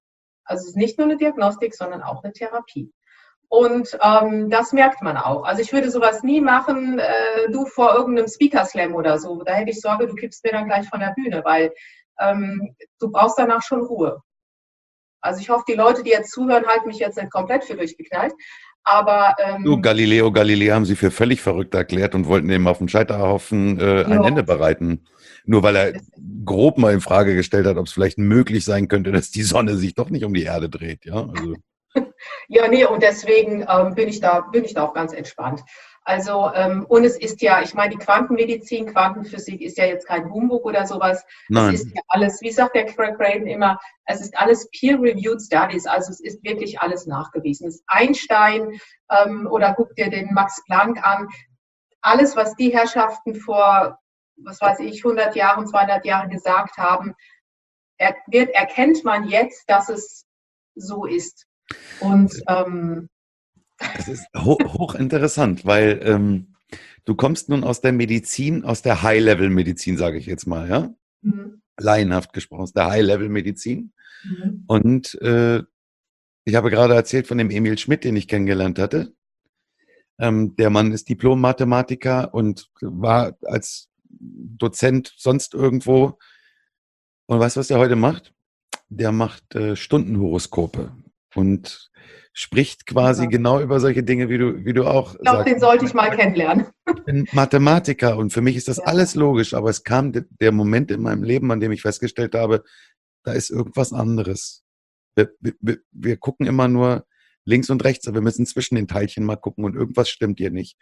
Also 0.44 0.64
es 0.64 0.70
ist 0.70 0.78
nicht 0.78 0.98
nur 0.98 1.08
eine 1.08 1.18
Diagnostik, 1.18 1.74
sondern 1.76 2.04
auch 2.04 2.24
eine 2.24 2.34
Therapie. 2.34 2.92
Und 3.54 3.98
ähm, 4.02 4.50
das 4.50 4.72
merkt 4.72 5.02
man 5.02 5.18
auch. 5.18 5.44
Also 5.44 5.62
ich 5.62 5.74
würde 5.74 5.92
sowas 5.92 6.24
nie 6.24 6.40
machen, 6.40 7.00
äh, 7.00 7.52
du 7.52 7.66
vor 7.66 7.94
irgendeinem 7.94 8.30
Speaker 8.30 8.64
Slam 8.64 8.96
oder 8.96 9.20
so. 9.20 9.44
Da 9.44 9.52
hätte 9.52 9.72
ich 9.72 9.82
Sorge, 9.82 10.08
du 10.08 10.16
kippst 10.16 10.42
mir 10.46 10.54
dann 10.54 10.68
gleich 10.68 10.88
von 10.88 11.02
der 11.02 11.14
Bühne, 11.18 11.42
weil 11.44 11.74
ähm, 12.22 12.74
du 13.02 13.12
brauchst 13.12 13.38
danach 13.38 13.62
schon 13.62 13.82
Ruhe. 13.82 14.22
Also 15.20 15.42
ich 15.42 15.50
hoffe, 15.50 15.66
die 15.68 15.74
Leute, 15.74 16.02
die 16.02 16.12
jetzt 16.12 16.32
zuhören, 16.32 16.66
halten 16.66 16.88
mich 16.88 17.00
jetzt 17.00 17.18
nicht 17.18 17.30
komplett 17.30 17.66
für 17.66 17.76
durchgeknallt. 17.76 18.32
Aber 18.86 19.36
ähm, 19.44 19.66
du, 19.66 19.82
Galileo 19.82 20.32
Galilei 20.32 20.68
haben 20.68 20.86
sie 20.86 20.96
für 20.96 21.12
völlig 21.12 21.42
verrückt 21.42 21.74
erklärt 21.74 22.16
und 22.16 22.28
wollten 22.28 22.50
ihm 22.50 22.68
auf 22.68 22.78
dem 22.78 22.88
Scheiterhaufen 22.88 23.82
äh, 23.82 24.06
ein. 24.06 24.24
Ende 24.24 24.44
bereiten. 24.44 25.04
Nur 25.44 25.62
weil 25.62 25.76
er 25.76 25.94
grob 26.46 26.78
mal 26.78 26.94
in 26.94 27.02
Frage 27.02 27.36
gestellt 27.36 27.66
hat, 27.66 27.76
ob 27.76 27.88
es 27.88 27.92
vielleicht 27.92 28.18
möglich 28.18 28.64
sein 28.64 28.88
könnte, 28.88 29.12
dass 29.12 29.30
die 29.30 29.44
Sonne 29.44 29.76
sich 29.76 29.94
doch 29.94 30.10
nicht 30.10 30.24
um 30.24 30.34
die 30.34 30.44
Erde 30.44 30.70
dreht. 30.70 31.04
Ja, 31.04 31.28
also. 31.28 31.58
Ja 32.52 32.68
nee, 32.68 32.86
und 32.86 33.02
deswegen 33.02 33.66
ähm, 33.68 33.96
bin, 33.96 34.10
ich 34.10 34.20
da, 34.20 34.42
bin 34.42 34.66
ich 34.66 34.74
da 34.74 34.84
auch 34.84 34.94
ganz 34.94 35.14
entspannt. 35.14 35.64
Also, 36.04 36.52
ähm, 36.54 36.86
und 36.90 37.06
es 37.06 37.18
ist 37.18 37.42
ja, 37.42 37.62
ich 37.62 37.74
meine, 37.74 37.92
die 37.92 37.98
Quantenmedizin, 37.98 38.88
Quantenphysik 38.88 39.62
ist 39.62 39.78
ja 39.78 39.86
jetzt 39.86 40.06
kein 40.06 40.30
Humbug 40.30 40.66
oder 40.66 40.86
sowas. 40.86 41.24
Nein. 41.48 41.74
Es 41.74 41.86
ist 41.86 41.96
ja 41.96 42.02
alles, 42.10 42.42
wie 42.42 42.52
sagt 42.52 42.76
der 42.76 42.88
Craig 42.88 43.16
Raden 43.20 43.48
immer, 43.48 43.80
es 44.06 44.20
ist 44.20 44.38
alles 44.38 44.70
peer-reviewed 44.72 45.42
Studies, 45.42 45.86
also 45.86 46.12
es 46.12 46.20
ist 46.20 46.44
wirklich 46.44 46.82
alles 46.82 47.06
nachgewiesen. 47.06 47.68
Es 47.68 47.76
ist 47.76 47.84
Einstein 47.88 48.80
ähm, 49.10 49.48
oder 49.50 49.74
guck 49.74 49.96
dir 49.96 50.10
den 50.10 50.34
Max 50.34 50.62
Planck 50.66 51.02
an. 51.08 51.30
Alles, 52.02 52.36
was 52.36 52.56
die 52.56 52.74
Herrschaften 52.74 53.36
vor, 53.36 53.98
was 54.38 54.60
weiß 54.60 54.80
ich, 54.80 55.06
100 55.06 55.36
Jahren, 55.38 55.68
200 55.68 56.04
Jahren 56.04 56.30
gesagt 56.30 56.78
haben, 56.78 57.14
er, 57.98 58.16
wird, 58.28 58.50
erkennt 58.50 59.06
man 59.06 59.30
jetzt, 59.30 59.70
dass 59.70 59.88
es 59.88 60.26
so 60.76 61.06
ist. 61.06 61.46
Und 62.00 62.42
ähm, 62.48 63.10
das 63.96 64.08
ist 64.08 64.28
ho 64.36 64.58
hochinteressant, 64.62 65.66
weil 65.66 66.00
ähm, 66.04 66.56
du 67.06 67.16
kommst 67.16 67.50
nun 67.50 67.64
aus 67.64 67.82
der 67.82 67.92
Medizin, 67.92 68.64
aus 68.64 68.82
der 68.82 69.04
High-Level-Medizin, 69.04 69.98
sage 69.98 70.18
ich 70.18 70.26
jetzt 70.26 70.48
mal, 70.48 70.70
ja? 70.70 70.94
Mhm. 71.22 71.62
Laienhaft 71.80 72.34
gesprochen, 72.34 72.62
aus 72.62 72.74
der 72.74 72.88
High-Level-Medizin. 72.88 73.94
Mhm. 74.24 74.64
Und 74.68 75.22
äh, 75.22 75.64
ich 76.44 76.56
habe 76.56 76.70
gerade 76.70 76.96
erzählt 76.96 77.28
von 77.28 77.38
dem 77.38 77.50
Emil 77.50 77.78
Schmidt, 77.78 78.04
den 78.04 78.16
ich 78.16 78.28
kennengelernt 78.28 78.80
hatte. 78.80 79.14
Ähm, 80.20 80.56
der 80.56 80.70
Mann 80.70 80.92
ist 80.92 81.10
Diplom-Mathematiker 81.10 82.34
und 82.34 82.70
war 82.82 83.38
als 83.44 83.90
Dozent 84.10 85.14
sonst 85.18 85.54
irgendwo. 85.54 86.20
Und 87.26 87.40
weißt 87.40 87.56
du, 87.56 87.60
was 87.60 87.68
der 87.68 87.80
heute 87.80 87.96
macht? 87.96 88.34
Der 88.90 89.12
macht 89.12 89.56
äh, 89.56 89.76
Stundenhoroskope 89.76 90.92
und 91.36 91.92
spricht 92.34 92.86
quasi 92.86 93.24
ja. 93.24 93.30
genau 93.30 93.60
über 93.60 93.80
solche 93.80 94.04
Dinge, 94.04 94.30
wie 94.30 94.38
du, 94.38 94.64
wie 94.66 94.74
du 94.74 94.86
auch. 94.86 95.16
Ich 95.16 95.22
glaube, 95.22 95.44
den 95.44 95.60
sollte 95.60 95.86
ich 95.86 95.94
mal 95.94 96.10
kennenlernen. 96.16 96.68
Ich 96.96 97.04
bin 97.04 97.28
Mathematiker 97.34 98.18
und 98.18 98.32
für 98.32 98.42
mich 98.42 98.56
ist 98.56 98.68
das 98.68 98.78
ja. 98.78 98.84
alles 98.86 99.16
logisch, 99.16 99.54
aber 99.54 99.70
es 99.70 99.84
kam 99.84 100.14
der 100.14 100.52
Moment 100.52 100.92
in 100.92 101.02
meinem 101.02 101.24
Leben, 101.24 101.52
an 101.52 101.60
dem 101.60 101.72
ich 101.72 101.82
festgestellt 101.82 102.36
habe, 102.36 102.64
da 103.24 103.34
ist 103.34 103.50
irgendwas 103.50 103.94
anderes. 103.94 104.64
Wir, 105.16 105.32
wir, 105.40 105.78
wir 105.92 106.18
gucken 106.18 106.48
immer 106.48 106.68
nur 106.68 107.06
links 107.46 107.70
und 107.70 107.84
rechts, 107.84 108.08
aber 108.08 108.16
wir 108.16 108.22
müssen 108.22 108.46
zwischen 108.46 108.76
den 108.76 108.88
Teilchen 108.88 109.26
mal 109.26 109.36
gucken 109.36 109.66
und 109.66 109.76
irgendwas 109.76 110.10
stimmt 110.10 110.40
hier 110.40 110.52
nicht. 110.52 110.78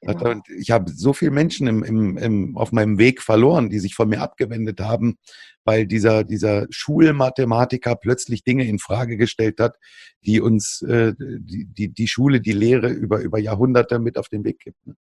Genau. 0.00 0.30
Und 0.30 0.48
ich 0.58 0.70
habe 0.70 0.90
so 0.90 1.12
viele 1.12 1.30
Menschen 1.30 1.66
im, 1.66 1.82
im, 1.82 2.16
im, 2.16 2.56
auf 2.56 2.72
meinem 2.72 2.98
Weg 2.98 3.22
verloren, 3.22 3.70
die 3.70 3.78
sich 3.78 3.94
von 3.94 4.08
mir 4.08 4.20
abgewendet 4.20 4.80
haben, 4.80 5.18
weil 5.64 5.86
dieser, 5.86 6.24
dieser 6.24 6.66
Schulmathematiker 6.70 7.96
plötzlich 7.96 8.44
Dinge 8.44 8.66
in 8.66 8.78
Frage 8.78 9.16
gestellt 9.16 9.60
hat, 9.60 9.76
die 10.24 10.40
uns 10.40 10.82
äh, 10.82 11.14
die, 11.18 11.66
die, 11.66 11.88
die 11.88 12.08
Schule, 12.08 12.40
die 12.40 12.52
Lehre 12.52 12.88
über, 12.88 13.20
über 13.20 13.38
Jahrhunderte 13.38 13.98
mit 13.98 14.18
auf 14.18 14.28
den 14.28 14.44
Weg 14.44 14.60
gibt. 14.60 14.86
Ne? 14.86 14.94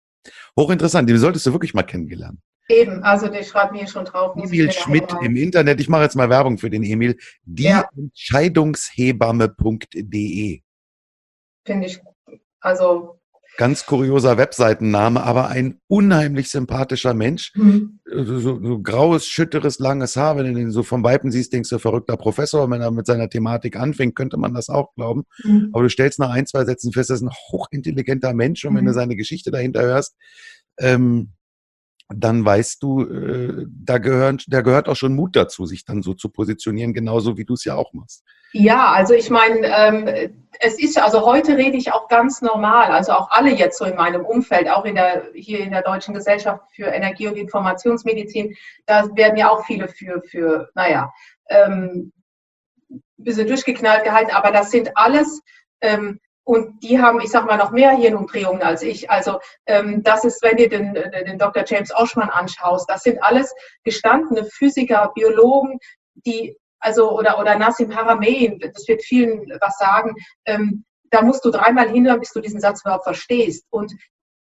Hochinteressant, 0.56 1.08
die 1.08 1.16
solltest 1.16 1.46
du 1.46 1.52
wirklich 1.52 1.74
mal 1.74 1.82
kennengelernt. 1.82 2.38
Eben, 2.68 3.02
also 3.02 3.28
der 3.28 3.42
schreibt 3.42 3.72
mir 3.72 3.86
schon 3.86 4.04
drauf. 4.04 4.36
Emil 4.36 4.70
Schmidt 4.70 5.12
im 5.20 5.36
Internet, 5.36 5.80
ich 5.80 5.88
mache 5.88 6.04
jetzt 6.04 6.14
mal 6.14 6.30
Werbung 6.30 6.58
für 6.58 6.70
den 6.70 6.84
Emil, 6.84 7.18
die 7.44 7.64
ja. 7.64 7.88
Finde 11.64 11.86
ich, 11.86 12.00
also. 12.60 13.18
Ganz 13.58 13.84
kurioser 13.84 14.38
Webseitenname, 14.38 15.22
aber 15.22 15.48
ein 15.48 15.78
unheimlich 15.86 16.48
sympathischer 16.48 17.12
Mensch. 17.12 17.52
Mhm. 17.54 18.00
So, 18.06 18.38
so, 18.38 18.80
graues, 18.80 19.26
schütteres, 19.26 19.78
langes 19.78 20.16
Haar. 20.16 20.38
Wenn 20.38 20.46
du 20.46 20.54
den 20.54 20.70
so 20.70 20.82
vom 20.82 21.04
Weipen 21.04 21.30
siehst, 21.30 21.52
denkst 21.52 21.68
du, 21.68 21.78
verrückter 21.78 22.16
Professor. 22.16 22.70
Wenn 22.70 22.80
er 22.80 22.90
mit 22.90 23.04
seiner 23.04 23.28
Thematik 23.28 23.76
anfängt, 23.76 24.16
könnte 24.16 24.38
man 24.38 24.54
das 24.54 24.70
auch 24.70 24.94
glauben. 24.94 25.24
Mhm. 25.44 25.68
Aber 25.74 25.82
du 25.82 25.90
stellst 25.90 26.18
nach 26.18 26.30
ein, 26.30 26.46
zwei 26.46 26.64
Sätzen 26.64 26.92
fest, 26.92 27.10
das 27.10 27.20
ist 27.20 27.26
ein 27.26 27.34
hochintelligenter 27.50 28.32
Mensch. 28.32 28.64
Und 28.64 28.74
wenn 28.74 28.86
du 28.86 28.92
mhm. 28.92 28.96
seine 28.96 29.16
Geschichte 29.16 29.50
dahinter 29.50 29.82
hörst, 29.82 30.16
ähm, 30.78 31.34
dann 32.08 32.44
weißt 32.44 32.82
du, 32.82 33.02
äh, 33.02 33.66
da, 33.68 33.98
gehört, 33.98 34.44
da 34.48 34.60
gehört 34.60 34.88
auch 34.88 34.96
schon 34.96 35.14
Mut 35.14 35.36
dazu, 35.36 35.66
sich 35.66 35.84
dann 35.84 36.02
so 36.02 36.14
zu 36.14 36.28
positionieren, 36.28 36.92
genauso 36.94 37.36
wie 37.36 37.44
du 37.44 37.54
es 37.54 37.64
ja 37.64 37.74
auch 37.74 37.92
machst. 37.92 38.24
Ja, 38.52 38.92
also 38.92 39.14
ich 39.14 39.30
meine, 39.30 39.66
ähm, 39.66 40.44
es 40.60 40.78
ist, 40.78 41.00
also 41.00 41.24
heute 41.24 41.56
rede 41.56 41.76
ich 41.76 41.92
auch 41.92 42.08
ganz 42.08 42.42
normal, 42.42 42.90
also 42.92 43.12
auch 43.12 43.30
alle 43.30 43.50
jetzt 43.50 43.78
so 43.78 43.86
in 43.86 43.96
meinem 43.96 44.24
Umfeld, 44.24 44.68
auch 44.68 44.84
in 44.84 44.94
der, 44.94 45.28
hier 45.34 45.60
in 45.60 45.70
der 45.70 45.82
Deutschen 45.82 46.12
Gesellschaft 46.12 46.62
für 46.74 46.84
Energie- 46.84 47.28
und 47.28 47.36
Informationsmedizin, 47.36 48.54
da 48.86 49.08
werden 49.16 49.38
ja 49.38 49.48
auch 49.48 49.64
viele 49.64 49.88
für, 49.88 50.22
für 50.22 50.68
naja, 50.74 51.10
ähm, 51.48 52.12
bisschen 53.16 53.46
durchgeknallt 53.46 54.04
gehalten, 54.04 54.32
aber 54.32 54.50
das 54.50 54.70
sind 54.70 54.90
alles 54.96 55.40
ähm, 55.80 56.20
und 56.44 56.82
die 56.82 57.00
haben, 57.00 57.20
ich 57.20 57.30
sag 57.30 57.46
mal, 57.46 57.56
noch 57.56 57.70
mehr 57.70 57.92
Hirnumdrehungen 57.92 58.62
als 58.62 58.82
ich. 58.82 59.10
Also 59.10 59.38
ähm, 59.66 60.02
das 60.02 60.24
ist, 60.24 60.42
wenn 60.42 60.56
du 60.56 60.68
den, 60.68 60.94
den 60.94 61.38
Dr. 61.38 61.64
James 61.66 61.94
Oshman 61.94 62.30
anschaust, 62.30 62.90
das 62.90 63.02
sind 63.02 63.22
alles 63.22 63.54
gestandene 63.84 64.44
Physiker, 64.44 65.12
Biologen, 65.14 65.78
die, 66.26 66.56
also, 66.80 67.16
oder, 67.16 67.38
oder 67.38 67.56
Nassim 67.56 67.94
Haramein, 67.94 68.58
das 68.58 68.88
wird 68.88 69.02
vielen 69.02 69.52
was 69.60 69.78
sagen, 69.78 70.14
ähm, 70.46 70.84
da 71.10 71.22
musst 71.22 71.44
du 71.44 71.50
dreimal 71.50 71.88
hinhören, 71.88 72.20
bis 72.20 72.32
du 72.32 72.40
diesen 72.40 72.60
Satz 72.60 72.80
überhaupt 72.82 73.04
verstehst. 73.04 73.66
Und 73.70 73.92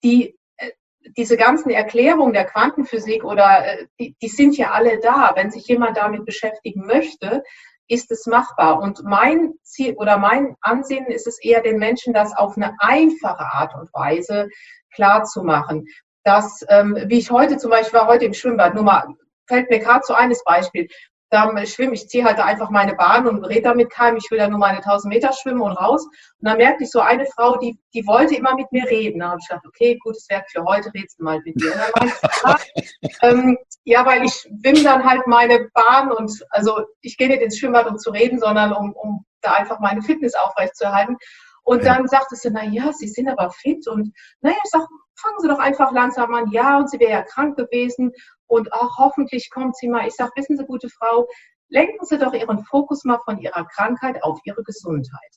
die, 0.04 0.36
äh, 0.58 0.70
diese 1.16 1.36
ganzen 1.36 1.70
Erklärungen 1.70 2.34
der 2.34 2.44
Quantenphysik 2.44 3.24
oder 3.24 3.64
äh, 3.66 3.86
die, 3.98 4.14
die 4.22 4.28
sind 4.28 4.56
ja 4.56 4.70
alle 4.70 5.00
da. 5.00 5.32
Wenn 5.34 5.50
sich 5.50 5.66
jemand 5.66 5.96
damit 5.96 6.24
beschäftigen 6.26 6.86
möchte, 6.86 7.42
ist 7.88 8.10
es 8.10 8.26
machbar. 8.26 8.80
Und 8.80 9.02
mein 9.04 9.54
Ziel 9.62 9.94
oder 9.96 10.18
mein 10.18 10.56
Ansinnen 10.60 11.08
ist 11.08 11.26
es 11.26 11.42
eher, 11.42 11.62
den 11.62 11.78
Menschen 11.78 12.12
das 12.12 12.36
auf 12.36 12.56
eine 12.56 12.74
einfache 12.78 13.44
Art 13.44 13.74
und 13.74 13.92
Weise 13.92 14.48
klar 14.94 15.24
zu 15.24 15.42
machen. 15.42 15.86
Dass, 16.24 16.64
ähm, 16.68 16.96
wie 17.06 17.18
ich 17.18 17.30
heute 17.30 17.56
zum 17.56 17.70
Beispiel 17.70 18.00
war, 18.00 18.06
heute 18.06 18.26
im 18.26 18.34
Schwimmbad, 18.34 18.74
nur 18.74 18.84
mal, 18.84 19.06
fällt 19.46 19.70
mir 19.70 19.78
gerade 19.78 20.02
so 20.04 20.14
eines 20.14 20.44
Beispiel 20.44 20.88
dann 21.30 21.66
schwimme 21.66 21.94
ich, 21.94 22.08
ziehe 22.08 22.24
halt 22.24 22.38
einfach 22.38 22.70
meine 22.70 22.94
Bahn 22.94 23.26
und 23.26 23.44
rede 23.44 23.62
damit 23.62 23.90
keinem, 23.90 24.16
ich 24.16 24.30
will 24.30 24.38
da 24.38 24.48
nur 24.48 24.58
meine 24.58 24.78
1000 24.78 25.12
Meter 25.12 25.32
schwimmen 25.32 25.60
und 25.60 25.72
raus. 25.72 26.04
Und 26.06 26.48
dann 26.48 26.56
merkte 26.56 26.84
ich 26.84 26.90
so 26.90 27.00
eine 27.00 27.26
Frau, 27.26 27.56
die, 27.58 27.78
die 27.92 28.06
wollte 28.06 28.34
immer 28.34 28.54
mit 28.54 28.72
mir 28.72 28.84
reden. 28.84 29.20
Da 29.20 29.30
habe 29.30 29.40
ich 29.40 29.48
gedacht, 29.48 29.66
okay, 29.66 29.98
gutes 30.02 30.28
Werk 30.30 30.50
für 30.50 30.64
heute, 30.64 30.92
redest 30.94 31.18
du 31.18 31.24
mal 31.24 31.40
mit 31.44 31.56
mir. 31.56 31.74
Ich, 32.02 33.12
ähm, 33.22 33.58
ja, 33.84 34.06
weil 34.06 34.24
ich 34.24 34.32
schwimme 34.32 34.82
dann 34.82 35.04
halt 35.04 35.26
meine 35.26 35.68
Bahn 35.74 36.12
und 36.12 36.32
also 36.50 36.80
ich 37.02 37.16
gehe 37.16 37.28
nicht 37.28 37.42
ins 37.42 37.58
Schwimmbad, 37.58 37.86
um 37.86 37.98
zu 37.98 38.10
reden, 38.10 38.38
sondern 38.38 38.72
um, 38.72 38.92
um 38.92 39.24
da 39.42 39.52
einfach 39.52 39.80
meine 39.80 40.02
Fitness 40.02 40.34
aufrechtzuerhalten. 40.34 41.16
Und 41.62 41.84
dann 41.84 42.08
sagte 42.08 42.34
sie, 42.34 42.48
na 42.50 42.64
ja, 42.64 42.92
Sie 42.94 43.08
sind 43.08 43.28
aber 43.28 43.50
fit 43.50 43.86
und 43.88 44.14
naja, 44.40 44.56
ich 44.64 44.70
sag, 44.70 44.86
fangen 45.16 45.38
Sie 45.40 45.48
doch 45.48 45.58
einfach 45.58 45.92
langsam 45.92 46.32
an. 46.32 46.50
Ja, 46.50 46.78
und 46.78 46.88
sie 46.88 46.98
wäre 46.98 47.12
ja 47.12 47.22
krank 47.22 47.58
gewesen 47.58 48.12
und 48.48 48.72
auch 48.72 48.98
hoffentlich 48.98 49.50
kommt 49.50 49.76
sie 49.76 49.88
mal. 49.88 50.06
Ich 50.06 50.14
sage, 50.14 50.32
wissen 50.36 50.56
Sie, 50.56 50.64
gute 50.64 50.88
Frau, 50.88 51.28
lenken 51.68 52.04
Sie 52.04 52.18
doch 52.18 52.32
Ihren 52.32 52.64
Fokus 52.64 53.04
mal 53.04 53.18
von 53.24 53.38
Ihrer 53.38 53.66
Krankheit 53.66 54.22
auf 54.22 54.40
Ihre 54.44 54.64
Gesundheit. 54.64 55.30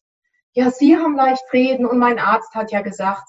Ja, 0.53 0.71
Sie 0.71 0.97
haben 0.97 1.15
leicht 1.15 1.43
reden 1.53 1.85
und 1.85 1.99
mein 1.99 2.19
Arzt 2.19 2.55
hat 2.55 2.71
ja 2.71 2.81
gesagt. 2.81 3.27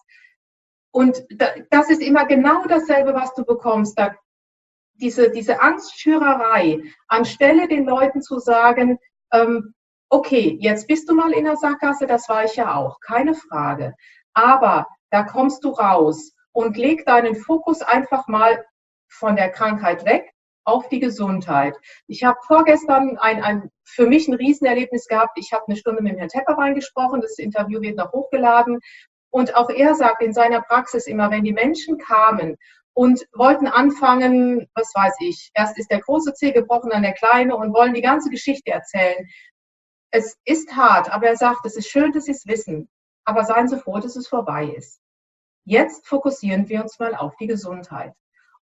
Und 0.92 1.24
das 1.70 1.90
ist 1.90 2.02
immer 2.02 2.26
genau 2.26 2.64
dasselbe, 2.66 3.14
was 3.14 3.34
du 3.34 3.44
bekommst. 3.44 3.98
Da, 3.98 4.14
diese, 4.94 5.30
diese 5.30 5.60
Angstschürerei, 5.60 6.82
anstelle 7.08 7.68
den 7.68 7.84
Leuten 7.84 8.22
zu 8.22 8.38
sagen, 8.38 8.98
ähm, 9.32 9.74
okay, 10.10 10.58
jetzt 10.60 10.86
bist 10.86 11.08
du 11.08 11.14
mal 11.14 11.32
in 11.32 11.44
der 11.44 11.56
Sackgasse, 11.56 12.06
das 12.06 12.28
war 12.28 12.44
ich 12.44 12.56
ja 12.56 12.74
auch, 12.74 13.00
keine 13.00 13.34
Frage. 13.34 13.94
Aber 14.34 14.86
da 15.10 15.22
kommst 15.22 15.64
du 15.64 15.70
raus 15.70 16.32
und 16.52 16.76
leg 16.76 17.06
deinen 17.06 17.34
Fokus 17.34 17.80
einfach 17.80 18.28
mal 18.28 18.64
von 19.12 19.36
der 19.36 19.50
Krankheit 19.50 20.04
weg 20.04 20.32
auf 20.64 20.88
die 20.88 21.00
Gesundheit. 21.00 21.76
Ich 22.06 22.24
habe 22.24 22.38
vorgestern 22.46 23.18
ein, 23.18 23.42
ein 23.42 23.70
für 23.84 24.06
mich 24.06 24.28
ein 24.28 24.34
Riesenerlebnis 24.34 25.06
gehabt. 25.06 25.36
Ich 25.36 25.52
habe 25.52 25.64
eine 25.66 25.76
Stunde 25.76 26.02
mit 26.02 26.18
Herrn 26.18 26.28
Tepperwein 26.28 26.74
gesprochen. 26.74 27.20
Das 27.20 27.38
Interview 27.38 27.80
wird 27.80 27.96
noch 27.96 28.12
hochgeladen. 28.12 28.80
Und 29.30 29.56
auch 29.56 29.70
er 29.70 29.94
sagt 29.94 30.22
in 30.22 30.32
seiner 30.32 30.60
Praxis 30.62 31.06
immer, 31.06 31.30
wenn 31.30 31.44
die 31.44 31.52
Menschen 31.52 31.98
kamen 31.98 32.56
und 32.94 33.26
wollten 33.32 33.66
anfangen, 33.66 34.68
was 34.74 34.92
weiß 34.94 35.14
ich, 35.20 35.50
erst 35.54 35.78
ist 35.78 35.90
der 35.90 36.00
große 36.00 36.34
Zeh 36.34 36.52
gebrochen, 36.52 36.90
dann 36.90 37.02
der 37.02 37.14
kleine 37.14 37.56
und 37.56 37.72
wollen 37.72 37.94
die 37.94 38.02
ganze 38.02 38.28
Geschichte 38.28 38.70
erzählen. 38.70 39.26
Es 40.10 40.36
ist 40.44 40.76
hart, 40.76 41.10
aber 41.10 41.28
er 41.28 41.36
sagt, 41.36 41.64
es 41.64 41.76
ist 41.76 41.88
schön, 41.88 42.12
dass 42.12 42.26
Sie 42.26 42.32
es 42.32 42.46
wissen, 42.46 42.90
aber 43.24 43.44
seien 43.44 43.68
Sie 43.68 43.78
froh, 43.78 43.98
dass 43.98 44.16
es 44.16 44.28
vorbei 44.28 44.66
ist. 44.66 45.00
Jetzt 45.64 46.06
fokussieren 46.06 46.68
wir 46.68 46.82
uns 46.82 46.98
mal 46.98 47.14
auf 47.14 47.34
die 47.36 47.46
Gesundheit. 47.46 48.12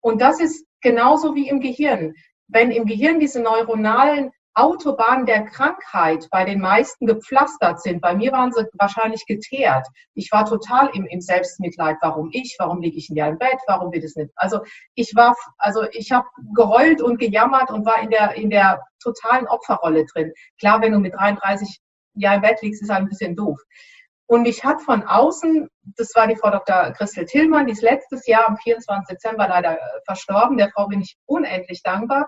Und 0.02 0.22
das 0.22 0.39
ist 0.39 0.66
genauso 0.82 1.36
wie 1.36 1.50
im 1.50 1.60
Gehirn. 1.60 2.14
Wenn 2.47 2.72
im 2.72 2.86
Gehirn 2.86 3.20
diese 3.20 3.41
neuronalen 3.41 4.32
Autobahnen 4.56 5.26
der 5.26 5.45
Krankheit 5.45 6.28
bei 6.32 6.43
den 6.43 6.60
meisten 6.60 7.06
gepflastert 7.06 7.82
sind, 7.82 8.02
bei 8.02 8.14
mir 8.16 8.32
waren 8.32 8.52
sie 8.52 8.66
wahrscheinlich 8.74 9.26
geteert. 9.26 9.88
Ich 10.16 10.32
war 10.32 10.45
total 10.45 10.89
im, 10.93 11.06
im 11.06 11.22
Selbstmitleid. 11.22 11.97
Warum 12.02 12.30
ich? 12.34 12.56
Warum 12.60 12.82
liege 12.82 12.97
ich 12.97 13.08
denn 13.08 13.16
ja 13.16 13.28
im 13.28 13.38
Bett? 13.38 13.60
Warum 13.68 13.93
wird 13.93 14.04
es 14.04 14.16
nicht? 14.16 14.32
Also 14.36 14.60
ich 14.95 15.14
war, 15.16 15.36
also 15.58 15.84
ich 15.91 16.12
habe 16.12 16.28
geheult 16.56 17.02
und 17.02 17.20
gejammert 17.20 17.72
und 17.72 17.86
war 17.86 18.02
in 18.02 18.10
der, 18.10 18.36
in 18.36 18.50
der 18.50 18.82
totalen 19.02 19.47
Opferrolle 19.47 20.06
drin. 20.06 20.34
Klar, 20.60 20.82
wenn 20.82 20.91
du 20.91 21.00
mit 21.00 21.14
33 21.14 21.80
Jahren 22.16 22.38
im 22.38 22.41
Bett 22.41 22.62
liegst, 22.62 22.82
ist 22.82 22.89
ein 22.89 23.08
bisschen 23.08 23.36
doof. 23.36 23.60
Und 24.30 24.43
mich 24.43 24.63
hat 24.63 24.84
von 24.84 25.01
außen, 25.01 25.67
das 25.97 26.13
war 26.13 26.27
die 26.27 26.36
Frau 26.36 26.51
Dr. 26.51 26.91
Christel 26.91 27.25
Tillmann, 27.25 27.65
die 27.65 27.71
ist 27.73 27.82
letztes 27.82 28.27
Jahr 28.27 28.47
am 28.47 28.57
24. 28.57 29.07
Dezember 29.07 29.47
leider 29.47 29.73
äh, 29.73 30.01
verstorben. 30.05 30.55
Der 30.55 30.69
Frau 30.69 30.86
bin 30.86 31.01
ich 31.01 31.17
unendlich 31.25 31.82
dankbar. 31.82 32.27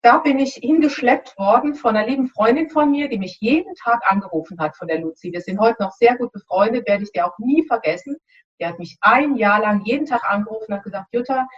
Da 0.00 0.18
bin 0.18 0.38
ich 0.38 0.54
hingeschleppt 0.54 1.36
worden 1.36 1.74
von 1.74 1.96
einer 1.96 2.06
lieben 2.06 2.28
Freundin 2.28 2.70
von 2.70 2.92
mir, 2.92 3.08
die 3.08 3.18
mich 3.18 3.38
jeden 3.40 3.74
Tag 3.74 4.00
angerufen 4.08 4.60
hat 4.60 4.76
von 4.76 4.86
der 4.86 5.00
Luzi. 5.00 5.32
Wir 5.32 5.40
sind 5.40 5.58
heute 5.58 5.82
noch 5.82 5.90
sehr 5.90 6.16
gut 6.16 6.30
befreundet, 6.30 6.86
werde 6.86 7.02
ich 7.02 7.10
dir 7.10 7.26
auch 7.26 7.36
nie 7.38 7.66
vergessen. 7.66 8.16
Die 8.60 8.66
hat 8.66 8.78
mich 8.78 8.96
ein 9.00 9.34
Jahr 9.34 9.60
lang 9.60 9.82
jeden 9.84 10.06
Tag 10.06 10.22
angerufen 10.30 10.66
und 10.68 10.76
hat 10.76 10.84
gesagt, 10.84 11.08
Jutta, 11.10 11.48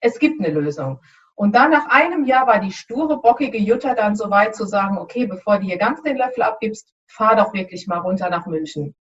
es 0.00 0.18
gibt 0.18 0.44
eine 0.44 0.52
Lösung. 0.52 0.98
Und 1.36 1.54
dann 1.54 1.70
nach 1.70 1.86
einem 1.90 2.24
Jahr 2.24 2.48
war 2.48 2.58
die 2.58 2.72
sture, 2.72 3.20
bockige 3.20 3.58
Jutta 3.58 3.94
dann 3.94 4.16
so 4.16 4.30
weit 4.30 4.56
zu 4.56 4.66
sagen, 4.66 4.98
okay, 4.98 5.26
bevor 5.26 5.58
du 5.58 5.64
hier 5.64 5.78
ganz 5.78 6.02
den 6.02 6.16
Löffel 6.16 6.42
abgibst, 6.42 6.92
fahr 7.06 7.36
doch 7.36 7.52
wirklich 7.52 7.86
mal 7.86 7.98
runter 7.98 8.30
nach 8.30 8.46
München. 8.46 8.94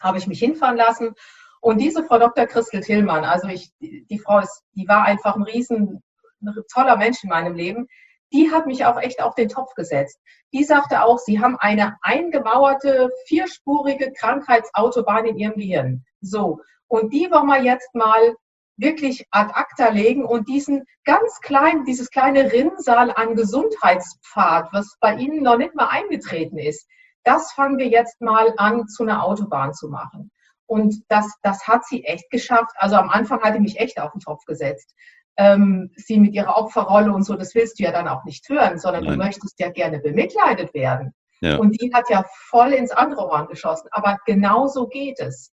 Habe 0.00 0.18
ich 0.18 0.26
mich 0.26 0.38
hinfahren 0.38 0.76
lassen. 0.76 1.14
Und 1.60 1.78
diese 1.78 2.04
Frau 2.04 2.18
Dr. 2.18 2.46
Christel 2.46 2.80
Tillmann, 2.80 3.24
also 3.24 3.48
ich, 3.48 3.70
die 3.80 4.18
Frau 4.18 4.38
ist, 4.38 4.62
die 4.74 4.88
war 4.88 5.04
einfach 5.04 5.36
ein 5.36 5.42
riesen, 5.42 6.02
ein 6.40 6.54
toller 6.72 6.96
Mensch 6.96 7.22
in 7.22 7.28
meinem 7.28 7.54
Leben. 7.54 7.86
Die 8.32 8.50
hat 8.50 8.66
mich 8.66 8.84
auch 8.84 8.98
echt 8.98 9.20
auf 9.20 9.34
den 9.34 9.48
Topf 9.48 9.74
gesetzt. 9.74 10.18
Die 10.52 10.64
sagte 10.64 11.02
auch, 11.02 11.18
sie 11.18 11.40
haben 11.40 11.56
eine 11.58 11.96
eingemauerte, 12.00 13.10
vierspurige 13.26 14.12
Krankheitsautobahn 14.12 15.26
in 15.26 15.36
ihrem 15.36 15.54
Gehirn. 15.54 16.04
So. 16.20 16.60
Und 16.86 17.12
die 17.12 17.30
wollen 17.30 17.46
wir 17.46 17.62
jetzt 17.62 17.94
mal 17.94 18.34
wirklich 18.80 19.26
ad 19.30 19.52
acta 19.54 19.90
legen 19.90 20.24
und 20.24 20.48
diesen 20.48 20.84
ganz 21.04 21.40
kleinen, 21.40 21.84
dieses 21.84 22.10
kleine 22.10 22.50
Rinnsal 22.50 23.12
an 23.14 23.34
Gesundheitspfad, 23.34 24.72
was 24.72 24.96
bei 25.00 25.16
Ihnen 25.16 25.42
noch 25.42 25.58
nicht 25.58 25.74
mal 25.74 25.88
eingetreten 25.88 26.58
ist, 26.58 26.88
das 27.24 27.52
fangen 27.52 27.78
wir 27.78 27.88
jetzt 27.88 28.20
mal 28.20 28.52
an, 28.56 28.88
zu 28.88 29.02
einer 29.02 29.24
Autobahn 29.24 29.74
zu 29.74 29.88
machen. 29.88 30.30
Und 30.66 31.02
das, 31.08 31.26
das 31.42 31.66
hat 31.66 31.84
sie 31.84 32.04
echt 32.04 32.30
geschafft. 32.30 32.72
Also 32.76 32.96
am 32.96 33.10
Anfang 33.10 33.40
hat 33.42 33.54
sie 33.54 33.60
mich 33.60 33.80
echt 33.80 34.00
auf 34.00 34.12
den 34.12 34.20
Topf 34.20 34.44
gesetzt. 34.44 34.94
Ähm, 35.36 35.90
sie 35.96 36.18
mit 36.18 36.32
ihrer 36.32 36.56
Opferrolle 36.56 37.12
und 37.12 37.24
so, 37.24 37.34
das 37.34 37.54
willst 37.54 37.78
du 37.78 37.84
ja 37.84 37.92
dann 37.92 38.08
auch 38.08 38.24
nicht 38.24 38.48
hören, 38.48 38.78
sondern 38.78 39.04
Nein. 39.04 39.12
du 39.18 39.24
möchtest 39.24 39.58
ja 39.58 39.70
gerne 39.70 39.98
bemitleidet 39.98 40.72
werden. 40.74 41.12
Ja. 41.40 41.56
Und 41.56 41.80
die 41.80 41.92
hat 41.92 42.08
ja 42.10 42.24
voll 42.48 42.72
ins 42.72 42.92
andere 42.92 43.26
Ohr 43.26 43.48
geschossen. 43.48 43.88
Aber 43.90 44.18
genau 44.26 44.66
so 44.66 44.86
geht 44.86 45.18
es. 45.18 45.52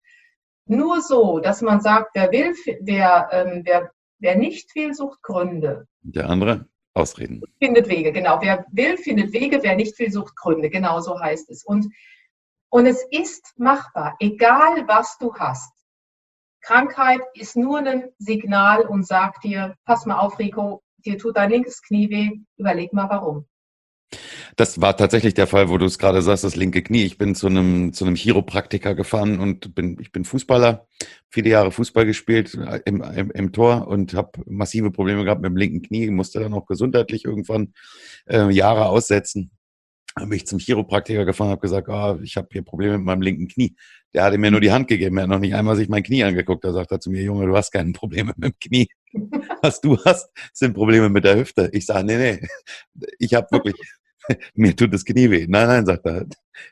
Nur 0.66 1.02
so, 1.02 1.40
dass 1.40 1.62
man 1.62 1.80
sagt, 1.82 2.12
wer 2.14 2.32
will, 2.32 2.54
wer, 2.82 3.30
ähm, 3.32 3.62
wer, 3.66 3.92
wer 4.20 4.36
nicht 4.36 4.76
will, 4.76 4.94
sucht 4.94 5.22
Gründe. 5.24 5.88
Der 6.02 6.30
andere? 6.30 6.68
Ausreden. 6.98 7.42
Findet 7.60 7.88
Wege, 7.88 8.12
genau. 8.12 8.40
Wer 8.42 8.66
will, 8.72 8.98
findet 8.98 9.32
Wege, 9.34 9.60
wer 9.62 9.76
nicht 9.76 9.98
will, 10.00 10.12
sucht 10.12 10.36
Gründe. 10.36 10.70
Genau 10.70 11.00
so 11.00 11.20
heißt 11.20 11.50
es. 11.50 11.64
Und, 11.64 11.88
und 12.70 12.86
es 12.86 13.06
ist 13.12 13.54
machbar, 13.58 14.16
egal 14.20 14.88
was 14.88 15.18
du 15.20 15.34
hast. 15.36 15.72
Krankheit 16.62 17.22
ist 17.34 17.56
nur 17.56 17.80
ein 17.80 18.10
Signal 18.18 18.82
und 18.82 19.08
sagt 19.08 19.44
dir, 19.44 19.76
pass 19.86 20.06
mal 20.06 20.20
auf, 20.20 20.38
Rico, 20.40 20.84
dir 20.98 21.18
tut 21.18 21.38
dein 21.38 21.52
linkes 21.52 21.82
Knie 21.82 22.10
weh, 22.10 22.32
überleg 22.58 22.92
mal 22.94 23.10
warum. 23.10 23.48
Das 24.58 24.82
war 24.82 24.98
tatsächlich 24.98 25.36
der 25.36 25.46
Fall, 25.46 25.70
wo 25.70 25.78
du 25.78 25.86
es 25.86 26.00
gerade 26.00 26.24
sagst, 26.24 26.44
das 26.44 26.56
linke 26.56 26.82
Knie. 26.82 27.04
Ich 27.04 27.20
bin 27.20 27.36
zu 27.36 27.46
einem, 27.46 27.94
zu 27.94 28.06
einem 28.06 28.16
Chiropraktiker 28.16 28.96
gefahren 28.96 29.40
und 29.40 29.76
bin, 29.76 30.00
ich 30.02 30.12
bin 30.12 30.26
Fußballer, 30.26 30.88
viele 31.30 31.52
Jahre 31.52 31.72
Fußball 31.72 32.08
gespielt 32.08 32.56
äh, 32.56 32.82
im, 32.86 33.04
im, 33.04 33.30
im 33.30 33.52
Tor 33.52 33.88
und 33.88 34.16
habe 34.16 34.32
massive 34.48 34.90
Probleme 34.90 35.24
gehabt 35.24 35.44
mit 35.44 35.52
dem 35.52 35.58
linken 35.58 35.84
Knie, 35.84 36.10
musste 36.10 36.40
dann 36.40 36.56
auch 36.56 36.66
gesundheitlich 36.66 37.24
irgendwann 37.24 37.74
äh, 38.26 38.50
Jahre 38.50 38.88
aussetzen. 38.88 39.52
Dann 40.16 40.30
bin 40.30 40.38
ich 40.38 40.48
zum 40.48 40.58
Chiropraktiker 40.58 41.26
gefahren, 41.26 41.52
habe 41.52 41.62
gesagt, 41.62 41.88
oh, 41.88 42.18
ich 42.24 42.36
habe 42.36 42.48
hier 42.52 42.64
Probleme 42.64 42.98
mit 42.98 43.06
meinem 43.06 43.22
linken 43.22 43.48
Knie. 43.50 43.76
Der 44.16 44.24
hatte 44.24 44.40
mir 44.40 44.50
nur 44.50 44.62
die 44.62 44.72
Hand 44.72 44.88
gegeben, 44.88 45.18
er 45.18 45.24
hat 45.24 45.30
noch 45.30 45.38
nicht 45.38 45.54
einmal 45.54 45.76
sich 45.76 45.88
mein 45.88 46.02
Knie 46.02 46.24
angeguckt. 46.24 46.64
Da 46.66 46.74
sagt 46.74 46.92
er 46.92 47.00
zu 47.00 47.12
mir, 47.12 47.22
Junge, 47.22 47.46
du 47.46 47.56
hast 47.56 47.70
keine 47.70 47.92
Probleme 47.92 48.34
mit 48.36 48.54
dem 48.54 48.60
Knie. 48.60 48.88
Was 49.62 49.82
du 49.82 50.04
hast, 50.04 50.32
sind 50.52 50.74
Probleme 50.74 51.10
mit 51.10 51.26
der 51.26 51.38
Hüfte. 51.38 51.70
Ich 51.74 51.86
sage, 51.86 52.04
nee, 52.08 52.18
nee, 52.18 52.48
ich 53.20 53.36
habe 53.36 53.46
wirklich 53.52 53.76
mir 54.56 54.76
tut 54.76 54.94
das 54.94 55.06
Knie 55.06 55.30
weh. 55.30 55.46
Nein, 55.48 55.68
nein, 55.68 55.86
sagt 55.86 56.06
er. 56.06 56.26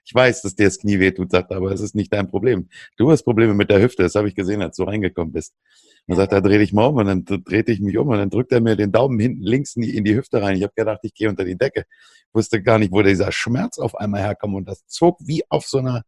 Ich 0.03 0.13
weiß, 0.13 0.41
dass 0.41 0.55
dir 0.55 0.65
das 0.65 0.79
Knie 0.79 0.99
weh 0.99 1.11
tut, 1.11 1.31
sagt 1.31 1.51
er, 1.51 1.57
aber 1.57 1.71
es 1.71 1.81
ist 1.81 1.95
nicht 1.95 2.11
dein 2.11 2.27
Problem. 2.27 2.69
Du 2.97 3.11
hast 3.11 3.23
Probleme 3.23 3.53
mit 3.53 3.69
der 3.69 3.81
Hüfte, 3.81 4.03
das 4.03 4.15
habe 4.15 4.27
ich 4.27 4.35
gesehen, 4.35 4.61
als 4.61 4.77
du 4.77 4.83
reingekommen 4.83 5.31
bist. 5.31 5.53
Dann 6.07 6.17
sagt 6.17 6.33
er, 6.33 6.41
dreh 6.41 6.59
dich 6.59 6.73
mal 6.73 6.85
um 6.85 6.97
und 6.97 7.07
dann 7.07 7.25
drehte 7.25 7.71
ich 7.71 7.79
mich 7.79 7.97
um 7.97 8.07
und 8.09 8.17
dann 8.17 8.29
drückt 8.29 8.51
er 8.51 8.61
mir 8.61 8.75
den 8.75 8.91
Daumen 8.91 9.19
hinten 9.19 9.41
links 9.41 9.75
in 9.75 10.03
die, 10.03 10.15
Hüfte 10.15 10.41
rein. 10.41 10.55
Ich 10.55 10.63
habe 10.63 10.73
gedacht, 10.75 10.99
ich 11.03 11.13
gehe 11.13 11.29
unter 11.29 11.43
die 11.43 11.57
Decke. 11.57 11.85
Wusste 12.33 12.61
gar 12.61 12.77
nicht, 12.77 12.91
wo 12.91 13.01
dieser 13.01 13.31
Schmerz 13.31 13.79
auf 13.79 13.95
einmal 13.95 14.21
herkommt 14.21 14.55
und 14.55 14.67
das 14.67 14.85
zog 14.87 15.17
wie 15.21 15.43
auf 15.49 15.65
so 15.65 15.79
einer 15.79 16.03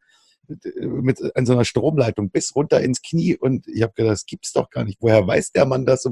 mit 0.79 1.35
an 1.35 1.45
so 1.45 1.53
einer 1.53 1.65
Stromleitung 1.65 2.29
bis 2.29 2.55
runter 2.55 2.79
ins 2.79 3.01
Knie 3.01 3.35
und 3.35 3.67
ich 3.67 3.81
habe 3.83 3.93
gedacht, 3.93 4.13
das 4.13 4.25
gibt's 4.25 4.53
doch 4.53 4.69
gar 4.69 4.85
nicht. 4.85 4.97
Woher 5.01 5.25
weiß 5.27 5.51
der 5.51 5.65
Mann 5.65 5.85
das? 5.85 6.07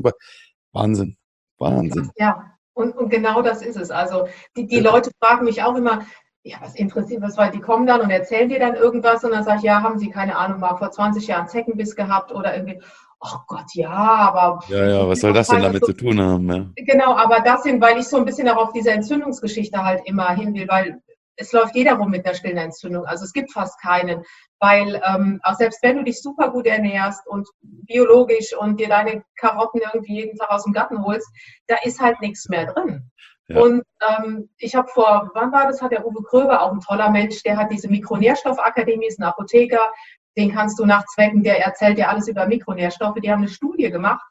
Wahnsinn, 0.73 1.17
Wahnsinn. 1.57 2.11
Ja, 2.17 2.54
und, 2.75 2.95
und 2.95 3.09
genau 3.09 3.41
das 3.41 3.61
ist 3.63 3.77
es. 3.77 3.89
Also 3.89 4.27
die, 4.55 4.67
die 4.67 4.79
Leute 4.79 5.09
fragen 5.19 5.45
mich 5.45 5.63
auch 5.63 5.75
immer, 5.75 6.05
ja, 6.43 6.57
was 6.61 6.75
interessiert, 6.75 7.23
was 7.23 7.37
weil 7.37 7.49
die 7.49 7.59
kommen 7.59 7.87
dann 7.87 8.01
und 8.01 8.11
erzählen 8.11 8.49
dir 8.49 8.59
dann 8.59 8.75
irgendwas 8.75 9.23
und 9.23 9.31
dann 9.31 9.43
sage 9.43 9.57
ich, 9.59 9.63
ja, 9.63 9.81
haben 9.81 9.97
sie 9.97 10.11
keine 10.11 10.37
Ahnung, 10.37 10.59
mal 10.59 10.75
vor 10.75 10.91
20 10.91 11.25
Jahren 11.25 11.47
Zeckenbiss 11.47 11.95
gehabt 11.95 12.31
oder 12.31 12.55
irgendwie, 12.55 12.79
ach 13.19 13.47
Gott, 13.47 13.73
ja, 13.73 13.89
aber. 13.89 14.59
Ja, 14.67 14.87
ja, 14.87 15.07
was 15.07 15.21
soll 15.21 15.33
das 15.33 15.47
denn 15.47 15.63
damit 15.63 15.83
so, 15.83 15.87
zu 15.87 15.97
tun 15.97 16.21
haben? 16.21 16.47
Ja. 16.51 16.65
Genau, 16.75 17.15
aber 17.15 17.39
das 17.39 17.63
sind, 17.63 17.81
weil 17.81 17.97
ich 17.97 18.07
so 18.07 18.17
ein 18.17 18.25
bisschen 18.25 18.47
auch 18.49 18.57
auf 18.57 18.73
diese 18.73 18.91
Entzündungsgeschichte 18.91 19.83
halt 19.83 20.01
immer 20.05 20.29
hin 20.31 20.53
will, 20.53 20.67
weil 20.67 21.01
es 21.37 21.51
läuft 21.51 21.75
jeder 21.75 21.95
rum 21.95 22.11
mit 22.11 22.25
einer 22.25 22.35
stillen 22.35 22.57
Entzündung. 22.57 23.05
Also 23.05 23.25
es 23.25 23.33
gibt 23.33 23.51
fast 23.51 23.79
keinen, 23.81 24.23
weil 24.59 25.01
ähm, 25.05 25.39
auch 25.43 25.55
selbst 25.55 25.83
wenn 25.83 25.97
du 25.97 26.03
dich 26.03 26.21
super 26.21 26.49
gut 26.49 26.65
ernährst 26.65 27.25
und 27.27 27.47
biologisch 27.61 28.55
und 28.57 28.79
dir 28.79 28.89
deine 28.89 29.23
Karotten 29.37 29.81
irgendwie 29.81 30.15
jeden 30.15 30.37
Tag 30.37 30.49
aus 30.49 30.63
dem 30.63 30.73
Garten 30.73 31.03
holst, 31.03 31.27
da 31.67 31.75
ist 31.83 31.99
halt 31.99 32.21
nichts 32.21 32.47
mehr 32.49 32.65
drin. 32.65 33.09
Ja. 33.47 33.61
Und 33.61 33.83
ähm, 34.07 34.49
ich 34.57 34.75
habe 34.75 34.87
vor, 34.87 35.29
wann 35.33 35.51
war 35.51 35.67
das, 35.67 35.81
hat 35.81 35.91
der 35.91 36.05
Uwe 36.05 36.23
Kröber, 36.23 36.61
auch 36.61 36.71
ein 36.71 36.79
toller 36.79 37.11
Mensch, 37.11 37.43
der 37.43 37.57
hat 37.57 37.71
diese 37.71 37.89
Mikronährstoffakademie, 37.89 39.07
ist 39.07 39.19
ein 39.19 39.23
Apotheker, 39.23 39.91
den 40.35 40.51
kannst 40.51 40.79
du 40.79 40.85
nachzwecken, 40.85 41.43
der 41.43 41.63
erzählt 41.63 41.97
dir 41.97 42.09
alles 42.09 42.27
über 42.27 42.47
Mikronährstoffe. 42.47 43.19
Die 43.21 43.31
haben 43.31 43.43
eine 43.43 43.49
Studie 43.49 43.91
gemacht, 43.91 44.25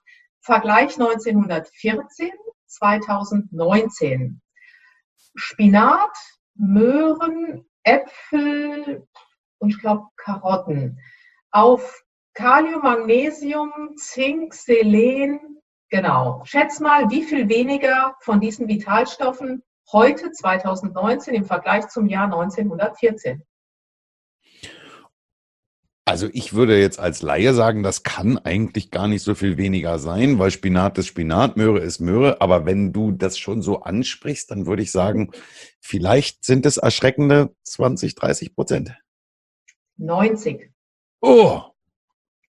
Vergleich 0.45 1.01
1914, 1.01 2.31
2019. 2.67 4.43
Spinat, 5.35 6.15
Möhren, 6.55 7.65
Äpfel 7.83 9.07
und 9.59 9.71
ich 9.71 9.81
glaube 9.81 10.09
Karotten. 10.17 10.99
Auf 11.51 12.05
Kalium, 12.35 12.83
Magnesium, 12.83 13.95
Zink, 13.97 14.55
Selen, 14.55 15.61
genau. 15.89 16.43
Schätz 16.45 16.81
mal, 16.81 17.09
wie 17.11 17.23
viel 17.23 17.49
weniger 17.49 18.17
von 18.21 18.41
diesen 18.41 18.67
Vitalstoffen 18.69 19.63
heute 19.93 20.33
2019 20.33 21.35
im 21.35 21.45
Vergleich 21.45 21.89
zum 21.89 22.09
Jahr 22.09 22.25
1914? 22.25 23.45
Also 26.07 26.29
ich 26.33 26.53
würde 26.53 26.79
jetzt 26.79 26.99
als 26.99 27.23
Laie 27.23 27.55
sagen, 27.55 27.83
das 27.83 28.03
kann 28.03 28.37
eigentlich 28.37 28.91
gar 28.91 29.09
nicht 29.09 29.23
so 29.23 29.35
viel 29.35 29.57
weniger 29.57 29.99
sein, 29.99 30.39
weil 30.39 30.51
Spinat 30.51 30.99
ist 30.99 31.07
Spinat, 31.07 31.57
Möhre 31.57 31.81
ist 31.81 32.01
Möhre. 32.01 32.43
Aber 32.43 32.67
wenn 32.67 32.93
du 32.93 33.13
das 33.13 33.39
schon 33.39 33.63
so 33.63 33.81
ansprichst, 33.81 34.51
dann 34.51 34.67
würde 34.67 34.83
ich 34.83 34.93
sagen, 34.93 35.31
vielleicht 35.81 36.45
sind 36.45 36.67
es 36.67 36.77
erschreckende 36.77 37.55
20, 37.63 38.15
30 38.17 38.55
Prozent. 38.55 38.95
90. 39.97 40.71
Oh! 41.23 41.63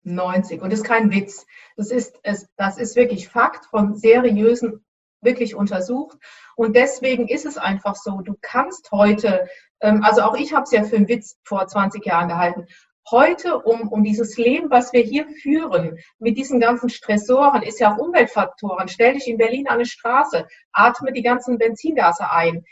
90. 0.03 0.61
Und 0.61 0.73
das 0.73 0.81
ist 0.81 0.87
kein 0.87 1.13
Witz. 1.13 1.47
Das 1.77 1.93
ist, 1.93 2.19
es, 2.25 2.49
das 2.57 2.77
ist 2.77 2.97
wirklich 2.97 3.29
Fakt 3.29 3.67
von 3.67 3.95
seriösen, 3.95 4.85
wirklich 5.21 5.55
untersucht. 5.55 6.19
Und 6.57 6.75
deswegen 6.75 7.29
ist 7.29 7.47
es 7.47 7.57
einfach 7.57 7.95
so, 7.95 8.21
du 8.21 8.37
kannst 8.41 8.91
heute, 8.91 9.49
ähm, 9.81 10.03
also 10.03 10.23
auch 10.23 10.37
ich 10.37 10.53
habe 10.53 10.65
es 10.65 10.73
ja 10.73 10.83
für 10.83 10.97
einen 10.97 11.09
Witz 11.09 11.37
vor 11.45 11.67
20 11.67 12.05
Jahren 12.05 12.29
gehalten, 12.29 12.67
heute 13.11 13.59
um, 13.59 13.89
um 13.89 14.03
dieses 14.03 14.37
Leben, 14.37 14.71
was 14.71 14.93
wir 14.93 15.03
hier 15.03 15.27
führen, 15.29 15.99
mit 16.19 16.37
diesen 16.37 16.61
ganzen 16.61 16.89
Stressoren, 16.89 17.63
ist 17.63 17.81
ja 17.81 17.95
auch 17.95 17.99
Umweltfaktoren. 17.99 18.89
Stell 18.89 19.15
dich 19.15 19.29
in 19.29 19.39
Berlin 19.39 19.67
an 19.67 19.75
eine 19.75 19.87
Straße, 19.87 20.47
atme 20.73 21.13
die 21.13 21.23
ganzen 21.23 21.59
Benzingase 21.59 22.31
ein. 22.31 22.65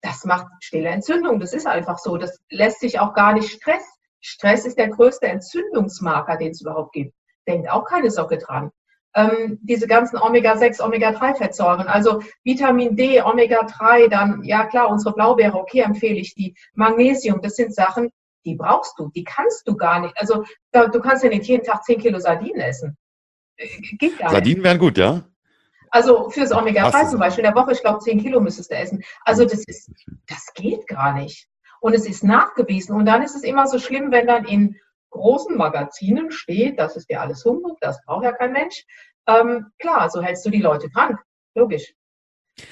Das 0.00 0.24
macht 0.24 0.46
stille 0.60 0.88
Entzündung. 0.88 1.40
Das 1.40 1.52
ist 1.52 1.66
einfach 1.66 1.98
so. 1.98 2.16
Das 2.16 2.40
lässt 2.50 2.80
sich 2.80 2.98
auch 2.98 3.14
gar 3.14 3.32
nicht 3.32 3.50
Stress. 3.50 3.84
Stress 4.20 4.66
ist 4.66 4.78
der 4.78 4.88
größte 4.88 5.26
Entzündungsmarker, 5.26 6.36
den 6.36 6.50
es 6.50 6.60
überhaupt 6.60 6.92
gibt. 6.92 7.14
Denkt 7.46 7.70
auch 7.70 7.84
keine 7.84 8.10
Socke 8.10 8.38
dran. 8.38 8.70
Ähm, 9.14 9.58
diese 9.62 9.86
ganzen 9.86 10.16
Omega-6, 10.16 10.82
Omega-3-Fettsäuren, 10.82 11.86
also 11.86 12.22
Vitamin 12.44 12.96
D, 12.96 13.20
Omega-3, 13.20 14.08
dann, 14.08 14.42
ja 14.42 14.64
klar, 14.64 14.88
unsere 14.88 15.14
Blaubeere, 15.14 15.58
okay, 15.58 15.80
empfehle 15.80 16.18
ich 16.18 16.34
die. 16.34 16.54
Magnesium, 16.74 17.42
das 17.42 17.56
sind 17.56 17.74
Sachen, 17.74 18.10
die 18.44 18.54
brauchst 18.56 18.98
du, 18.98 19.10
die 19.10 19.24
kannst 19.24 19.66
du 19.66 19.76
gar 19.76 20.00
nicht. 20.00 20.16
Also 20.18 20.44
du 20.72 21.00
kannst 21.00 21.24
ja 21.24 21.30
nicht 21.30 21.46
jeden 21.46 21.64
Tag 21.64 21.84
10 21.84 22.00
Kilo 22.00 22.18
Sardinen 22.18 22.60
essen. 22.60 22.96
Äh, 23.56 23.66
geht 23.98 24.18
gar 24.18 24.30
Sardinen 24.30 24.58
nicht. 24.58 24.64
wären 24.64 24.78
gut, 24.78 24.98
ja? 24.98 25.24
Also 25.90 26.30
fürs 26.30 26.52
Omega-3 26.52 27.10
zum 27.10 27.20
Beispiel, 27.20 27.44
in 27.44 27.52
der 27.52 27.62
Woche, 27.62 27.72
ich 27.72 27.82
glaube, 27.82 27.98
10 27.98 28.22
Kilo 28.22 28.40
müsstest 28.40 28.70
du 28.70 28.76
essen. 28.76 29.04
Also 29.24 29.44
das 29.44 29.64
ist, 29.66 29.90
das 30.26 30.46
geht 30.54 30.86
gar 30.86 31.12
nicht. 31.12 31.48
Und 31.80 31.94
es 31.94 32.06
ist 32.06 32.24
nachgewiesen. 32.24 32.94
Und 32.96 33.04
dann 33.06 33.22
ist 33.22 33.36
es 33.36 33.42
immer 33.42 33.66
so 33.66 33.78
schlimm, 33.78 34.10
wenn 34.10 34.26
dann 34.26 34.46
in 34.46 34.76
großen 35.10 35.56
Magazinen 35.56 36.30
steht, 36.30 36.78
das 36.78 36.96
ist 36.96 37.10
ja 37.10 37.20
alles 37.20 37.44
Humbug, 37.44 37.78
das 37.80 38.02
braucht 38.04 38.24
ja 38.24 38.32
kein 38.32 38.52
Mensch. 38.52 38.84
Ähm, 39.26 39.66
klar, 39.78 40.08
so 40.08 40.22
hältst 40.22 40.46
du 40.46 40.50
die 40.50 40.62
Leute 40.62 40.88
krank. 40.88 41.20
Logisch. 41.54 41.92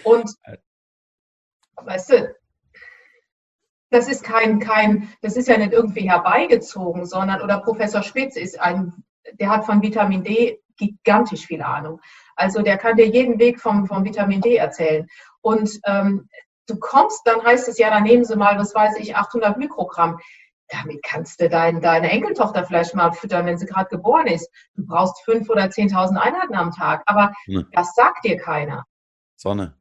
Und 0.05 0.35
weißt 1.77 2.11
du, 2.11 2.35
das 3.91 4.09
ist 4.09 4.25
kein, 4.25 4.61
kein, 4.61 5.13
das 5.21 5.37
ist 5.37 5.49
ja 5.49 5.59
nicht 5.59 5.73
irgendwie 5.73 6.09
herbeigezogen, 6.09 7.05
sondern, 7.05 7.43
oder 7.43 7.61
Professor 7.61 8.03
Spitz 8.03 8.37
ist 8.37 8.61
ein, 8.61 9.05
der 9.39 9.51
hat 9.51 9.65
von 9.65 9.83
Vitamin 9.83 10.23
D 10.23 10.61
gigantisch 10.77 11.47
viel 11.47 11.63
Ahnung. 11.63 12.01
Also 12.37 12.63
der 12.63 12.79
kann 12.79 12.97
dir 12.97 13.07
jeden 13.07 13.39
Weg 13.39 13.61
vom, 13.61 13.87
vom 13.87 14.05
Vitamin 14.05 14.41
D 14.41 14.57
erzählen. 14.57 15.07
Und 15.43 15.79
ähm, 15.85 16.29
du 16.67 16.79
kommst, 16.79 17.21
dann 17.27 17.45
heißt 17.45 17.69
es 17.69 17.79
ja, 17.79 17.91
dann 17.91 18.05
nehmen 18.05 18.25
Sie 18.25 18.37
mal, 18.37 18.59
was 18.59 18.75
weiß 18.75 18.97
ich, 18.99 19.15
800 19.15 19.59
Mikrogramm. 19.59 20.19
Damit 20.69 21.03
kannst 21.03 21.41
du 21.41 21.49
dein, 21.49 21.81
deine 21.81 22.11
Enkeltochter 22.11 22.65
vielleicht 22.65 22.95
mal 22.95 23.13
füttern, 23.13 23.45
wenn 23.45 23.59
sie 23.59 23.67
gerade 23.67 23.89
geboren 23.89 24.29
ist. 24.29 24.49
Du 24.75 24.87
brauchst 24.87 25.21
5.000 25.27 25.51
oder 25.51 25.65
10.000 25.65 26.17
Einheiten 26.17 26.55
am 26.55 26.71
Tag. 26.71 27.03
Aber 27.07 27.33
hm. 27.47 27.67
das 27.73 27.93
sagt 27.95 28.25
dir 28.25 28.37
keiner. 28.37 28.85
Sonne. 29.37 29.77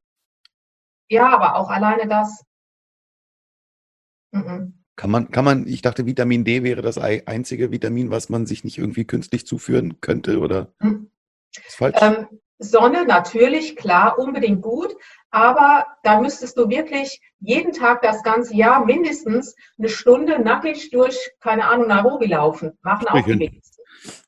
Ja, 1.08 1.30
aber 1.30 1.56
auch 1.56 1.70
alleine 1.70 2.08
das. 2.08 2.44
Mhm. 4.32 4.74
Kann 4.96 5.12
man, 5.12 5.32
kann 5.32 5.46
man, 5.46 5.66
ich 5.66 5.82
dachte, 5.82 6.06
Vitamin 6.06 6.44
D 6.44 6.64
wäre 6.64 6.82
das 6.82 6.98
einzige 6.98 7.72
Vitamin, 7.72 8.12
was 8.12 8.28
man 8.30 8.46
sich 8.46 8.66
nicht 8.66 8.78
irgendwie 8.78 9.06
künstlich 9.06 9.48
zuführen 9.48 10.02
könnte, 10.02 10.40
oder? 10.40 10.74
Mhm. 10.80 11.10
Ist 11.56 11.76
falsch? 11.76 11.98
Ähm, 12.02 12.28
Sonne 12.62 13.06
natürlich, 13.06 13.78
klar, 13.78 14.20
unbedingt 14.20 14.62
gut, 14.62 14.94
aber 15.32 15.86
da 16.04 16.20
müsstest 16.20 16.58
du 16.58 16.68
wirklich 16.70 17.22
jeden 17.40 17.72
Tag 17.72 18.02
das 18.02 18.22
ganze 18.24 18.54
Jahr 18.54 18.86
mindestens 18.86 19.56
eine 19.78 19.88
Stunde 19.88 20.40
nackig 20.40 20.92
durch, 20.92 21.18
keine 21.40 21.66
Ahnung, 21.70 21.88
Nairobi 21.88 22.26
laufen. 22.26 22.78
Machen 22.82 23.08
auch 23.08 23.24
die 23.24 23.40
wenigsten. 23.40 23.82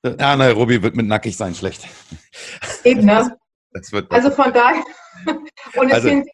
Ja, 0.03 0.37
Nairobi 0.37 0.81
wird 0.81 0.95
mit 0.95 1.07
nackig 1.07 1.35
sein 1.35 1.55
schlecht. 1.55 1.87
Eben, 2.83 3.05
ne? 3.05 3.37
Das 3.73 3.93
wird 3.93 4.11
also 4.11 4.31
von 4.31 4.51
daher, 4.51 4.83
und 5.77 5.93
also, 5.93 6.09
sind, 6.09 6.29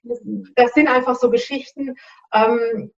das 0.55 0.73
sind 0.73 0.87
einfach 0.87 1.15
so 1.15 1.29
Geschichten, 1.29 1.93
ähm, 2.33 2.91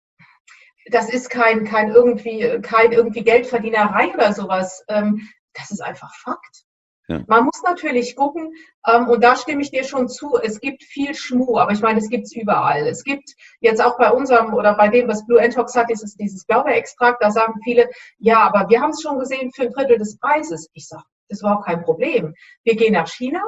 das 0.90 1.08
ist 1.08 1.30
kein, 1.30 1.64
kein, 1.64 1.90
irgendwie, 1.90 2.60
kein 2.62 2.92
irgendwie 2.92 3.22
Geldverdienerei 3.22 4.12
oder 4.14 4.32
sowas. 4.32 4.84
Ähm, 4.88 5.28
das 5.54 5.70
ist 5.70 5.80
einfach 5.80 6.14
Fakt. 6.14 6.64
Ja. 7.08 7.22
Man 7.26 7.44
muss 7.44 7.62
natürlich 7.64 8.16
gucken, 8.16 8.52
ähm, 8.86 9.08
und 9.08 9.24
da 9.24 9.34
stimme 9.34 9.62
ich 9.62 9.70
dir 9.70 9.84
schon 9.84 10.08
zu, 10.08 10.38
es 10.42 10.60
gibt 10.60 10.84
viel 10.84 11.14
Schmu, 11.14 11.58
aber 11.58 11.72
ich 11.72 11.80
meine, 11.80 11.98
es 11.98 12.10
gibt 12.10 12.24
es 12.24 12.36
überall. 12.36 12.86
Es 12.86 13.02
gibt 13.02 13.30
jetzt 13.60 13.82
auch 13.82 13.96
bei 13.96 14.10
unserem 14.10 14.52
oder 14.52 14.74
bei 14.74 14.88
dem, 14.88 15.08
was 15.08 15.26
Blue 15.26 15.40
Antox 15.40 15.74
hat, 15.74 15.88
dieses, 15.88 16.16
dieses 16.16 16.44
Blaubeerextrakt, 16.44 17.22
da 17.22 17.30
sagen 17.30 17.54
viele, 17.64 17.88
ja, 18.18 18.40
aber 18.40 18.68
wir 18.68 18.82
haben 18.82 18.90
es 18.90 19.00
schon 19.00 19.18
gesehen 19.18 19.50
für 19.52 19.62
ein 19.62 19.72
Drittel 19.72 19.96
des 19.96 20.18
Preises. 20.18 20.68
Ich 20.74 20.86
sage, 20.86 21.04
das 21.28 21.38
ist 21.38 21.42
überhaupt 21.42 21.64
kein 21.64 21.82
Problem. 21.82 22.34
Wir 22.64 22.76
gehen 22.76 22.92
nach 22.92 23.08
China, 23.08 23.40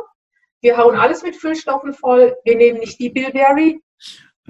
wir 0.62 0.78
hauen 0.78 0.97
alles 0.99 1.22
mit 1.22 1.36
Füllstoffen 1.36 1.93
voll, 1.93 2.36
wir 2.45 2.57
nehmen 2.57 2.78
nicht 2.78 2.99
die 2.99 3.11
Bilberry, 3.11 3.82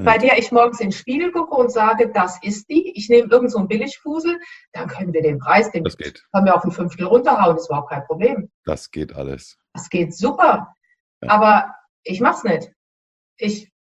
bei 0.05 0.19
der 0.19 0.39
ich 0.39 0.53
morgens 0.53 0.81
in 0.81 0.89
den 0.89 0.93
Spiegel 0.93 1.33
gucke 1.33 1.55
und 1.55 1.71
sage, 1.71 2.11
das 2.13 2.39
ist 2.43 2.69
die, 2.69 2.93
ich 2.97 3.09
nehme 3.09 3.29
irgend 3.31 3.51
so 3.51 3.59
einen 3.59 3.69
Billigfusel, 3.69 4.39
dann 4.73 4.89
können 4.89 5.13
wir 5.13 5.23
den 5.23 5.39
Preis, 5.39 5.71
den 5.71 5.85
das 5.85 5.97
geht. 5.97 6.25
können 6.33 6.47
wir 6.47 6.57
auf 6.57 6.65
ein 6.65 6.71
Fünftel 6.71 7.07
runterhauen, 7.07 7.57
ist 7.57 7.69
überhaupt 7.69 7.91
kein 7.91 8.05
Problem. 8.05 8.51
Das 8.65 8.91
geht 8.91 9.15
alles. 9.15 9.59
Das 9.75 9.89
geht 9.89 10.15
super, 10.15 10.75
ja. 11.23 11.31
aber 11.31 11.75
ich 12.03 12.21
mache 12.21 12.37
es 12.37 12.45
nicht. 12.45 12.73
Ich, 13.39 13.73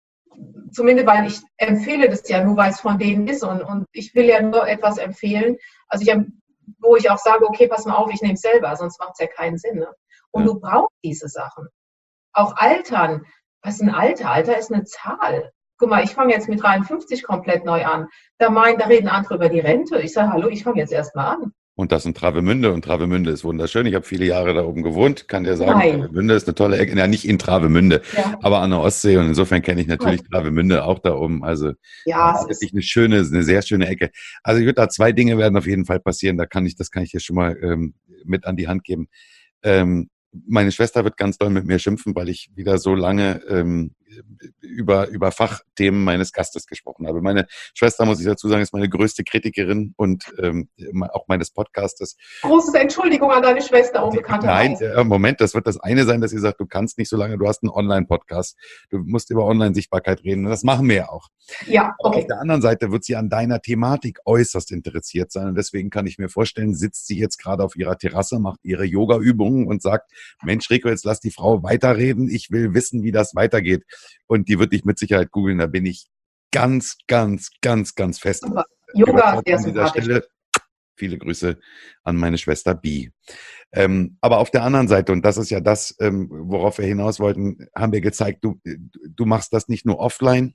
zumindest 0.72 1.06
weil 1.06 1.26
ich 1.26 1.40
empfehle 1.56 2.08
das 2.08 2.28
ja 2.28 2.44
nur, 2.44 2.56
weil 2.56 2.70
es 2.70 2.80
von 2.80 2.98
denen 2.98 3.26
ist 3.26 3.42
und, 3.42 3.62
und 3.62 3.86
ich 3.92 4.14
will 4.14 4.26
ja 4.26 4.40
nur 4.40 4.68
etwas 4.68 4.98
empfehlen, 4.98 5.56
also 5.88 6.04
ich, 6.04 6.16
wo 6.78 6.96
ich 6.96 7.10
auch 7.10 7.18
sage, 7.18 7.46
okay, 7.46 7.66
pass 7.66 7.86
mal 7.86 7.96
auf, 7.96 8.10
ich 8.12 8.22
nehme 8.22 8.34
es 8.34 8.40
selber, 8.40 8.74
sonst 8.76 9.00
macht 9.00 9.12
es 9.14 9.20
ja 9.20 9.26
keinen 9.26 9.58
Sinn. 9.58 9.78
Ne? 9.78 9.88
Und 10.30 10.42
ja. 10.42 10.48
du 10.48 10.60
brauchst 10.60 10.96
diese 11.02 11.28
Sachen. 11.28 11.68
Auch 12.32 12.56
Altern. 12.56 13.24
Was 13.62 13.76
ist 13.76 13.82
ein 13.82 13.90
Alter? 13.90 14.30
Alter 14.30 14.58
ist 14.58 14.72
eine 14.72 14.84
Zahl 14.84 15.52
guck 15.78 15.88
mal, 15.88 16.04
ich 16.04 16.10
fange 16.10 16.32
jetzt 16.32 16.48
mit 16.48 16.62
53 16.62 17.22
komplett 17.22 17.64
neu 17.64 17.84
an. 17.84 18.08
Da 18.38 18.50
meinen, 18.50 18.78
da 18.78 18.86
reden 18.86 19.08
andere 19.08 19.36
über 19.36 19.48
die 19.48 19.60
Rente. 19.60 20.00
Ich 20.00 20.12
sage, 20.12 20.32
hallo, 20.32 20.48
ich 20.48 20.62
fange 20.62 20.78
jetzt 20.78 20.92
erst 20.92 21.14
mal 21.14 21.34
an. 21.34 21.52
Und 21.76 21.92
das 21.92 22.04
in 22.04 22.12
Travemünde 22.12 22.72
und 22.72 22.84
Travemünde 22.84 23.30
ist 23.30 23.44
wunderschön. 23.44 23.86
Ich 23.86 23.94
habe 23.94 24.04
viele 24.04 24.24
Jahre 24.24 24.52
da 24.52 24.64
oben 24.64 24.82
gewohnt, 24.82 25.28
kann 25.28 25.44
dir 25.44 25.56
sagen, 25.56 25.78
Nein. 25.78 26.00
Travemünde 26.00 26.34
ist 26.34 26.48
eine 26.48 26.56
tolle 26.56 26.76
Ecke. 26.76 26.98
Ja, 26.98 27.06
nicht 27.06 27.24
in 27.24 27.38
Travemünde, 27.38 28.02
ja. 28.16 28.36
aber 28.42 28.58
an 28.58 28.70
der 28.70 28.80
Ostsee. 28.80 29.16
Und 29.16 29.28
insofern 29.28 29.62
kenne 29.62 29.80
ich 29.80 29.86
natürlich 29.86 30.22
ja. 30.22 30.26
Travemünde 30.28 30.82
auch 30.84 30.98
da 30.98 31.14
oben. 31.14 31.44
Also 31.44 31.74
ja, 32.04 32.32
das 32.32 32.42
ist 32.42 32.48
wirklich 32.48 32.72
eine 32.72 32.82
schöne, 32.82 33.18
eine 33.18 33.44
sehr 33.44 33.62
schöne 33.62 33.86
Ecke. 33.86 34.10
Also 34.42 34.58
ich 34.58 34.66
würde 34.66 34.74
da 34.74 34.88
zwei 34.88 35.12
Dinge 35.12 35.38
werden 35.38 35.56
auf 35.56 35.68
jeden 35.68 35.86
Fall 35.86 36.00
passieren. 36.00 36.36
Da 36.36 36.46
kann 36.46 36.66
ich, 36.66 36.74
das 36.74 36.90
kann 36.90 37.04
ich 37.04 37.12
dir 37.12 37.20
schon 37.20 37.36
mal 37.36 37.56
ähm, 37.62 37.94
mit 38.24 38.44
an 38.44 38.56
die 38.56 38.66
Hand 38.66 38.82
geben. 38.82 39.06
Ähm, 39.62 40.10
meine 40.32 40.72
Schwester 40.72 41.04
wird 41.04 41.16
ganz 41.16 41.38
doll 41.38 41.50
mit 41.50 41.64
mir 41.64 41.78
schimpfen, 41.78 42.12
weil 42.16 42.28
ich 42.28 42.50
wieder 42.56 42.78
so 42.78 42.96
lange 42.96 43.40
ähm, 43.48 43.92
über, 44.60 45.08
über 45.08 45.32
Fachthemen 45.32 46.02
meines 46.02 46.32
Gastes 46.32 46.66
gesprochen 46.66 47.06
habe. 47.06 47.20
Meine 47.20 47.46
Schwester, 47.74 48.04
muss 48.04 48.20
ich 48.20 48.26
dazu 48.26 48.48
sagen, 48.48 48.62
ist 48.62 48.72
meine 48.72 48.88
größte 48.88 49.24
Kritikerin 49.24 49.94
und 49.96 50.24
ähm, 50.38 50.68
auch 51.10 51.26
meines 51.28 51.50
Podcastes. 51.50 52.16
Große 52.42 52.78
Entschuldigung 52.78 53.30
an 53.30 53.42
deine 53.42 53.62
Schwester, 53.62 54.04
unbekannterweise. 54.04 54.84
Nein, 54.84 54.98
äh, 54.98 55.04
Moment, 55.04 55.40
das 55.40 55.54
wird 55.54 55.66
das 55.66 55.78
eine 55.78 56.04
sein, 56.04 56.20
dass 56.20 56.30
sie 56.30 56.38
sagt, 56.38 56.60
du 56.60 56.66
kannst 56.66 56.98
nicht 56.98 57.08
so 57.08 57.16
lange, 57.16 57.38
du 57.38 57.46
hast 57.46 57.62
einen 57.62 57.70
Online-Podcast, 57.70 58.56
du 58.90 58.98
musst 58.98 59.30
über 59.30 59.44
Online-Sichtbarkeit 59.44 60.24
reden 60.24 60.44
und 60.44 60.50
das 60.50 60.62
machen 60.62 60.88
wir 60.88 60.96
ja 60.96 61.08
auch. 61.08 61.28
Ja, 61.66 61.94
okay. 61.98 62.20
auf 62.20 62.26
der 62.26 62.40
anderen 62.40 62.62
Seite 62.62 62.92
wird 62.92 63.04
sie 63.04 63.16
an 63.16 63.28
deiner 63.28 63.60
Thematik 63.60 64.20
äußerst 64.24 64.70
interessiert 64.70 65.32
sein 65.32 65.48
und 65.48 65.54
deswegen 65.54 65.90
kann 65.90 66.06
ich 66.06 66.18
mir 66.18 66.28
vorstellen, 66.28 66.74
sitzt 66.74 67.06
sie 67.06 67.18
jetzt 67.18 67.38
gerade 67.38 67.64
auf 67.64 67.76
ihrer 67.76 67.96
Terrasse, 67.96 68.38
macht 68.38 68.60
ihre 68.62 68.84
Yoga-Übungen 68.84 69.66
und 69.66 69.82
sagt, 69.82 70.10
Mensch, 70.42 70.68
Rico, 70.70 70.88
jetzt 70.88 71.04
lass 71.04 71.20
die 71.20 71.30
Frau 71.30 71.62
weiterreden, 71.62 72.28
ich 72.28 72.50
will 72.50 72.74
wissen, 72.74 73.02
wie 73.02 73.12
das 73.12 73.34
weitergeht 73.34 73.84
und 74.26 74.48
die 74.48 74.58
wird 74.58 74.72
dich 74.72 74.84
mit 74.84 74.98
Sicherheit 74.98 75.30
googeln. 75.30 75.58
Da 75.58 75.66
bin 75.66 75.86
ich 75.86 76.06
ganz, 76.52 76.96
ganz, 77.06 77.50
ganz, 77.60 77.94
ganz 77.94 78.18
fest. 78.18 78.42
Super. 78.42 78.64
Yoga, 78.94 79.42
sehr 79.44 79.58
an 79.58 79.64
dieser 79.64 79.88
Stelle 79.88 80.28
viele 80.98 81.18
Grüße 81.18 81.58
an 82.02 82.16
meine 82.16 82.38
Schwester 82.38 82.74
Bi. 82.74 83.12
Ähm, 83.72 84.18
aber 84.20 84.38
auf 84.38 84.50
der 84.50 84.64
anderen 84.64 84.88
Seite, 84.88 85.12
und 85.12 85.24
das 85.24 85.36
ist 85.36 85.50
ja 85.50 85.60
das, 85.60 85.94
ähm, 86.00 86.28
worauf 86.30 86.78
wir 86.78 86.86
hinaus 86.86 87.20
wollten, 87.20 87.68
haben 87.74 87.92
wir 87.92 88.00
gezeigt, 88.00 88.44
du, 88.44 88.60
du 88.64 89.24
machst 89.24 89.52
das 89.52 89.68
nicht 89.68 89.86
nur 89.86 89.98
offline, 89.98 90.54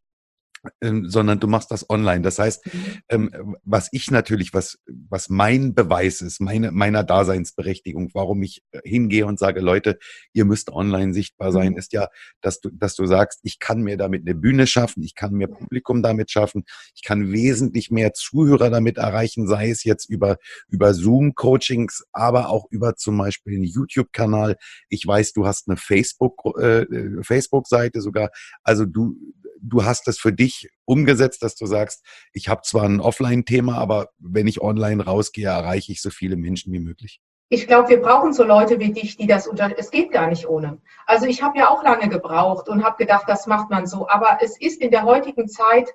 ähm, 0.81 1.09
sondern 1.09 1.39
du 1.39 1.47
machst 1.47 1.71
das 1.71 1.89
online. 1.89 2.21
Das 2.21 2.39
heißt, 2.39 2.65
mhm. 2.65 2.99
ähm, 3.09 3.55
was 3.63 3.89
ich 3.91 4.11
natürlich, 4.11 4.53
was, 4.53 4.79
was 4.85 5.29
mein 5.29 5.73
Beweis 5.73 6.21
ist, 6.21 6.39
meine, 6.39 6.71
meiner 6.71 7.03
Daseinsberechtigung, 7.03 8.11
warum 8.13 8.41
ich 8.43 8.63
äh, 8.71 8.79
hingehe 8.83 9.25
und 9.25 9.39
sage, 9.39 9.59
Leute, 9.59 9.99
ihr 10.31 10.45
müsst 10.45 10.71
online 10.71 11.13
sichtbar 11.13 11.51
sein, 11.51 11.73
mhm. 11.73 11.77
ist 11.77 11.93
ja, 11.93 12.07
dass 12.41 12.61
du, 12.61 12.69
dass 12.71 12.95
du 12.95 13.05
sagst, 13.05 13.39
ich 13.43 13.59
kann 13.59 13.81
mir 13.81 13.97
damit 13.97 14.21
eine 14.25 14.35
Bühne 14.35 14.67
schaffen, 14.67 15.03
ich 15.03 15.15
kann 15.15 15.33
mir 15.33 15.47
Publikum 15.47 16.01
damit 16.01 16.31
schaffen, 16.31 16.63
ich 16.95 17.03
kann 17.03 17.31
wesentlich 17.31 17.91
mehr 17.91 18.13
Zuhörer 18.13 18.69
damit 18.69 18.97
erreichen, 18.97 19.47
sei 19.47 19.69
es 19.69 19.83
jetzt 19.83 20.09
über, 20.09 20.37
über 20.69 20.93
Zoom-Coachings, 20.93 22.03
aber 22.13 22.49
auch 22.49 22.67
über 22.69 22.95
zum 22.95 23.17
Beispiel 23.17 23.55
einen 23.55 23.63
YouTube-Kanal. 23.63 24.55
Ich 24.89 25.05
weiß, 25.05 25.33
du 25.33 25.45
hast 25.45 25.67
eine 25.67 25.77
Facebook, 25.77 26.41
äh, 26.57 26.83
äh 26.83 27.23
Facebook-Seite 27.23 28.01
sogar. 28.01 28.29
Also 28.63 28.85
du, 28.85 29.17
du 29.63 29.85
hast 29.85 30.07
es 30.07 30.19
für 30.19 30.33
dich 30.33 30.69
umgesetzt, 30.85 31.41
dass 31.41 31.55
du 31.55 31.65
sagst, 31.65 32.05
ich 32.33 32.49
habe 32.49 32.61
zwar 32.63 32.83
ein 32.83 32.99
Offline-Thema, 32.99 33.77
aber 33.77 34.09
wenn 34.19 34.47
ich 34.47 34.61
online 34.61 35.03
rausgehe, 35.03 35.47
erreiche 35.47 35.91
ich 35.91 36.01
so 36.01 36.09
viele 36.09 36.35
Menschen 36.35 36.73
wie 36.73 36.79
möglich. 36.79 37.21
Ich 37.49 37.67
glaube, 37.67 37.89
wir 37.89 38.01
brauchen 38.01 38.33
so 38.33 38.43
Leute 38.43 38.79
wie 38.79 38.91
dich, 38.91 39.15
die 39.15 39.27
das 39.27 39.47
unter. 39.47 39.71
Es 39.77 39.91
geht 39.91 40.11
gar 40.11 40.27
nicht 40.27 40.47
ohne. 40.47 40.81
Also 41.05 41.27
ich 41.27 41.43
habe 41.43 41.57
ja 41.59 41.69
auch 41.69 41.83
lange 41.83 42.09
gebraucht 42.09 42.67
und 42.67 42.83
habe 42.83 42.97
gedacht, 42.97 43.25
das 43.27 43.47
macht 43.47 43.69
man 43.69 43.85
so. 43.85 44.07
Aber 44.09 44.39
es 44.41 44.59
ist 44.59 44.81
in 44.81 44.91
der 44.91 45.03
heutigen 45.03 45.47
Zeit 45.47 45.89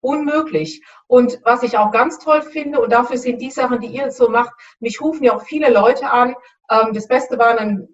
unmöglich. 0.00 0.84
Und 1.06 1.40
was 1.44 1.62
ich 1.62 1.78
auch 1.78 1.92
ganz 1.92 2.18
toll 2.18 2.42
finde, 2.42 2.80
und 2.80 2.92
dafür 2.92 3.16
sind 3.16 3.40
die 3.40 3.50
Sachen, 3.50 3.80
die 3.80 3.86
ihr 3.86 4.10
so 4.10 4.28
macht, 4.28 4.52
mich 4.80 5.00
rufen 5.00 5.24
ja 5.24 5.36
auch 5.36 5.44
viele 5.44 5.70
Leute 5.70 6.10
an. 6.10 6.34
Ähm, 6.70 6.92
das 6.92 7.06
Beste 7.06 7.38
war 7.38 7.58
ein 7.58 7.88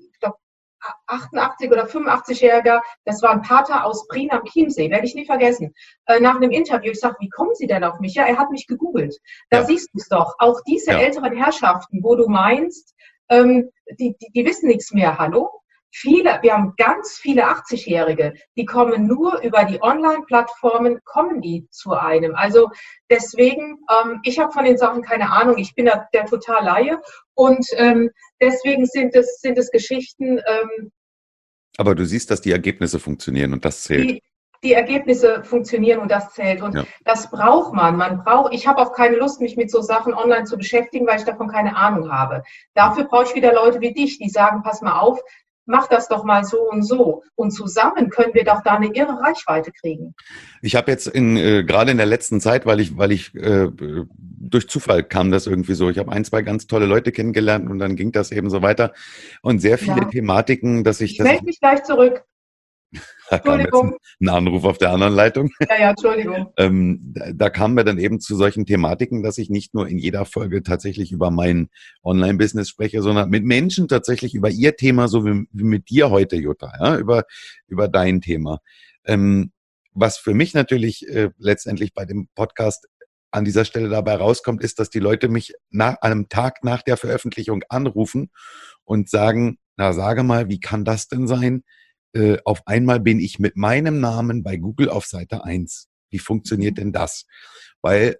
88 1.06 1.70
oder 1.70 1.86
85-Jähriger, 1.86 2.80
das 3.04 3.22
war 3.22 3.30
ein 3.30 3.42
Pater 3.42 3.84
aus 3.84 4.06
Prien 4.08 4.30
am 4.30 4.44
Chiemsee, 4.44 4.90
werde 4.90 5.06
ich 5.06 5.14
nie 5.14 5.26
vergessen. 5.26 5.74
Äh, 6.06 6.20
nach 6.20 6.36
einem 6.36 6.50
Interview, 6.50 6.92
ich 6.92 7.00
sage, 7.00 7.16
wie 7.20 7.28
kommen 7.28 7.54
Sie 7.54 7.66
denn 7.66 7.84
auf 7.84 8.00
mich? 8.00 8.14
Ja, 8.14 8.24
er 8.24 8.38
hat 8.38 8.50
mich 8.50 8.66
gegoogelt. 8.66 9.16
Da 9.50 9.58
ja. 9.58 9.64
siehst 9.64 9.90
du 9.92 9.98
es 9.98 10.08
doch. 10.08 10.34
Auch 10.38 10.60
diese 10.66 10.92
ja. 10.92 10.98
älteren 10.98 11.36
Herrschaften, 11.36 12.02
wo 12.02 12.16
du 12.16 12.28
meinst, 12.28 12.94
ähm, 13.28 13.70
die, 13.98 14.16
die, 14.20 14.30
die 14.32 14.44
wissen 14.44 14.68
nichts 14.68 14.92
mehr. 14.92 15.18
Hallo? 15.18 15.59
Viele, 15.92 16.38
wir 16.42 16.52
haben 16.52 16.74
ganz 16.76 17.18
viele 17.18 17.48
80-Jährige, 17.48 18.34
die 18.56 18.64
kommen 18.64 19.06
nur 19.06 19.40
über 19.42 19.64
die 19.64 19.82
Online-Plattformen, 19.82 21.00
kommen 21.04 21.40
die 21.40 21.66
zu 21.70 21.92
einem. 21.94 22.34
Also 22.36 22.70
deswegen, 23.10 23.78
ähm, 23.90 24.20
ich 24.22 24.38
habe 24.38 24.52
von 24.52 24.64
den 24.64 24.78
Sachen 24.78 25.02
keine 25.02 25.32
Ahnung, 25.32 25.58
ich 25.58 25.74
bin 25.74 25.86
da 25.86 26.06
der 26.14 26.26
total 26.26 26.64
Laie 26.64 27.00
und 27.34 27.66
ähm, 27.72 28.10
deswegen 28.40 28.86
sind 28.86 29.16
es, 29.16 29.40
sind 29.40 29.58
es 29.58 29.70
Geschichten. 29.70 30.38
Ähm, 30.38 30.92
Aber 31.76 31.94
du 31.94 32.06
siehst, 32.06 32.30
dass 32.30 32.40
die 32.40 32.52
Ergebnisse 32.52 33.00
funktionieren 33.00 33.52
und 33.52 33.64
das 33.64 33.82
zählt. 33.82 34.10
Die, 34.10 34.22
die 34.62 34.74
Ergebnisse 34.74 35.42
funktionieren 35.42 36.00
und 36.00 36.10
das 36.10 36.34
zählt. 36.34 36.60
Und 36.62 36.74
ja. 36.74 36.84
das 37.04 37.30
braucht 37.30 37.72
man. 37.72 37.96
Man 37.96 38.22
braucht, 38.22 38.52
ich 38.52 38.66
habe 38.66 38.80
auch 38.80 38.92
keine 38.92 39.16
Lust, 39.16 39.40
mich 39.40 39.56
mit 39.56 39.70
so 39.70 39.80
Sachen 39.80 40.12
online 40.12 40.44
zu 40.44 40.56
beschäftigen, 40.56 41.06
weil 41.06 41.18
ich 41.18 41.24
davon 41.24 41.48
keine 41.48 41.76
Ahnung 41.76 42.12
habe. 42.12 42.42
Dafür 42.74 43.04
brauche 43.04 43.24
ich 43.24 43.34
wieder 43.34 43.54
Leute 43.54 43.80
wie 43.80 43.94
dich, 43.94 44.18
die 44.18 44.28
sagen, 44.28 44.62
pass 44.62 44.82
mal 44.82 44.98
auf, 44.98 45.20
mach 45.66 45.88
das 45.88 46.08
doch 46.08 46.24
mal 46.24 46.44
so 46.44 46.68
und 46.70 46.82
so. 46.82 47.22
Und 47.34 47.50
zusammen 47.52 48.10
können 48.10 48.34
wir 48.34 48.44
doch 48.44 48.62
da 48.62 48.74
eine 48.74 48.94
irre 48.94 49.20
Reichweite 49.20 49.72
kriegen. 49.72 50.14
Ich 50.62 50.76
habe 50.76 50.90
jetzt 50.90 51.06
in, 51.06 51.36
äh, 51.36 51.64
gerade 51.64 51.90
in 51.90 51.96
der 51.96 52.06
letzten 52.06 52.40
Zeit, 52.40 52.66
weil 52.66 52.80
ich, 52.80 52.96
weil 52.96 53.12
ich 53.12 53.34
äh, 53.34 53.68
durch 54.50 54.68
Zufall 54.68 55.02
kam 55.04 55.30
das 55.30 55.46
irgendwie 55.46 55.74
so. 55.74 55.90
Ich 55.90 55.98
habe 55.98 56.12
ein, 56.12 56.24
zwei 56.24 56.42
ganz 56.42 56.66
tolle 56.66 56.86
Leute 56.86 57.12
kennengelernt 57.12 57.70
und 57.70 57.78
dann 57.78 57.96
ging 57.96 58.12
das 58.12 58.32
eben 58.32 58.50
so 58.50 58.62
weiter. 58.62 58.92
Und 59.42 59.60
sehr 59.60 59.78
viele 59.78 60.02
ja. 60.02 60.08
Thematiken, 60.08 60.84
dass 60.84 61.00
ich. 61.00 61.12
Ich 61.12 61.20
melde 61.20 61.44
mich 61.44 61.60
gleich 61.60 61.82
zurück. 61.84 62.24
Entschuldigung. 63.30 63.96
Ein 64.20 64.28
Anruf 64.28 64.64
auf 64.64 64.78
der 64.78 64.90
anderen 64.90 65.14
Leitung. 65.14 65.50
Ja, 65.60 65.78
ja, 65.78 65.90
Entschuldigung. 65.90 66.52
ähm, 66.56 66.98
da, 67.14 67.32
da 67.32 67.50
kamen 67.50 67.76
wir 67.76 67.84
dann 67.84 67.98
eben 67.98 68.20
zu 68.20 68.36
solchen 68.36 68.66
Thematiken, 68.66 69.22
dass 69.22 69.38
ich 69.38 69.50
nicht 69.50 69.74
nur 69.74 69.88
in 69.88 69.98
jeder 69.98 70.24
Folge 70.24 70.62
tatsächlich 70.62 71.12
über 71.12 71.30
mein 71.30 71.68
Online-Business 72.02 72.68
spreche, 72.68 73.02
sondern 73.02 73.30
mit 73.30 73.44
Menschen 73.44 73.88
tatsächlich 73.88 74.34
über 74.34 74.50
ihr 74.50 74.76
Thema, 74.76 75.08
so 75.08 75.24
wie, 75.24 75.46
wie 75.52 75.64
mit 75.64 75.90
dir 75.90 76.10
heute, 76.10 76.36
Jutta, 76.36 76.72
ja, 76.80 76.96
über, 76.96 77.24
über 77.68 77.88
dein 77.88 78.20
Thema. 78.20 78.60
Ähm, 79.04 79.52
was 79.92 80.18
für 80.18 80.34
mich 80.34 80.54
natürlich 80.54 81.08
äh, 81.08 81.30
letztendlich 81.38 81.94
bei 81.94 82.04
dem 82.04 82.28
Podcast 82.34 82.88
an 83.30 83.44
dieser 83.44 83.64
Stelle 83.64 83.88
dabei 83.88 84.16
rauskommt, 84.16 84.62
ist, 84.62 84.78
dass 84.78 84.90
die 84.90 84.98
Leute 84.98 85.28
mich 85.28 85.54
nach 85.70 86.00
einem 86.00 86.28
Tag 86.28 86.64
nach 86.64 86.82
der 86.82 86.96
Veröffentlichung 86.96 87.62
anrufen 87.68 88.30
und 88.84 89.08
sagen, 89.08 89.58
na 89.76 89.92
sage 89.92 90.22
mal, 90.22 90.48
wie 90.48 90.60
kann 90.60 90.84
das 90.84 91.08
denn 91.08 91.28
sein? 91.28 91.62
Äh, 92.12 92.38
auf 92.44 92.66
einmal 92.66 93.00
bin 93.00 93.20
ich 93.20 93.38
mit 93.38 93.56
meinem 93.56 94.00
Namen 94.00 94.42
bei 94.42 94.56
Google 94.56 94.88
auf 94.88 95.06
Seite 95.06 95.44
1. 95.44 95.88
Wie 96.10 96.18
funktioniert 96.18 96.72
mhm. 96.72 96.76
denn 96.76 96.92
das? 96.92 97.26
Weil 97.82 98.16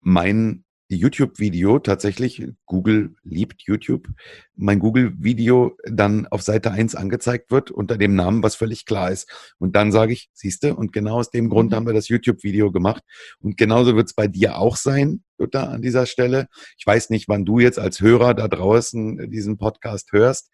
mein 0.00 0.64
YouTube-Video 0.96 1.78
tatsächlich, 1.78 2.46
Google 2.66 3.14
liebt 3.22 3.62
YouTube, 3.62 4.08
mein 4.54 4.78
Google-Video 4.78 5.76
dann 5.84 6.26
auf 6.26 6.42
Seite 6.42 6.70
1 6.70 6.94
angezeigt 6.94 7.50
wird 7.50 7.70
unter 7.70 7.96
dem 7.96 8.14
Namen, 8.14 8.42
was 8.42 8.54
völlig 8.54 8.84
klar 8.84 9.10
ist. 9.10 9.54
Und 9.58 9.76
dann 9.76 9.92
sage 9.92 10.12
ich, 10.12 10.30
siehste, 10.32 10.74
und 10.76 10.92
genau 10.92 11.18
aus 11.18 11.30
dem 11.30 11.48
Grund 11.48 11.70
mhm. 11.70 11.76
haben 11.76 11.86
wir 11.86 11.94
das 11.94 12.08
YouTube-Video 12.08 12.70
gemacht. 12.70 13.02
Und 13.40 13.56
genauso 13.56 13.96
wird 13.96 14.08
es 14.08 14.14
bei 14.14 14.28
dir 14.28 14.58
auch 14.58 14.76
sein, 14.76 15.22
Jutta, 15.38 15.64
an 15.64 15.82
dieser 15.82 16.06
Stelle. 16.06 16.46
Ich 16.78 16.86
weiß 16.86 17.10
nicht, 17.10 17.28
wann 17.28 17.44
du 17.44 17.58
jetzt 17.58 17.78
als 17.78 18.00
Hörer 18.00 18.34
da 18.34 18.48
draußen 18.48 19.30
diesen 19.30 19.58
Podcast 19.58 20.12
hörst. 20.12 20.50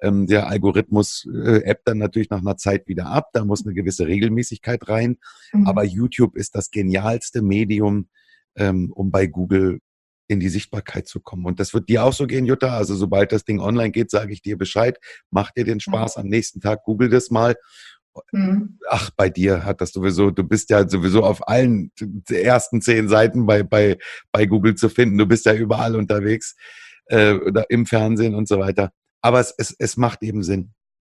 Ähm, 0.00 0.26
der 0.26 0.48
Algorithmus 0.48 1.28
äh, 1.32 1.68
appt 1.70 1.86
dann 1.86 1.98
natürlich 1.98 2.30
nach 2.30 2.40
einer 2.40 2.56
Zeit 2.56 2.88
wieder 2.88 3.06
ab. 3.06 3.28
Da 3.32 3.44
muss 3.44 3.64
eine 3.64 3.74
gewisse 3.74 4.06
Regelmäßigkeit 4.06 4.88
rein. 4.88 5.18
Mhm. 5.52 5.66
Aber 5.66 5.84
YouTube 5.84 6.36
ist 6.36 6.54
das 6.56 6.70
genialste 6.70 7.42
Medium, 7.42 8.08
ähm, 8.56 8.92
um 8.94 9.10
bei 9.10 9.26
Google 9.26 9.80
in 10.28 10.40
die 10.40 10.48
Sichtbarkeit 10.48 11.06
zu 11.06 11.20
kommen. 11.20 11.44
Und 11.44 11.60
das 11.60 11.74
wird 11.74 11.88
dir 11.88 12.04
auch 12.04 12.12
so 12.12 12.26
gehen, 12.26 12.46
Jutta. 12.46 12.76
Also 12.76 12.94
sobald 12.94 13.32
das 13.32 13.44
Ding 13.44 13.60
online 13.60 13.90
geht, 13.90 14.10
sage 14.10 14.32
ich 14.32 14.40
dir 14.40 14.56
Bescheid. 14.56 14.98
Mach 15.30 15.50
dir 15.50 15.64
den 15.64 15.80
Spaß. 15.80 16.16
Am 16.16 16.26
nächsten 16.26 16.60
Tag 16.60 16.84
google 16.84 17.08
das 17.08 17.30
mal. 17.30 17.54
Mhm. 18.32 18.78
Ach, 18.88 19.10
bei 19.16 19.28
dir 19.30 19.64
hat 19.64 19.80
das 19.80 19.90
sowieso, 19.90 20.30
du 20.30 20.44
bist 20.44 20.70
ja 20.70 20.88
sowieso 20.88 21.24
auf 21.24 21.48
allen 21.48 21.92
ersten 22.30 22.80
zehn 22.80 23.08
Seiten 23.08 23.46
bei, 23.46 23.62
bei, 23.62 23.98
bei 24.32 24.46
Google 24.46 24.74
zu 24.74 24.88
finden. 24.88 25.18
Du 25.18 25.26
bist 25.26 25.46
ja 25.46 25.54
überall 25.54 25.96
unterwegs, 25.96 26.54
äh, 27.06 27.34
oder 27.34 27.68
im 27.70 27.86
Fernsehen 27.86 28.34
und 28.34 28.48
so 28.48 28.58
weiter. 28.58 28.92
Aber 29.20 29.40
es, 29.40 29.54
es, 29.56 29.74
es 29.78 29.96
macht 29.96 30.22
eben 30.22 30.42
Sinn. 30.42 30.72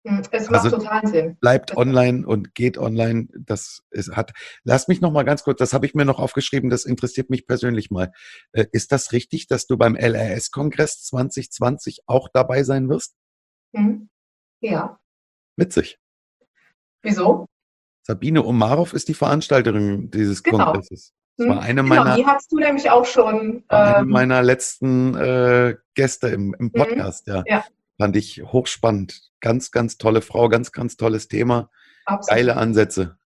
Hm, 0.09 0.22
es 0.30 0.48
macht 0.48 0.64
also 0.64 0.78
total 0.78 1.06
Sinn. 1.06 1.36
Bleibt 1.36 1.76
online 1.76 2.26
und 2.26 2.54
geht 2.54 2.78
online. 2.78 3.28
Das 3.38 3.82
ist, 3.90 4.16
hat. 4.16 4.32
Lass 4.64 4.88
mich 4.88 5.02
noch 5.02 5.12
mal 5.12 5.24
ganz 5.24 5.44
kurz. 5.44 5.59
Das 5.59 5.74
habe 5.74 5.84
ich 5.84 5.94
mir 5.94 6.06
noch 6.06 6.18
aufgeschrieben. 6.18 6.70
Das 6.70 6.86
interessiert 6.86 7.28
mich 7.28 7.46
persönlich 7.46 7.90
mal. 7.90 8.12
Äh, 8.52 8.66
ist 8.72 8.90
das 8.90 9.12
richtig, 9.12 9.48
dass 9.48 9.66
du 9.66 9.76
beim 9.76 9.96
LRS-Kongress 9.96 11.04
2020 11.04 12.04
auch 12.06 12.28
dabei 12.32 12.62
sein 12.62 12.88
wirst? 12.88 13.16
Mhm. 13.72 14.09
Ja. 14.61 14.98
Witzig. 15.56 15.98
Wieso? 17.02 17.46
Sabine 18.02 18.44
Omarov 18.44 18.94
ist 18.94 19.09
die 19.09 19.14
Veranstalterin 19.14 20.11
dieses 20.11 20.42
genau. 20.42 20.64
Kongresses. 20.64 21.12
Das 21.36 21.48
war 21.48 21.56
hm, 21.56 21.62
eine 21.62 21.82
genau, 21.82 21.94
meiner. 21.94 22.16
Die 22.16 22.26
hast 22.26 22.50
du 22.50 22.56
nämlich 22.56 22.90
auch 22.90 23.04
schon. 23.04 23.62
Eine 23.68 23.98
ähm, 23.98 24.09
meiner 24.09 24.42
letzten 24.42 25.14
äh, 25.14 25.76
Gäste 25.94 26.28
im, 26.28 26.54
im 26.59 26.66
mhm. 26.66 26.72
Podcast, 26.72 27.26
ja. 27.26 27.42
ja. 27.46 27.64
Fand 27.99 28.16
ich 28.16 28.42
hochspannend. 28.42 29.20
Ganz, 29.40 29.70
ganz 29.70 29.99
tolle 29.99 30.22
Frau, 30.22 30.49
ganz, 30.49 30.72
ganz 30.72 30.96
tolles 30.96 31.28
Thema. 31.28 31.70
Absolut. 32.05 32.36
Geile 32.36 32.57
Ansätze. 32.57 33.18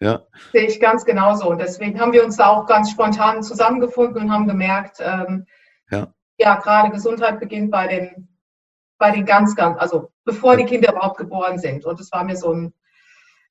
Ja. 0.00 0.26
Sehe 0.52 0.66
ich 0.66 0.80
ganz 0.80 1.04
genauso. 1.04 1.48
Und 1.48 1.60
deswegen 1.60 2.00
haben 2.00 2.12
wir 2.12 2.24
uns 2.24 2.36
da 2.36 2.48
auch 2.48 2.66
ganz 2.66 2.90
spontan 2.90 3.42
zusammengefunden 3.42 4.24
und 4.24 4.32
haben 4.32 4.48
gemerkt, 4.48 4.98
ähm, 5.00 5.46
ja. 5.90 6.12
ja, 6.38 6.56
gerade 6.56 6.90
Gesundheit 6.90 7.38
beginnt 7.38 7.70
bei 7.70 7.86
den, 7.86 8.28
bei 8.98 9.12
den 9.12 9.24
ganz, 9.24 9.54
ganz, 9.54 9.78
also 9.78 10.10
bevor 10.24 10.56
die 10.56 10.64
Kinder 10.64 10.90
überhaupt 10.90 11.18
geboren 11.18 11.58
sind. 11.58 11.84
Und 11.84 12.00
es 12.00 12.10
war 12.10 12.24
mir 12.24 12.36
so 12.36 12.52
ein 12.52 12.74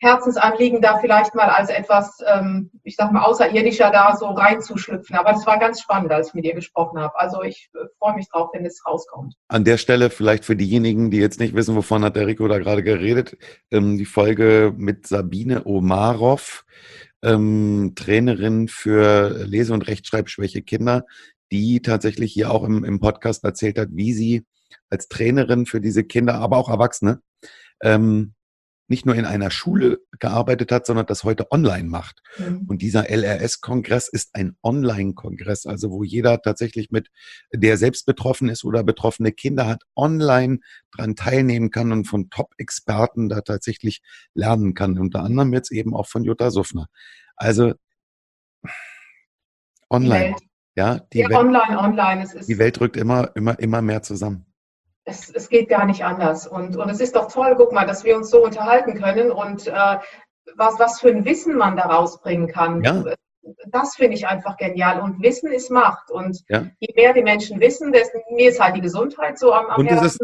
Herzensanliegen, 0.02 0.82
da 0.82 0.98
vielleicht 0.98 1.36
mal 1.36 1.48
als 1.48 1.70
etwas, 1.70 2.18
ähm, 2.26 2.72
ich 2.84 2.96
sag 2.96 3.12
mal, 3.12 3.22
außerirdischer 3.22 3.92
da 3.92 4.16
so 4.16 4.30
reinzuschlüpfen. 4.30 5.16
Aber 5.16 5.32
das 5.32 5.46
war 5.46 5.60
ganz 5.60 5.80
spannend, 5.80 6.12
als 6.12 6.30
ich 6.30 6.34
mit 6.34 6.46
ihr 6.46 6.56
gesprochen 6.56 7.00
habe. 7.00 7.20
Also 7.20 7.44
ich 7.44 7.70
äh, 7.76 7.86
freue 8.00 8.16
mich 8.16 8.28
drauf, 8.28 8.50
wenn 8.54 8.66
es 8.66 8.84
rauskommt. 8.84 9.36
An 9.48 9.64
der 9.64 9.78
Stelle 9.78 10.10
vielleicht 10.10 10.44
für 10.44 10.56
diejenigen, 10.56 11.12
die 11.12 11.18
jetzt 11.18 11.40
nicht 11.40 11.54
wissen, 11.54 11.76
wovon 11.76 12.04
hat 12.04 12.16
der 12.16 12.26
Rico 12.26 12.48
da 12.48 12.58
gerade 12.58 12.82
geredet, 12.82 13.38
ähm, 13.70 14.00
die 14.00 14.06
Folge 14.06 14.74
mit 14.76 15.06
Sabine 15.06 15.66
Omarov, 15.66 16.66
ähm, 17.22 17.94
Trainerin 17.96 18.70
für 18.70 19.46
Lese- 19.46 19.74
und 19.74 19.88
Rechtschreibschwäche 19.88 20.64
Kinder, 20.64 21.06
die 21.52 21.84
tatsächlich 21.84 22.34
hier 22.34 22.50
auch 22.50 22.64
im, 22.64 22.84
im 22.84 23.00
Podcast 23.00 23.44
erzählt 23.44 23.78
hat, 23.78 23.90
wie 23.92 24.14
sie 24.14 24.46
als 24.90 25.10
Trainerin 25.10 25.68
für 25.68 25.80
diese 25.80 26.04
Kinder, 26.04 26.36
aber 26.36 26.58
auch 26.58 26.70
Erwachsene, 26.70 27.22
ähm, 27.84 28.34
nicht 28.92 29.06
nur 29.06 29.16
in 29.16 29.26
einer 29.26 29.50
Schule 29.50 30.02
gearbeitet 30.20 30.72
hat, 30.72 30.86
sondern 30.86 31.06
das 31.06 31.24
heute 31.24 31.50
online 31.50 31.88
macht. 31.88 32.22
Mhm. 32.38 32.66
Und 32.68 32.82
dieser 32.82 33.10
LRS-Kongress 33.10 34.10
ist 34.10 34.36
ein 34.36 34.58
Online-Kongress, 34.62 35.66
also 35.66 35.92
wo 35.92 36.04
jeder 36.04 36.42
tatsächlich 36.42 36.92
mit, 36.92 37.08
der 37.54 37.78
selbst 37.78 38.06
betroffen 38.06 38.50
ist 38.50 38.66
oder 38.66 38.84
betroffene 38.84 39.32
Kinder 39.32 39.66
hat, 39.66 39.84
online 39.96 40.60
dran 40.94 41.16
teilnehmen 41.16 41.72
kann 41.72 41.94
und 41.94 42.06
von 42.06 42.30
Top-Experten 42.30 43.30
da 43.30 43.40
tatsächlich 43.42 44.02
lernen 44.34 44.74
kann. 44.74 45.00
Unter 45.00 45.24
anderem 45.24 45.54
jetzt 45.54 45.72
eben 45.72 45.96
auch 45.96 46.08
von 46.08 46.26
Jutta 46.26 46.52
Suffner. 46.52 46.88
Also 47.38 47.74
online. 49.90 50.36
Ja, 50.76 51.00
die 51.14 51.20
ja, 51.20 51.30
Welt, 51.30 51.40
online, 51.40 51.80
online. 51.80 52.28
Die 52.46 52.58
Welt 52.58 52.80
rückt 52.82 52.98
immer, 52.98 53.32
immer, 53.36 53.58
immer 53.58 53.82
mehr 53.82 54.04
zusammen 54.04 54.51
es, 55.12 55.30
es 55.30 55.50
geht 55.50 55.70
gar 55.70 55.86
nicht 55.86 56.04
anders. 56.04 56.48
Und, 56.48 56.76
und 56.78 56.90
es 56.90 57.00
ist 57.00 57.16
doch 57.16 57.32
toll, 57.32 57.56
guck 57.58 57.72
mal, 57.72 57.86
dass 57.86 58.04
wir 58.04 58.18
uns 58.18 58.30
so 58.30 58.44
unterhalten 58.44 58.96
können 58.96 59.32
und 59.32 59.68
äh, 59.68 59.98
was, 60.56 60.80
was 60.80 61.00
für 61.00 61.10
ein 61.10 61.26
Wissen 61.26 61.56
man 61.56 61.76
daraus 61.78 62.22
bringen 62.22 62.48
kann. 62.48 62.84
Ja. 62.84 63.04
Das 63.72 63.96
finde 63.96 64.16
ich 64.16 64.28
einfach 64.28 64.58
genial. 64.58 65.02
Und 65.02 65.22
Wissen 65.22 65.52
ist 65.52 65.72
Macht. 65.72 66.12
Und 66.12 66.42
ja. 66.48 66.68
je 66.80 66.94
mehr 66.96 67.14
die 67.14 67.24
Menschen 67.24 67.60
wissen, 67.60 67.92
desto 67.92 68.20
mir 68.32 68.50
ist 68.50 68.60
halt 68.60 68.76
die 68.76 68.82
Gesundheit 68.82 69.38
so 69.38 69.54
am, 69.54 69.68
am 69.68 69.80
und 69.80 69.88
es 69.88 70.02
ist, 70.02 70.20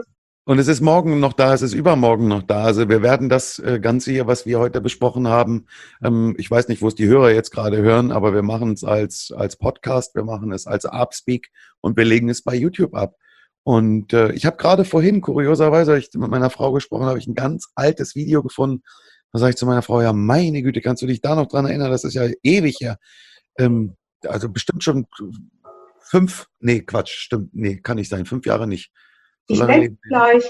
und 0.45 0.59
es 0.59 0.69
ist 0.69 0.79
morgen 0.79 1.19
noch 1.19 1.33
da, 1.33 1.53
es 1.53 1.61
ist 1.61 1.73
übermorgen 1.73 2.29
noch 2.29 2.43
da. 2.43 2.63
Also 2.63 2.87
wir 2.87 3.01
werden 3.01 3.27
das 3.27 3.59
äh, 3.59 3.79
Ganze 3.81 4.11
hier, 4.11 4.27
was 4.27 4.45
wir 4.45 4.59
heute 4.59 4.79
besprochen 4.79 5.27
haben, 5.27 5.65
ähm, 6.01 6.35
ich 6.37 6.49
weiß 6.49 6.69
nicht, 6.69 6.81
wo 6.81 6.87
es 6.87 6.95
die 6.95 7.07
Hörer 7.07 7.31
jetzt 7.31 7.51
gerade 7.51 7.77
hören, 7.77 8.13
aber 8.13 8.33
wir 8.33 8.43
machen 8.43 8.71
es 8.71 8.85
als, 8.85 9.33
als 9.35 9.57
Podcast, 9.57 10.15
wir 10.15 10.23
machen 10.23 10.53
es 10.53 10.65
als 10.65 10.85
Upspeak 10.85 11.49
und 11.81 11.97
wir 11.97 12.05
legen 12.05 12.29
es 12.29 12.43
bei 12.43 12.55
YouTube 12.55 12.95
ab. 12.95 13.15
Und 13.67 14.13
äh, 14.13 14.31
ich 14.31 14.45
habe 14.45 14.55
gerade 14.55 14.85
vorhin, 14.85 15.19
kurioserweise, 15.19 15.91
als 15.91 16.07
ich 16.07 16.13
mit 16.13 16.31
meiner 16.31 16.49
Frau 16.49 16.71
gesprochen 16.71 17.05
habe, 17.05 17.19
ich 17.19 17.27
ein 17.27 17.35
ganz 17.35 17.67
altes 17.75 18.15
Video 18.15 18.41
gefunden. 18.41 18.81
Da 19.33 19.39
sage 19.39 19.49
ich 19.49 19.55
zu 19.57 19.65
meiner 19.65 19.81
Frau, 19.81 20.01
ja, 20.01 20.13
meine 20.13 20.61
Güte, 20.61 20.79
kannst 20.79 21.01
du 21.01 21.05
dich 21.05 21.19
da 21.19 21.35
noch 21.35 21.47
dran 21.47 21.65
erinnern? 21.65 21.91
Das 21.91 22.05
ist 22.05 22.13
ja 22.13 22.29
ewig 22.43 22.77
her. 22.79 22.97
Ähm, 23.57 23.97
also 24.23 24.47
bestimmt 24.47 24.85
schon 24.85 25.05
fünf, 25.99 26.47
nee, 26.61 26.79
Quatsch, 26.79 27.09
stimmt, 27.09 27.49
nee, 27.55 27.81
kann 27.81 27.97
nicht 27.97 28.07
sein, 28.07 28.25
fünf 28.25 28.45
Jahre 28.45 28.67
nicht. 28.67 28.89
So 29.49 29.55
ich 29.55 29.65
denke 29.65 29.97
gleich. 30.07 30.49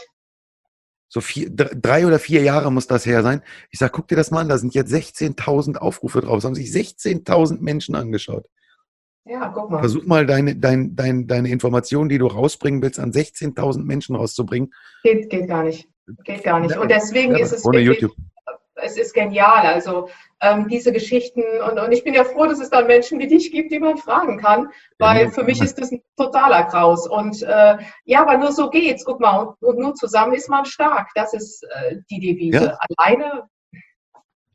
So 1.10 1.20
vier, 1.20 1.50
drei 1.50 2.06
oder 2.06 2.20
vier 2.20 2.44
Jahre 2.44 2.72
muss 2.72 2.86
das 2.86 3.08
her 3.08 3.24
sein. 3.24 3.42
Ich 3.72 3.80
sage, 3.80 3.94
guck 3.94 4.08
dir 4.10 4.16
das 4.16 4.30
mal 4.30 4.42
an, 4.42 4.50
da 4.50 4.60
sind 4.60 4.76
jetzt 4.76 4.94
16.000 4.94 5.78
Aufrufe 5.78 6.22
drauf. 6.22 6.38
Es 6.38 6.46
haben 6.46 6.54
sich 6.54 6.70
16.000 6.70 7.62
Menschen 7.62 7.96
angeschaut. 7.96 8.46
Ja, 9.30 9.50
guck 9.50 9.70
mal. 9.70 9.80
Versuch 9.80 10.06
mal 10.06 10.26
deine, 10.26 10.56
dein, 10.56 10.96
dein, 10.96 11.28
deine 11.28 11.50
Informationen, 11.50 12.10
die 12.10 12.18
du 12.18 12.28
rausbringen 12.28 12.82
willst, 12.82 13.00
an 13.00 13.12
16.000 13.12 13.84
Menschen 13.84 14.16
rauszubringen. 14.16 14.74
Geht, 15.04 15.30
geht 15.30 15.48
gar 15.48 15.64
nicht. 15.64 15.88
Geht 16.24 16.44
gar 16.44 16.60
nicht. 16.60 16.78
Und 16.78 16.90
deswegen 16.90 17.34
ja, 17.34 17.40
ist 17.40 17.52
es 17.52 17.66
ohne 17.66 17.80
wirklich, 17.80 18.02
YouTube. 18.02 18.18
Es 18.76 18.96
ist 18.96 19.14
genial. 19.14 19.66
Also 19.66 20.08
ähm, 20.40 20.68
diese 20.70 20.94
Geschichten 20.94 21.42
und, 21.68 21.80
und 21.80 21.92
ich 21.92 22.04
bin 22.04 22.14
ja 22.14 22.24
froh, 22.24 22.46
dass 22.46 22.60
es 22.60 22.70
dann 22.70 22.88
Menschen 22.88 23.20
wie 23.20 23.28
dich 23.28 23.52
gibt, 23.52 23.72
die 23.72 23.80
man 23.80 23.98
fragen 23.98 24.40
kann, 24.40 24.70
weil 25.00 25.26
ja, 25.26 25.32
für 25.32 25.44
mich 25.44 25.62
ist 25.62 25.82
das 25.82 25.92
ein 25.92 26.02
totaler 26.16 26.64
Graus. 26.66 27.08
Und 27.08 27.42
äh, 27.42 27.78
ja, 28.06 28.22
aber 28.22 28.38
nur 28.38 28.52
so 28.52 28.70
geht's. 28.70 29.04
Guck 29.04 29.20
mal, 29.20 29.40
und, 29.40 29.62
und 29.62 29.80
nur 29.80 29.96
zusammen 29.96 30.34
ist 30.34 30.50
man 30.50 30.66
stark. 30.66 31.10
Das 31.16 31.34
ist 31.34 31.64
äh, 31.64 31.98
die 32.10 32.20
Devise. 32.20 32.66
Ja. 32.66 32.78
Alleine 32.98 33.50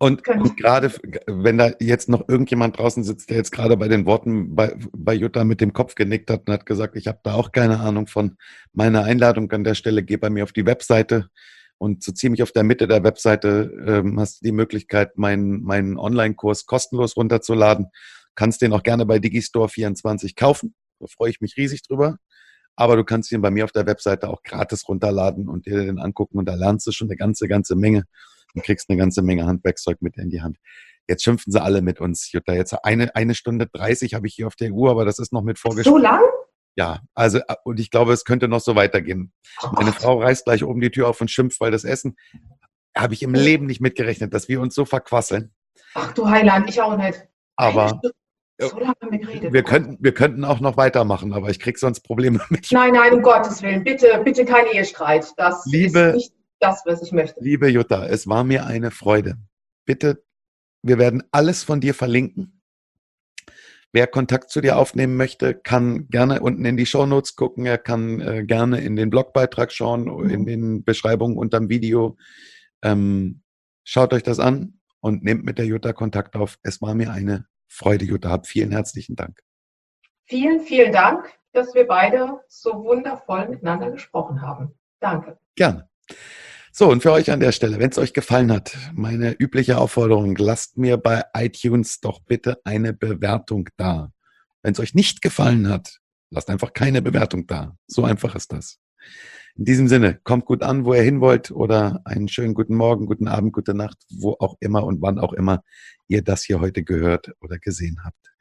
und, 0.03 0.27
und 0.27 0.57
gerade, 0.57 0.91
wenn 1.29 1.59
da 1.59 1.71
jetzt 1.79 2.09
noch 2.09 2.29
irgendjemand 2.29 2.77
draußen 2.77 3.05
sitzt, 3.05 3.31
der 3.31 3.37
jetzt 3.37 3.53
gerade 3.53 3.77
bei 3.77 3.87
den 3.87 4.05
Worten 4.05 4.53
bei, 4.57 4.75
bei 4.93 5.15
Jutta 5.15 5.45
mit 5.45 5.61
dem 5.61 5.73
Kopf 5.73 5.95
genickt 5.95 6.29
hat 6.29 6.49
und 6.49 6.53
hat 6.53 6.67
gesagt, 6.67 6.97
ich 6.97 7.07
habe 7.07 7.21
da 7.23 7.35
auch 7.35 7.53
keine 7.53 7.79
Ahnung 7.79 8.09
von 8.09 8.37
meiner 8.73 9.05
Einladung 9.05 9.49
an 9.53 9.63
der 9.63 9.77
Stelle, 9.77 10.03
geh 10.03 10.17
bei 10.17 10.29
mir 10.29 10.43
auf 10.43 10.51
die 10.51 10.67
Webseite 10.67 11.29
Und 11.79 12.03
so 12.03 12.11
ziemlich 12.11 12.43
auf 12.43 12.51
der 12.51 12.65
Mitte 12.65 12.89
der 12.89 13.05
Webseite 13.05 13.73
ähm, 13.87 14.19
hast 14.19 14.41
du 14.41 14.47
die 14.47 14.53
Möglichkeit, 14.53 15.19
meinen, 15.19 15.63
meinen 15.63 15.97
Online-Kurs 15.97 16.67
kostenlos 16.67 17.17
runterzuladen. 17.17 17.87
Kannst 18.35 18.61
den 18.61 18.73
auch 18.73 18.83
gerne 18.83 19.07
bei 19.07 19.19
Digistore24 19.19 20.35
kaufen. 20.35 20.75
Da 20.99 21.07
freue 21.07 21.31
ich 21.31 21.41
mich 21.41 21.57
riesig 21.57 21.83
drüber. 21.83 22.19
Aber 22.77 22.97
du 22.97 23.05
kannst 23.05 23.31
ihn 23.33 23.43
bei 23.43 23.51
mir 23.51 23.65
auf 23.65 23.73
der 23.73 23.87
Webseite 23.87 24.29
auch 24.29 24.43
gratis 24.43 24.89
runterladen 24.89 25.49
und 25.49 25.67
dir 25.67 25.85
den 25.85 25.99
angucken. 25.99 26.39
Und 26.39 26.47
da 26.47 26.55
lernst 26.55 26.87
du 26.87 26.93
schon 26.93 27.09
eine 27.09 27.17
ganze, 27.17 27.49
ganze 27.49 27.77
Menge 27.77 28.05
und 28.55 28.65
kriegst 28.65 28.89
eine 28.89 28.99
ganze 28.99 29.23
Menge 29.23 29.47
Handwerkzeug 29.47 30.01
mit 30.01 30.17
in 30.17 30.31
die 30.31 30.43
Hand. 30.43 30.59
Jetzt 31.09 31.25
schimpfen 31.25 31.53
sie 31.53 31.61
alle 31.61 31.83
mit 31.83 32.01
uns, 32.01 32.31
Jutta. 32.33 32.55
Jetzt 32.55 32.73
eine, 32.85 33.15
eine 33.15 33.35
Stunde 33.35 33.67
30 33.67 34.15
habe 34.15 34.27
ich 34.27 34.35
hier 34.35 34.47
auf 34.47 34.57
der 34.57 34.71
Uhr, 34.71 34.91
aber 34.91 35.05
das 35.05 35.19
ist 35.19 35.33
noch 35.33 35.43
mit 35.43 35.59
vorgeschrieben. 35.59 35.99
So 35.99 36.03
lang? 36.03 36.23
Ja, 36.75 37.01
also, 37.15 37.39
äh, 37.39 37.57
und 37.65 37.81
ich 37.81 37.91
glaube, 37.91 38.13
es 38.13 38.25
könnte 38.25 38.49
noch 38.49 38.61
so 38.61 38.77
weitergehen. 38.77 39.33
Meine 39.73 39.93
Frau 39.93 40.21
reißt 40.21 40.45
gleich 40.45 40.65
oben 40.65 40.81
die 40.81 40.91
Tür 40.91 41.09
auf 41.09 41.21
und 41.21 41.31
schimpft, 41.31 41.61
weil 41.61 41.71
das 41.71 41.85
Essen 41.85 42.17
habe 42.97 43.15
ich 43.15 43.23
im 43.23 43.35
Leben 43.35 43.67
nicht 43.67 43.81
mitgerechnet, 43.81 44.33
dass 44.33 44.49
wir 44.49 44.61
uns 44.61 44.75
so 44.75 44.85
verquasseln. 44.85 45.53
Ach 45.95 46.13
du 46.13 46.29
Heiland, 46.29 46.69
ich 46.69 46.81
auch 46.81 46.97
nicht. 46.97 47.27
Aber 47.57 48.01
so 48.69 48.79
lange 48.79 48.95
haben 49.01 49.11
wir 49.11 49.19
geredet. 49.19 49.53
Wir 49.53 49.63
könnten, 49.63 49.99
wir 50.01 50.13
könnten 50.13 50.45
auch 50.45 50.61
noch 50.61 50.77
weitermachen, 50.77 51.33
aber 51.33 51.51
ich 51.51 51.59
kriege 51.61 51.79
sonst 51.79 52.01
Probleme 52.01 52.41
mit. 52.51 52.71
Nein, 52.71 52.95
nein, 52.95 53.15
um 53.15 53.23
Gottes 53.23 53.63
Willen. 53.63 53.85
Bitte, 53.85 54.21
bitte 54.25 54.45
kein 54.45 54.67
Ehestreit. 54.67 55.33
Das 55.37 55.65
liebe, 55.67 55.99
ist 55.99 56.15
nicht 56.15 56.35
das, 56.61 56.83
was 56.87 57.03
ich 57.03 57.13
möchte. 57.13 57.41
Liebe 57.43 57.69
Jutta, 57.69 58.07
es 58.07 58.27
war 58.27 58.45
mir 58.45 58.67
eine 58.67 58.91
Freude. 58.91 59.37
Bitte, 59.85 60.25
wir 60.83 60.99
werden 60.99 61.23
alles 61.31 61.63
von 61.63 61.81
dir 61.81 61.95
verlinken. 61.95 62.63
Wer 63.95 64.07
Kontakt 64.07 64.51
zu 64.51 64.63
dir 64.63 64.79
aufnehmen 64.79 65.17
möchte, 65.17 65.55
kann 65.55 66.09
gerne 66.09 66.41
unten 66.41 66.65
in 66.65 66.79
die 66.79 66.87
Show 66.87 67.05
Notes 67.05 67.37
gucken. 67.37 67.67
Er 67.67 67.77
kann 67.77 68.21
äh, 68.21 68.43
gerne 68.45 68.81
in 68.81 68.97
den 68.97 69.11
Blogbeitrag 69.11 69.71
schauen, 69.71 70.05
mhm. 70.05 70.31
in 70.31 70.47
den 70.47 70.85
Beschreibungen 70.85 71.37
unter 71.37 71.59
dem 71.59 71.69
Video. 71.69 72.17
Ähm, 72.83 73.43
schaut 73.85 74.15
euch 74.15 74.23
das 74.23 74.39
an 74.39 74.81
und 75.01 75.25
nehmt 75.25 75.45
mit 75.45 75.59
der 75.59 75.67
Jutta 75.67 75.93
Kontakt 75.93 76.37
auf. 76.37 76.59
Es 76.63 76.81
war 76.81 76.95
mir 76.95 77.13
eine 77.13 77.47
Freude, 77.73 78.05
Jutta. 78.05 78.29
Hab 78.29 78.47
vielen 78.47 78.71
herzlichen 78.71 79.17
Dank. 79.17 79.41
Vielen, 80.27 80.61
vielen 80.61 80.93
Dank, 80.93 81.33
dass 81.53 81.75
wir 81.75 81.87
beide 81.87 82.41
so 82.47 82.85
wundervoll 82.85 83.49
miteinander 83.49 83.91
gesprochen 83.91 84.43
haben. 84.43 84.75
Danke. 85.01 85.39
Gerne. 85.57 85.89
So, 86.71 86.91
und 86.91 87.03
für 87.03 87.13
euch 87.13 87.31
an 87.31 87.41
der 87.41 87.53
Stelle, 87.53 87.79
wenn 87.79 87.91
es 87.91 87.99
euch 87.99 88.13
gefallen 88.13 88.53
hat, 88.53 88.77
meine 88.95 89.33
übliche 89.33 89.79
Aufforderung, 89.79 90.37
lasst 90.37 90.77
mir 90.77 90.97
bei 90.97 91.25
iTunes 91.35 92.01
doch 92.01 92.21
bitte 92.21 92.61
eine 92.65 92.93
Bewertung 92.93 93.69
da. 93.77 94.13
Wenn 94.63 94.73
es 94.73 94.81
euch 94.81 94.95
nicht 94.95 95.23
gefallen 95.23 95.69
hat, 95.69 95.99
lasst 96.31 96.51
einfach 96.51 96.73
keine 96.75 97.03
Bewertung 97.03 97.47
da. 97.47 97.77
So 97.87 98.05
einfach 98.05 98.35
ist 98.35 98.53
das. 98.53 98.79
In 99.57 99.65
diesem 99.65 99.89
Sinne, 99.89 100.19
kommt 100.25 100.47
gut 100.47 100.63
an, 100.63 100.85
wo 100.85 100.95
ihr 100.95 101.03
hin 101.03 101.21
wollt 101.21 101.51
oder 101.51 102.01
einen 102.05 102.29
schönen 102.29 102.55
guten 102.55 102.75
Morgen, 102.75 103.07
guten 103.07 103.29
Abend, 103.29 103.53
gute 103.53 103.75
Nacht, 103.75 103.99
wo 104.11 104.37
auch 104.39 104.57
immer 104.61 104.85
und 104.85 105.03
wann 105.03 105.19
auch 105.19 105.33
immer 105.33 105.63
ihr 106.09 106.23
das 106.23 106.43
hier 106.43 106.61
heute 106.61 106.83
gehört 106.83 107.33
oder 107.41 107.59
gesehen 107.59 107.99
habt. 108.05 108.33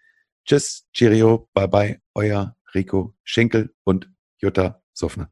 Tschüss, 0.45 0.87
Cheerio, 0.93 1.49
bye 1.53 1.67
bye, 1.67 1.99
euer 2.15 2.55
Rico 2.73 3.13
Schinkel 3.23 3.73
und 3.83 4.09
Jutta 4.39 4.81
Suffner. 4.93 5.29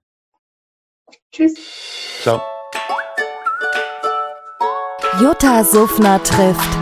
Tschüss. 1.31 1.55
Ciao. 2.21 2.41
Jutta 5.21 5.63
Suffner 5.63 6.21
trifft. 6.23 6.73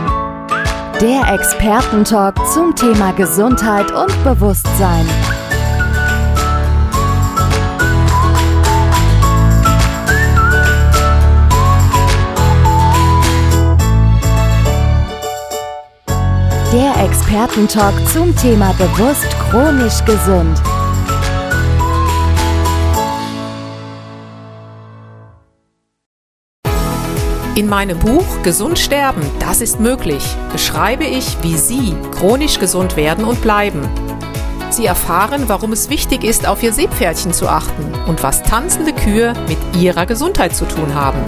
Der 1.00 1.32
Expertentalk 1.32 2.36
zum 2.52 2.74
Thema 2.74 3.12
Gesundheit 3.12 3.92
und 3.92 4.12
Bewusstsein. 4.24 5.06
Der 16.72 17.02
Expertentalk 17.02 17.94
zum 18.10 18.36
Thema 18.36 18.74
bewusst 18.74 19.26
chronisch 19.48 20.04
gesund. 20.04 20.60
In 27.54 27.70
meinem 27.70 27.98
Buch 27.98 28.42
Gesund 28.42 28.78
sterben, 28.78 29.22
das 29.40 29.62
ist 29.62 29.80
möglich, 29.80 30.22
beschreibe 30.52 31.04
ich, 31.04 31.38
wie 31.42 31.56
Sie 31.56 31.96
chronisch 32.12 32.58
gesund 32.58 32.96
werden 32.96 33.24
und 33.24 33.40
bleiben. 33.40 33.88
Sie 34.68 34.84
erfahren, 34.84 35.44
warum 35.46 35.72
es 35.72 35.88
wichtig 35.88 36.22
ist, 36.22 36.46
auf 36.46 36.62
Ihr 36.62 36.74
Seepferdchen 36.74 37.32
zu 37.32 37.48
achten 37.48 37.94
und 38.06 38.22
was 38.22 38.42
tanzende 38.42 38.92
Kühe 38.92 39.32
mit 39.48 39.56
Ihrer 39.74 40.04
Gesundheit 40.04 40.54
zu 40.54 40.66
tun 40.66 40.94
haben. 40.94 41.18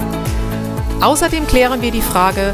Außerdem 1.01 1.47
klären 1.47 1.81
wir 1.81 1.89
die 1.89 2.03
Frage, 2.03 2.53